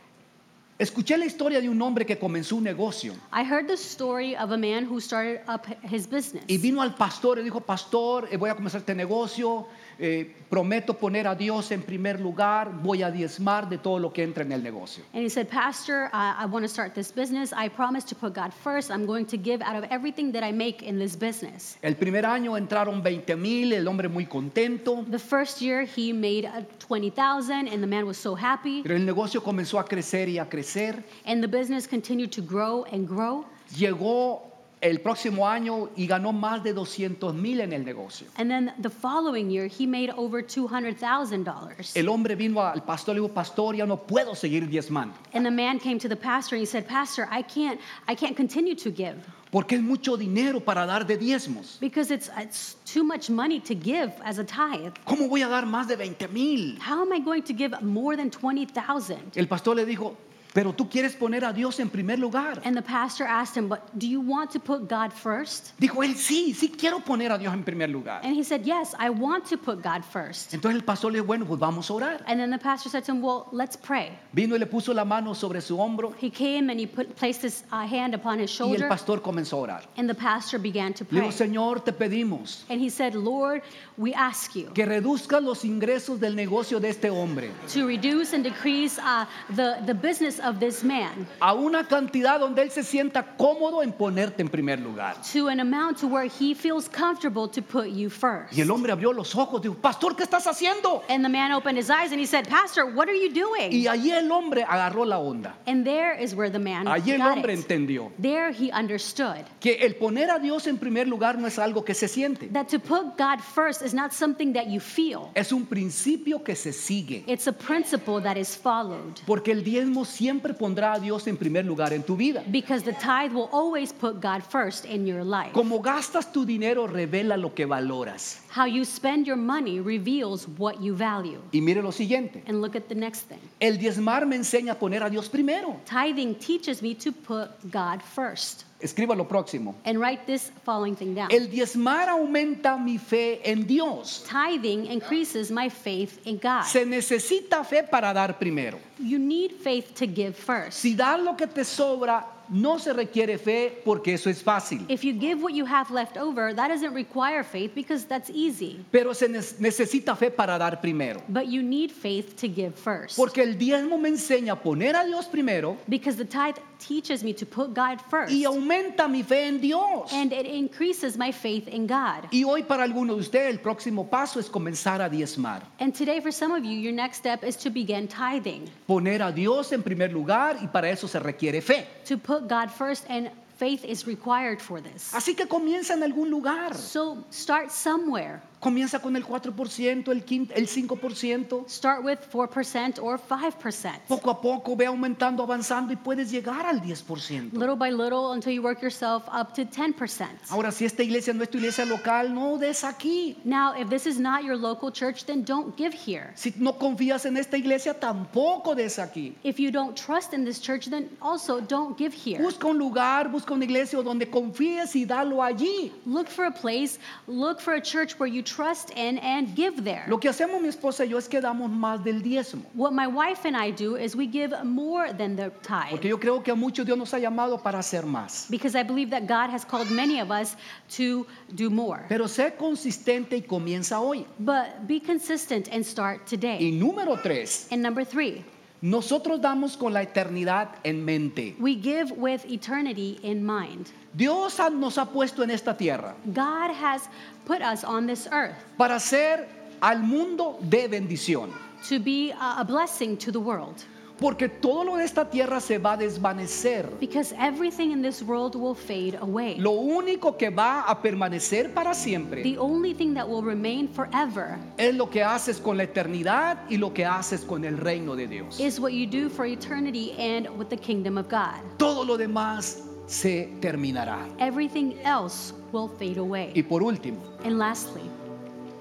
Escuché 0.79 1.17
la 1.17 1.25
historia 1.25 1.59
de 1.59 1.67
un 1.67 1.81
hombre 1.81 2.05
que 2.05 2.17
comenzó 2.17 2.55
un 2.55 2.63
negocio 2.63 3.13
I 3.33 3.43
heard 3.43 3.67
the 3.67 3.73
story 3.75 4.33
of 4.35 4.51
a 4.51 4.57
man 4.57 4.85
who 4.89 5.01
started 5.01 5.41
up 5.49 5.65
his 5.83 6.07
business. 6.07 6.45
y 6.47 6.57
vino 6.57 6.81
al 6.81 6.95
pastor 6.95 7.37
y 7.37 7.43
dijo, 7.43 7.59
pastor, 7.59 8.29
eh, 8.31 8.37
voy 8.37 8.49
a 8.49 8.55
comenzar 8.55 8.79
este 8.79 8.95
negocio, 8.95 9.67
eh, 9.99 10.33
prometo 10.49 10.93
poner 10.97 11.27
a 11.27 11.35
Dios 11.35 11.71
en 11.71 11.81
primer 11.81 12.19
lugar, 12.19 12.71
voy 12.81 13.03
a 13.03 13.11
diezmar 13.11 13.69
de 13.69 13.77
todo 13.77 13.99
lo 13.99 14.11
que 14.11 14.23
entra 14.23 14.43
en 14.43 14.51
el 14.51 14.63
negocio. 14.63 15.03
And 15.13 15.23
he 15.23 15.29
said, 15.29 15.47
Pastor, 15.49 16.09
I, 16.13 16.35
I 16.39 16.45
want 16.45 16.63
to 16.63 16.69
start 16.69 16.93
this 16.95 17.11
business. 17.11 17.53
I 17.53 17.69
promise 17.69 18.03
to 18.05 18.15
put 18.15 18.33
God 18.33 18.53
first. 18.53 18.89
I'm 18.89 19.05
going 19.05 19.25
to 19.27 19.37
give 19.37 19.61
out 19.61 19.75
of 19.75 19.83
everything 19.91 20.31
that 20.31 20.43
I 20.43 20.51
make 20.51 20.81
in 20.81 20.97
this 20.97 21.15
business. 21.15 21.77
El 21.83 21.95
primer 21.95 22.25
año 22.25 22.57
entraron 22.57 23.03
20 23.03 23.35
mil, 23.35 23.73
el 23.73 23.87
hombre 23.87 24.07
muy 24.09 24.25
contento, 24.25 25.05
The 25.09 25.19
first 25.19 25.61
year 25.61 25.83
he 25.83 26.13
made 26.13 26.45
uh, 26.45 26.63
20,000 26.79 27.67
and 27.67 27.83
the 27.83 27.87
man 27.87 28.05
was 28.05 28.17
so 28.17 28.35
happy. 28.35 28.81
pero 28.83 28.95
el 28.95 29.05
negocio 29.05 29.41
comenzó 29.43 29.79
a 29.79 29.85
crecer 29.85 30.29
y 30.29 30.39
a 30.39 30.45
crecer. 30.49 31.03
And 31.25 31.43
the 31.43 31.47
business 31.47 31.85
continued 31.87 32.31
to 32.31 32.41
grow 32.41 32.85
and 32.91 33.07
grow. 33.07 33.45
Llegó 33.75 34.48
el 34.81 35.01
próximo 35.01 35.47
año 35.47 35.89
y 35.95 36.07
ganó 36.07 36.31
más 36.31 36.63
de 36.63 36.73
200 36.73 37.33
mil 37.33 37.59
en 37.61 37.73
el 37.73 37.83
negocio. 37.83 38.27
And 38.37 38.49
then 38.49 38.73
the 38.81 38.89
following 38.89 39.49
year 39.49 39.67
he 39.67 39.85
made 39.85 40.11
over 40.15 40.41
$200,000. 40.41 41.95
El 41.95 42.09
hombre 42.09 42.35
vino 42.35 42.61
al 42.61 42.83
pastor 42.83 43.15
y 43.15 43.19
dijo, 43.19 43.33
pastor, 43.33 43.75
ya 43.75 43.85
no 43.85 43.97
puedo 43.97 44.35
seguir 44.35 44.67
diezmando, 44.69 45.15
And 45.33 45.45
the 45.45 45.51
man 45.51 45.79
came 45.79 45.99
to 45.99 46.07
the 46.07 46.15
pastor 46.15 46.55
and 46.55 46.61
he 46.61 46.65
said, 46.65 46.87
Pastor, 46.87 47.27
I 47.29 47.41
can't, 47.43 47.79
I 48.07 48.15
can't 48.15 48.35
continue 48.35 48.75
to 48.75 48.91
give 48.91 49.17
porque 49.51 49.73
es 49.73 49.81
mucho 49.81 50.15
dinero 50.15 50.59
para 50.59 50.85
dar 50.85 51.05
de 51.05 51.17
diezmos. 51.17 51.79
because 51.79 52.11
it's, 52.11 52.29
it's 52.37 52.75
too 52.85 53.03
much 53.03 53.29
money 53.29 53.59
to 53.59 53.73
give 53.73 54.13
as 54.23 54.37
a 54.37 54.43
tithe. 54.43 54.93
¿Cómo 55.05 55.27
voy 55.27 55.41
a 55.41 55.47
dar 55.47 55.65
más 55.65 55.87
de 55.87 55.95
20 55.95 56.27
mil? 56.29 56.77
How 56.79 57.01
am 57.01 57.11
I 57.11 57.19
going 57.19 57.41
to 57.43 57.53
give 57.53 57.73
more 57.81 58.15
than 58.15 58.29
20,000? 58.29 59.31
El 59.35 59.47
pastor 59.47 59.75
le 59.75 59.85
dijo, 59.85 60.15
pero 60.53 60.73
tú 60.73 60.89
quieres 60.89 61.15
poner 61.15 61.45
a 61.45 61.53
Dios 61.53 61.79
en 61.79 61.89
primer 61.89 62.17
lugar. 62.19 62.61
And 62.65 62.75
the 62.75 62.81
pastor 62.81 63.25
asked 63.25 63.55
him, 63.55 63.69
But 63.69 63.81
do 63.97 64.07
you 64.07 64.19
want 64.19 64.51
to 64.51 64.59
put 64.59 64.87
God 64.89 65.13
first? 65.13 65.73
Dijo 65.79 66.03
él, 66.03 66.15
sí, 66.15 66.53
sí 66.53 66.69
quiero 66.69 66.99
poner 66.99 67.31
a 67.31 67.37
Dios 67.37 67.53
en 67.53 67.63
primer 67.63 67.89
lugar. 67.89 68.21
And 68.23 68.35
he 68.35 68.43
said, 68.43 68.65
Yes, 68.65 68.95
I 68.99 69.09
want 69.09 69.45
to 69.49 69.57
put 69.57 69.81
God 69.83 70.03
first. 70.03 70.53
Entonces 70.53 70.75
el 70.79 70.83
pastor 70.83 71.11
le 71.11 71.19
dijo, 71.19 71.27
bueno, 71.27 71.45
pues 71.45 71.59
vamos 71.59 71.89
a 71.89 71.93
orar. 71.93 72.23
And 72.27 72.39
then 72.39 72.49
the 72.49 72.57
pastor 72.57 72.89
said 72.89 73.03
to 73.05 73.11
him, 73.11 73.21
Well, 73.21 73.47
let's 73.51 73.77
pray. 73.77 74.11
Vino 74.33 74.55
y 74.55 74.59
le 74.59 74.65
puso 74.65 74.93
la 74.93 75.05
mano 75.05 75.33
sobre 75.33 75.61
su 75.61 75.77
hombro 75.77 76.13
He 76.19 76.29
came 76.29 76.69
and 76.69 76.79
he 76.79 76.87
put, 76.87 77.15
placed 77.15 77.41
his 77.43 77.63
uh, 77.71 77.85
hand 77.85 78.15
upon 78.15 78.39
his 78.39 78.49
y 78.59 78.65
el 78.65 78.69
shoulder, 78.69 78.87
pastor 78.89 79.21
comenzó 79.21 79.57
a 79.59 79.67
orar. 79.67 79.81
and 79.97 80.09
the 80.09 80.15
pastor 80.15 80.57
began 80.59 80.93
to 80.93 81.03
Le 81.03 81.09
pray. 81.09 81.19
dijo, 81.21 81.31
Señor, 81.31 81.83
te 81.85 81.91
pedimos 81.91 82.63
And 82.69 82.81
he 82.81 82.89
said, 82.89 83.13
Lord, 83.13 83.61
we 83.97 84.13
ask 84.13 84.55
you 84.55 84.71
que 84.73 84.85
reduzcas 84.85 85.43
los 85.43 85.63
ingresos 85.63 86.19
del 86.19 86.35
negocio 86.35 86.79
de 86.79 86.89
este 86.89 87.09
hombre 87.09 87.51
to 87.71 87.85
reduce 87.87 88.33
and 88.33 88.43
decrease 88.43 88.97
uh, 88.99 89.25
the, 89.55 89.77
the 89.85 89.93
business 89.93 90.38
of 90.39 90.59
this 90.59 90.83
man 90.83 91.27
a 91.41 91.53
una 91.53 91.87
cantidad 91.87 92.39
donde 92.39 92.61
él 92.61 92.71
se 92.71 92.83
sienta 92.83 93.35
cómodo 93.37 93.83
en 93.83 93.91
ponerte 93.91 94.41
en 94.41 94.49
primer 94.49 94.79
lugar. 94.79 95.15
to 95.33 95.47
an 95.49 95.59
amount 95.59 95.97
to 95.99 96.07
where 96.07 96.25
he 96.27 96.53
feels 96.53 96.87
comfortable 96.89 97.47
to 97.47 97.61
put 97.61 97.87
you 97.89 98.09
first. 98.09 98.53
Y 98.53 98.61
el 98.61 98.69
hombre 98.71 98.91
abrió 98.91 99.13
los 99.13 99.35
ojos, 99.35 99.61
dijo, 99.61 99.75
pastor, 99.75 100.15
¿qué 100.15 100.23
estás 100.23 100.45
haciendo? 100.47 101.03
And 101.09 101.23
the 101.23 101.29
man 101.29 101.51
opened 101.51 101.77
his 101.77 101.89
eyes 101.89 102.11
and 102.11 102.19
he 102.19 102.25
said, 102.25 102.47
Pastor, 102.47 102.85
what 102.85 103.07
are 103.07 103.15
you 103.15 103.31
doing? 103.33 103.71
Y 103.71 103.87
allí 103.87 104.11
el 104.11 104.31
hombre 104.31 104.63
agarró 104.63 105.05
la 105.05 105.17
onda. 105.19 105.55
And 105.67 105.85
there 105.85 106.13
is 106.13 106.33
where 106.35 106.49
the 106.49 106.59
man 106.59 106.87
Allí 106.87 107.11
el 107.11 107.17
got 107.19 107.31
hombre 107.33 107.53
it. 107.53 107.59
entendió 107.59 108.11
There 108.21 108.51
he 108.51 108.71
understood 108.71 109.45
que 109.59 109.77
el 109.85 109.95
poner 109.95 110.29
a 110.29 110.39
Dios 110.39 110.67
en 110.67 110.77
primer 110.77 111.07
lugar 111.07 111.37
no 111.37 111.47
es 111.47 111.57
algo 111.59 111.83
que 111.83 111.93
se 111.93 112.07
siente, 112.07 112.47
that 112.53 112.67
to 112.69 112.79
put 112.79 113.17
God 113.17 113.39
first 113.41 113.81
is 113.81 113.93
not 113.93 114.13
something 114.13 114.53
that 114.53 114.67
you 114.67 114.79
feel. 114.79 115.29
es 115.35 115.51
un 115.51 115.65
principio 115.65 116.43
que 116.43 116.55
se 116.55 116.71
sigue. 116.73 117.23
It's 117.27 117.47
a 117.47 117.53
principle 117.53 118.21
that 118.21 118.37
is 118.37 118.55
followed 118.55 119.19
Porque 119.25 119.51
el 119.51 119.63
diezmo 119.63 120.05
siempre 120.05 120.28
pondrá 120.57 120.93
a 120.93 120.99
Dios 120.99 121.25
en 121.27 121.37
primer 121.37 121.65
lugar 121.65 121.93
en 121.93 122.03
tu 122.03 122.15
vida. 122.15 122.43
because 122.51 122.83
the 122.83 122.93
tithe 122.93 123.33
will 123.33 123.49
always 123.51 123.91
put 123.91 124.19
God 124.21 124.41
first 124.43 124.85
in 124.85 125.07
your 125.07 125.23
life. 125.23 125.51
Como 125.53 125.79
gastas 125.81 126.31
tu 126.31 126.45
dinero 126.45 126.85
revela 126.87 127.37
lo 127.37 127.53
que 127.53 127.65
valoras. 127.65 128.41
How 128.55 128.65
you 128.65 128.83
spend 128.85 129.25
your 129.25 129.37
money 129.37 129.79
reveals 129.79 130.47
what 130.57 130.79
you 130.81 130.93
value. 130.95 131.39
Y 131.51 131.61
mire 131.61 131.81
lo 131.81 131.91
siguiente, 131.91 132.43
And 132.47 132.61
look 132.61 132.75
at 132.75 132.87
the 132.89 132.95
next 132.95 133.27
thing. 133.29 133.39
el 133.59 133.77
diezmar 133.77 134.25
me 134.27 134.35
enseña 134.35 134.73
a 134.73 134.75
poner 134.79 135.01
a 135.03 135.09
Dios 135.09 135.29
primero. 135.29 135.77
Tithing 135.85 136.35
teaches 136.35 136.81
me 136.81 136.93
to 136.95 137.11
put 137.11 137.49
God 137.71 138.01
first. 138.03 138.65
Escriba 138.81 139.13
lo 139.13 139.27
próximo. 139.27 139.75
And 139.83 139.99
write 139.99 140.25
this 140.25 140.51
following 140.63 140.95
thing 140.95 141.13
down. 141.13 141.29
El 141.31 141.49
diezmar 141.49 142.07
aumenta 142.07 142.77
mi 142.77 142.97
fe 142.97 143.41
en 143.43 143.67
Dios. 143.67 144.23
Tithing 144.29 144.85
increases 144.85 145.51
my 145.51 145.69
faith 145.69 146.25
in 146.25 146.37
God. 146.37 146.63
Se 146.63 146.85
necesita 146.85 147.65
fe 147.65 147.83
para 147.83 148.13
dar 148.13 148.39
primero. 148.39 148.79
You 148.97 149.19
need 149.19 149.51
faith 149.61 149.93
to 149.95 150.07
give 150.07 150.33
first. 150.33 150.79
Si 150.79 150.95
das 150.95 151.19
lo 151.19 151.35
que 151.35 151.47
te 151.47 151.65
sobra, 151.65 152.25
no 152.49 152.77
se 152.79 152.93
requiere 152.93 153.37
fe 153.37 153.81
porque 153.85 154.13
eso 154.13 154.29
es 154.29 154.41
fácil. 154.43 154.85
If 154.89 155.03
you 155.03 155.13
give 155.13 155.41
what 155.41 155.53
you 155.53 155.65
have 155.65 155.91
left 155.91 156.17
over, 156.17 156.53
that 156.55 156.69
doesn't 156.69 156.93
require 156.93 157.43
faith 157.43 157.73
because 157.75 158.05
that's 158.05 158.29
easy. 158.29 158.83
Pero 158.91 159.13
se 159.13 159.27
ne- 159.27 159.39
necesita 159.59 160.15
fe 160.17 160.29
para 160.31 160.57
dar 160.57 160.79
primero. 160.81 161.21
But 161.27 161.47
you 161.47 161.61
need 161.61 161.91
faith 161.91 162.35
to 162.41 162.47
give 162.47 162.73
first. 162.75 163.15
Porque 163.17 163.39
el 163.43 163.57
diezmo 163.57 163.97
me 163.99 164.09
enseña 164.09 164.53
a 164.53 164.61
poner 164.61 164.95
a 164.95 165.05
Dios 165.05 165.27
primero 165.27 165.77
Because 165.87 166.17
the 166.17 166.25
tithe 166.25 166.57
teaches 166.79 167.23
me 167.23 167.33
to 167.33 167.45
put 167.45 167.73
God 167.73 167.99
first. 168.09 168.31
y 168.31 168.45
aumenta 168.45 169.07
mi 169.09 169.21
fe 169.23 169.47
en 169.47 169.59
Dios. 169.59 170.11
And 170.13 170.31
it 170.31 170.45
increases 170.45 171.17
my 171.17 171.31
faith 171.31 171.67
in 171.67 171.85
God. 171.87 172.29
Y 172.31 172.43
hoy 172.45 172.63
para 172.63 172.83
algunos 172.83 173.17
de 173.17 173.21
ustedes 173.21 173.49
el 173.51 173.59
próximo 173.59 174.09
paso 174.09 174.39
es 174.39 174.49
comenzar 174.49 175.01
a 175.01 175.09
diezmar. 175.09 175.61
And 175.79 175.93
today, 175.93 176.21
for 176.21 176.31
some 176.31 176.53
of 176.53 176.63
you, 176.63 176.71
your 176.79 176.93
next 176.93 177.17
step 177.17 177.43
is 177.43 177.57
to 177.57 177.69
begin 177.69 178.07
tithing, 178.07 178.69
Poner 178.87 179.21
a 179.21 179.31
Dios 179.31 179.71
en 179.73 179.83
primer 179.83 180.11
lugar 180.13 180.57
y 180.61 180.67
para 180.67 180.89
eso 180.89 181.07
se 181.07 181.19
requiere 181.19 181.61
fe. 181.61 181.85
to 182.05 182.17
put 182.17 182.38
God 182.47 182.71
first, 182.71 183.05
and 183.09 183.31
faith 183.57 183.83
is 183.83 184.07
required 184.07 184.61
for 184.61 184.81
this. 184.81 185.13
Así 185.13 185.35
que 185.35 185.47
comienza 185.47 185.93
en 185.93 186.03
algún 186.03 186.29
lugar. 186.29 186.73
So 186.75 187.23
start 187.29 187.71
somewhere. 187.71 188.41
Comienza 188.59 188.99
con 188.99 189.15
el 189.15 189.25
4%, 189.25 190.11
el, 190.11 190.25
quin- 190.25 190.51
el 190.53 190.67
5%. 190.67 191.69
Start 191.69 192.03
with 192.03 192.17
4% 192.29 192.99
or 193.01 193.17
5%. 193.17 193.99
Poco 194.07 194.29
a 194.29 194.41
poco 194.41 194.75
ve 194.75 194.85
aumentando, 194.85 195.41
avanzando 195.43 195.93
y 195.93 195.95
puedes 195.95 196.29
llegar 196.29 196.65
al 196.65 196.81
10%. 196.81 197.53
Little 197.53 197.77
by 197.77 197.89
little 197.89 198.33
until 198.33 198.51
you 198.51 198.61
work 198.61 198.81
yourself 198.81 199.23
up 199.31 199.53
to 199.53 199.63
10%. 199.63 200.27
Ahora, 200.49 200.71
si 200.73 200.83
esta 200.83 201.03
iglesia 201.03 201.33
no 201.33 201.43
es 201.43 201.49
tu 201.49 201.57
iglesia 201.57 201.85
local, 201.85 202.33
no 202.33 202.57
des 202.57 202.83
aquí. 202.83 203.37
Now, 203.45 203.73
if 203.79 203.89
this 203.89 204.05
is 204.05 204.19
not 204.19 204.43
your 204.43 204.57
local 204.57 204.91
church, 204.91 205.25
then 205.25 205.43
don't 205.43 205.77
give 205.77 205.93
here. 205.93 206.33
Si 206.35 206.53
no 206.57 206.73
confías 206.73 207.25
en 207.25 207.37
esta 207.37 207.55
iglesia, 207.57 207.93
tampoco 207.93 208.75
des 208.75 208.99
aquí. 208.99 209.35
If 209.43 209.57
you 209.59 209.71
don't 209.71 209.95
trust 209.95 210.33
in 210.33 210.43
this 210.43 210.59
church, 210.59 210.87
then 210.89 211.09
also 211.21 211.61
don't 211.61 211.97
give 211.97 212.13
here. 212.13 212.39
Busca 212.41 212.67
un 212.67 212.77
lugar, 212.77 213.29
busca 213.29 213.53
una 213.53 213.63
iglesia 213.63 214.01
donde 214.03 214.29
confíes 214.29 214.95
y 214.97 215.05
dalo 215.05 215.41
allí. 215.41 215.93
Look 216.05 216.27
for 216.27 216.43
a 216.45 216.51
place, 216.51 216.99
look 217.25 217.61
for 217.61 217.75
a 217.75 217.81
church 217.81 218.19
where 218.19 218.27
you 218.27 218.43
trust 218.55 218.91
in 218.95 219.19
and 219.19 219.55
give 219.55 219.83
there. 219.83 220.03
Lo 220.07 220.17
que 220.19 220.29
hacemos 220.29 220.61
mi 220.61 220.67
esposa 220.69 221.05
y 221.05 221.09
yo 221.09 221.17
es 221.17 221.27
que 221.27 221.39
damos 221.41 221.69
más 221.69 222.03
del 222.03 222.21
diezmo. 222.21 222.63
What 222.73 222.91
my 222.93 223.07
wife 223.07 223.45
and 223.45 223.55
I 223.55 223.71
do 223.71 223.95
is 223.95 224.15
we 224.15 224.25
give 224.27 224.53
more 224.63 225.13
than 225.13 225.35
the 225.35 225.51
tithe. 225.61 225.91
Porque 225.91 226.09
yo 226.09 226.17
creo 226.17 226.43
que 226.43 226.51
a 226.51 226.55
muchos 226.55 226.85
Dios 226.85 226.97
nos 226.97 227.13
ha 227.13 227.19
llamado 227.19 227.61
para 227.61 227.79
hacer 227.79 228.03
más. 228.05 228.47
Because 228.49 228.75
I 228.75 228.83
believe 228.83 229.09
that 229.11 229.27
God 229.27 229.49
has 229.49 229.63
called 229.65 229.89
many 229.91 230.19
of 230.19 230.31
us 230.31 230.55
to 230.97 231.25
do 231.55 231.69
more. 231.69 232.05
Pero 232.09 232.25
sé 232.27 232.55
consistente 232.57 233.37
y 233.37 233.41
comienza 233.41 233.99
hoy. 233.99 234.25
But 234.39 234.87
be 234.87 234.99
consistent 234.99 235.67
and 235.71 235.85
start 235.85 236.21
Y 236.21 236.25
today. 236.37 236.71
número 236.71 237.21
tres, 237.21 237.67
And 237.71 237.81
number 237.81 238.03
three, 238.03 238.43
nosotros 238.81 239.41
damos 239.41 239.75
con 239.77 239.93
la 239.93 240.01
eternidad 240.01 240.69
en 240.83 241.03
mente. 241.03 241.55
we 241.59 241.75
give 241.75 242.11
with 242.11 242.45
eternity 242.45 243.19
in 243.23 243.45
mind. 243.45 243.91
Dios 244.13 244.57
nos 244.71 244.97
ha 244.97 245.05
puesto 245.05 245.43
en 245.43 245.51
esta 245.51 245.75
tierra 245.75 246.15
God 246.33 246.71
has 246.71 247.09
put 247.45 247.61
us 247.61 247.83
on 247.83 248.07
this 248.07 248.27
earth 248.31 248.55
para 248.77 248.95
hacer 248.95 249.47
al 249.81 249.99
mundo 249.99 250.57
de 250.61 250.87
bendición. 250.87 251.51
to 251.87 251.99
be 251.99 252.31
a 252.31 252.59
a 252.59 252.63
blessing 252.63 253.15
to 253.17 253.31
the 253.31 253.39
world. 253.39 253.83
Porque 254.19 254.49
todo 254.49 254.83
lo 254.83 254.97
de 254.97 255.05
esta 255.05 255.29
tierra 255.29 255.59
se 255.61 255.77
va 255.77 255.93
a 255.93 255.97
desvanecer. 255.97 256.89
Because 256.99 257.33
everything 257.39 257.91
in 257.91 258.01
this 258.01 258.21
world 258.21 258.55
will 258.55 258.75
fade 258.75 259.17
away. 259.21 259.55
Lo 259.57 259.71
único 259.71 260.35
que 260.37 260.49
va 260.49 260.81
a 260.81 261.01
permanecer 261.01 261.73
para 261.73 261.93
siempre 261.93 262.43
The 262.43 262.57
only 262.57 262.93
thing 262.93 263.13
that 263.13 263.27
will 263.27 263.43
remain 263.43 263.87
forever 263.87 264.57
es 264.77 264.93
lo 264.95 265.09
que 265.09 265.23
haces 265.23 265.57
con 265.59 265.77
la 265.77 265.83
eternidad 265.83 266.57
y 266.69 266.77
lo 266.77 266.93
que 266.93 267.05
haces 267.05 267.41
con 267.45 267.63
el 267.63 267.77
reino 267.77 268.15
de 268.15 268.27
Dios. 268.27 268.59
is 268.59 268.79
what 268.79 268.91
you 268.91 269.05
do 269.07 269.29
for 269.29 269.45
eternity 269.45 270.13
and 270.19 270.47
with 270.57 270.67
the 270.69 270.77
kingdom 270.77 271.17
of 271.17 271.29
God. 271.29 271.61
Todo 271.77 272.03
lo 272.03 272.17
demás 272.17 272.83
se 273.07 273.49
terminará. 273.61 274.27
Everything 274.39 274.95
else 275.05 275.53
will 275.71 275.87
fade 275.97 276.17
Y 276.17 276.19
away. 276.19 276.63
por 276.63 276.83
último, 276.83 277.17
And 277.45 277.57
lastly, 277.57 278.01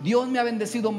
Dios 0.02 0.28
me 0.28 0.38
ha 0.38 0.42
bendecido 0.42 0.92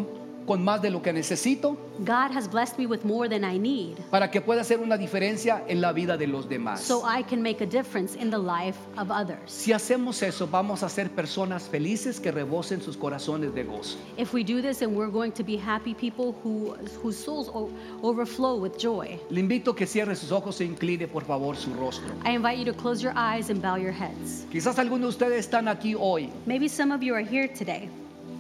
con 0.46 0.64
más 0.64 0.82
de 0.82 0.90
lo 0.90 1.02
que 1.02 1.14
necesito 1.14 1.78
God 2.00 2.32
has 2.34 2.48
blessed 2.50 2.78
me 2.80 2.86
with 2.86 3.04
more 3.04 3.28
than 3.30 3.44
I 3.44 3.58
need 3.60 3.98
para 4.10 4.32
que 4.32 4.42
pueda 4.42 4.62
hacer 4.62 4.80
una 4.80 4.98
diferencia 4.98 5.64
en 5.68 5.82
la 5.82 5.92
vida 5.92 6.18
de 6.18 6.28
los 6.28 6.48
demás. 6.48 6.80
so 6.82 7.04
I 7.06 7.24
can 7.24 7.42
make 7.42 7.62
a 7.62 7.68
difference 7.68 8.16
in 8.16 8.30
the 8.30 8.38
life 8.38 8.78
of 8.98 9.12
others. 9.12 9.40
Si 9.52 9.74
hacemos 9.74 10.22
eso, 10.24 10.48
vamos 10.48 10.82
a 10.84 10.90
ser 10.90 11.10
personas 11.10 11.64
felices 11.68 12.20
que 12.20 12.32
rebosen 12.32 12.82
sus 12.82 12.96
corazones 12.98 13.54
de 13.54 13.64
gozo. 13.64 13.98
If 14.18 14.34
we 14.34 14.44
do 14.44 14.62
this, 14.62 14.82
and 14.82 14.96
we're 14.96 15.12
going 15.12 15.32
to 15.34 15.44
be 15.44 15.58
happy 15.58 15.94
people 15.94 16.34
who, 16.44 16.74
whose 17.04 17.18
souls 17.18 17.50
o- 17.50 17.70
overflow 18.02 18.56
with 18.58 18.78
joy. 18.78 19.20
Le 19.30 19.42
invito 19.42 19.72
a 19.72 19.76
que 19.76 19.86
cierre 19.86 20.16
sus 20.16 20.32
ojos 20.32 20.62
e 20.62 20.66
incline 20.66 21.08
por 21.08 21.24
favor 21.26 21.56
su 21.56 21.74
rostro. 21.74 22.08
I 22.26 22.32
invite 22.36 22.58
you 22.58 22.66
to 22.66 22.74
close 22.74 23.04
your 23.04 23.14
eyes 23.16 23.50
and 23.50 23.62
bow 23.62 23.76
your 23.76 23.92
heads. 23.92 24.46
Quizás 24.52 24.80
algunos 24.80 25.02
de 25.02 25.26
ustedes 25.26 25.40
están 25.50 25.68
aquí 25.68 25.96
hoy. 26.00 26.30
Maybe 26.46 26.68
some 26.70 26.92
of 26.94 27.02
you 27.04 27.14
are 27.14 27.24
here 27.24 27.48
today, 27.48 27.90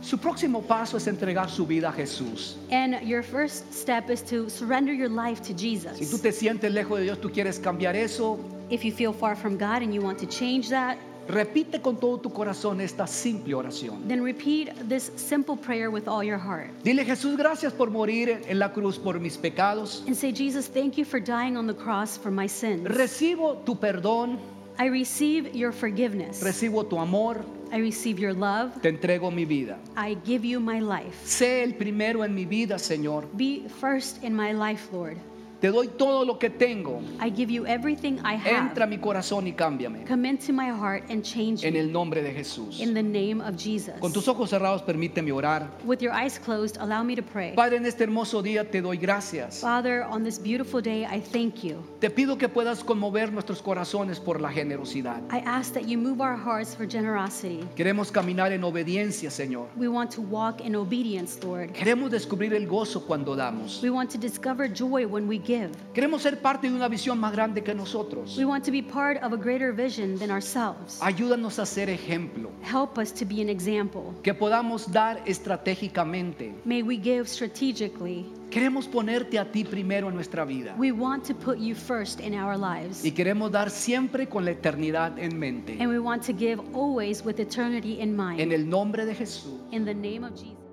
Su 0.01 0.17
próximo 0.17 0.61
paso 0.61 0.97
es 0.97 1.07
entregar 1.07 1.49
su 1.49 1.65
vida 1.65 1.89
a 1.89 1.91
Jesús. 1.91 2.55
and 2.71 2.95
your 3.03 3.21
first 3.21 3.71
step 3.73 4.09
is 4.09 4.21
to 4.23 4.49
surrender 4.49 4.93
your 4.93 5.09
life 5.09 5.41
to 5.41 5.57
Si 5.57 5.77
tú 5.77 5.89
Jesus. 5.89 6.21
te 6.21 6.31
sientes 6.31 6.71
lejos 6.73 6.99
de 6.99 7.03
Dios, 7.05 7.19
tú 7.19 7.29
quieres 7.31 7.59
cambiar 7.59 7.95
eso, 7.95 8.39
If 8.69 8.83
you 8.85 8.91
feel 8.91 9.11
far 9.13 9.35
from 9.35 9.57
God 9.57 9.81
and 9.81 9.93
you 9.93 10.01
want 10.01 10.19
to 10.19 10.25
change 10.27 10.69
that, 10.69 10.97
repite 11.27 11.81
con 11.81 11.97
todo 11.97 12.17
tu 12.17 12.29
corazón 12.29 12.79
esta 12.81 13.05
simple 13.07 13.53
oración. 13.55 14.07
then 14.07 14.21
repeat 14.23 14.69
this 14.87 15.11
simple 15.17 15.57
prayer 15.57 15.89
with 15.91 16.07
all 16.07 16.23
your 16.23 16.37
heart. 16.37 16.69
Dile 16.83 17.03
Jesús, 17.03 17.35
gracias 17.37 17.73
por 17.73 17.89
morir 17.91 18.41
en 18.47 18.57
la 18.57 18.69
cruz 18.71 18.97
por 18.97 19.19
mis 19.19 19.37
pecados. 19.37 20.03
And 20.07 20.15
say, 20.15 20.31
Jesus, 20.31 20.67
thank 20.67 20.97
you 20.97 21.03
for 21.05 21.19
dying 21.19 21.57
on 21.57 21.67
the 21.67 21.73
cross 21.73 22.15
for 22.17 22.31
my 22.31 22.47
sins. 22.47 22.87
Recibo 22.87 23.63
tu 23.65 23.75
perdón, 23.75 24.37
I 24.79 24.85
receive 24.85 25.53
your 25.53 25.73
forgiveness. 25.73 26.41
recibo 26.41 26.87
tu 26.87 26.97
amor, 26.97 27.43
I 27.69 27.79
receive 27.79 28.17
your 28.17 28.33
love. 28.33 28.81
te 28.81 28.87
entrego 28.89 29.29
mi 29.29 29.43
vida. 29.43 29.77
I 29.97 30.15
give 30.25 30.45
you 30.45 30.61
my 30.61 30.79
life. 30.79 31.17
Sé 31.25 31.63
el 31.63 31.73
primero 31.73 32.23
en 32.23 32.33
mi 32.33 32.45
vida, 32.45 32.79
Señor. 32.79 33.25
Be 33.35 33.67
first 33.81 34.23
in 34.23 34.33
my 34.33 34.53
life, 34.53 34.87
Lord. 34.93 35.17
Te 35.59 35.67
doy 35.67 35.89
todo 35.89 36.23
lo 36.23 36.39
que 36.39 36.49
tengo. 36.49 37.01
I 37.19 37.29
give 37.29 37.51
you 37.51 37.65
everything 37.65 38.13
I 38.23 38.35
Entra 38.35 38.85
a 38.85 38.87
have. 38.87 38.87
mi 38.87 38.97
corazón 38.97 39.45
y 39.45 39.51
cámbiame. 39.51 40.05
Come 40.07 40.25
into 40.29 40.53
my 40.53 40.69
heart 40.69 41.03
and 41.09 41.21
change 41.21 41.65
En 41.65 41.73
me 41.73 41.81
el 41.81 41.91
nombre 41.91 42.21
de 42.23 42.31
Jesús. 42.31 42.79
in 42.79 42.93
the 42.93 43.03
name 43.03 43.41
of 43.41 43.57
Jesus. 43.57 43.95
Con 43.99 44.13
tus 44.13 44.25
ojos 44.29 44.49
cerrados, 44.51 44.81
permíteme 44.83 45.33
orar. 45.33 45.69
With 45.83 45.99
your 45.99 46.13
eyes 46.13 46.39
closed, 46.39 46.77
allow 46.79 47.03
me 47.03 47.13
to 47.13 47.21
pray. 47.21 47.53
Padre, 47.55 47.75
en 47.75 47.85
este 47.85 48.05
hermoso 48.05 48.41
día 48.41 48.71
te 48.71 48.81
doy 48.81 48.95
gracias. 48.95 49.59
Father, 49.59 50.03
on 50.09 50.23
this 50.23 50.39
beautiful 50.39 50.81
day, 50.81 51.03
I 51.03 51.19
thank 51.19 51.61
you. 51.61 51.83
Te 51.99 52.09
pido 52.09 52.37
que 52.37 52.47
puedas 52.47 52.81
conmover 52.81 53.33
nuestros 53.33 53.61
corazones 53.61 54.17
por 54.21 54.39
la 54.39 54.49
generosidad. 54.51 55.21
I 55.29 55.39
ask 55.45 55.73
that 55.73 55.83
you 55.89 55.97
move 55.97 56.21
our 56.21 56.37
hearts 56.37 56.73
for 56.73 56.87
generosity. 56.87 57.65
Queremos 57.75 58.13
caminar 58.13 58.53
en 58.53 58.63
obediencia, 58.63 59.29
Señor. 59.29 59.67
We 59.75 59.89
want 59.89 60.09
to 60.11 60.21
walk 60.21 60.61
in 60.61 60.73
obedience, 60.77 61.37
Lord. 61.43 61.73
Queremos 61.73 62.11
descubrir 62.11 62.53
el 62.53 62.65
gozo 62.65 63.05
cuando 63.05 63.35
damos. 63.35 63.81
We 63.83 63.89
want 63.89 64.09
to 64.11 64.17
discover 64.17 64.69
joy 64.73 65.05
when 65.05 65.27
we 65.27 65.37
give. 65.37 65.48
Queremos 65.93 66.21
ser 66.21 66.41
parte 66.41 66.69
de 66.69 66.75
una 66.75 66.87
visión 66.87 67.19
más 67.19 67.31
grande 67.31 67.63
que 67.63 67.73
nosotros. 67.73 68.37
We 68.37 68.45
want 68.45 68.63
to 68.65 68.71
be 68.71 68.83
part 68.83 69.21
of 69.23 69.33
a 69.33 69.37
greater 69.37 69.73
vision 69.73 70.17
than 70.19 70.29
ourselves. 70.29 70.99
Ayúdanos 71.01 71.57
a 71.57 71.65
ser 71.65 71.89
ejemplo. 71.89 72.51
Help 72.61 72.97
us 72.99 73.11
to 73.13 73.25
be 73.25 73.41
an 73.41 73.49
example. 73.49 74.13
Que 74.21 74.33
podamos 74.33 74.91
dar 74.91 75.21
estratégicamente. 75.25 76.53
May 76.65 76.83
we 76.83 76.97
give 76.97 77.27
strategically. 77.27 78.25
Queremos 78.51 78.87
ponerte 78.87 79.37
a 79.37 79.51
ti 79.51 79.63
primero 79.63 80.09
en 80.09 80.15
nuestra 80.15 80.45
vida. 80.45 80.75
We 80.77 80.91
want 80.91 81.23
to 81.27 81.35
put 81.35 81.57
you 81.57 81.75
first 81.75 82.19
in 82.19 82.33
our 82.33 82.57
lives. 82.57 83.03
Y 83.03 83.11
queremos 83.11 83.51
dar 83.51 83.69
siempre 83.69 84.27
con 84.27 84.45
la 84.45 84.51
eternidad 84.51 85.17
en 85.17 85.37
mente. 85.37 85.77
And 85.79 85.89
we 85.89 85.99
want 85.99 86.23
to 86.27 86.33
give 86.33 86.59
always 86.73 87.23
with 87.23 87.39
eternity 87.39 87.99
in 88.01 88.09
En 88.09 88.17
mind. 88.17 88.39
el 88.53 88.67
nombre 88.69 89.05
de 89.05 89.15
Jesús. 89.15 89.59
In 89.71 89.85
the 89.85 89.93
name 89.93 90.23
of 90.23 90.33
Jesus. 90.35 90.68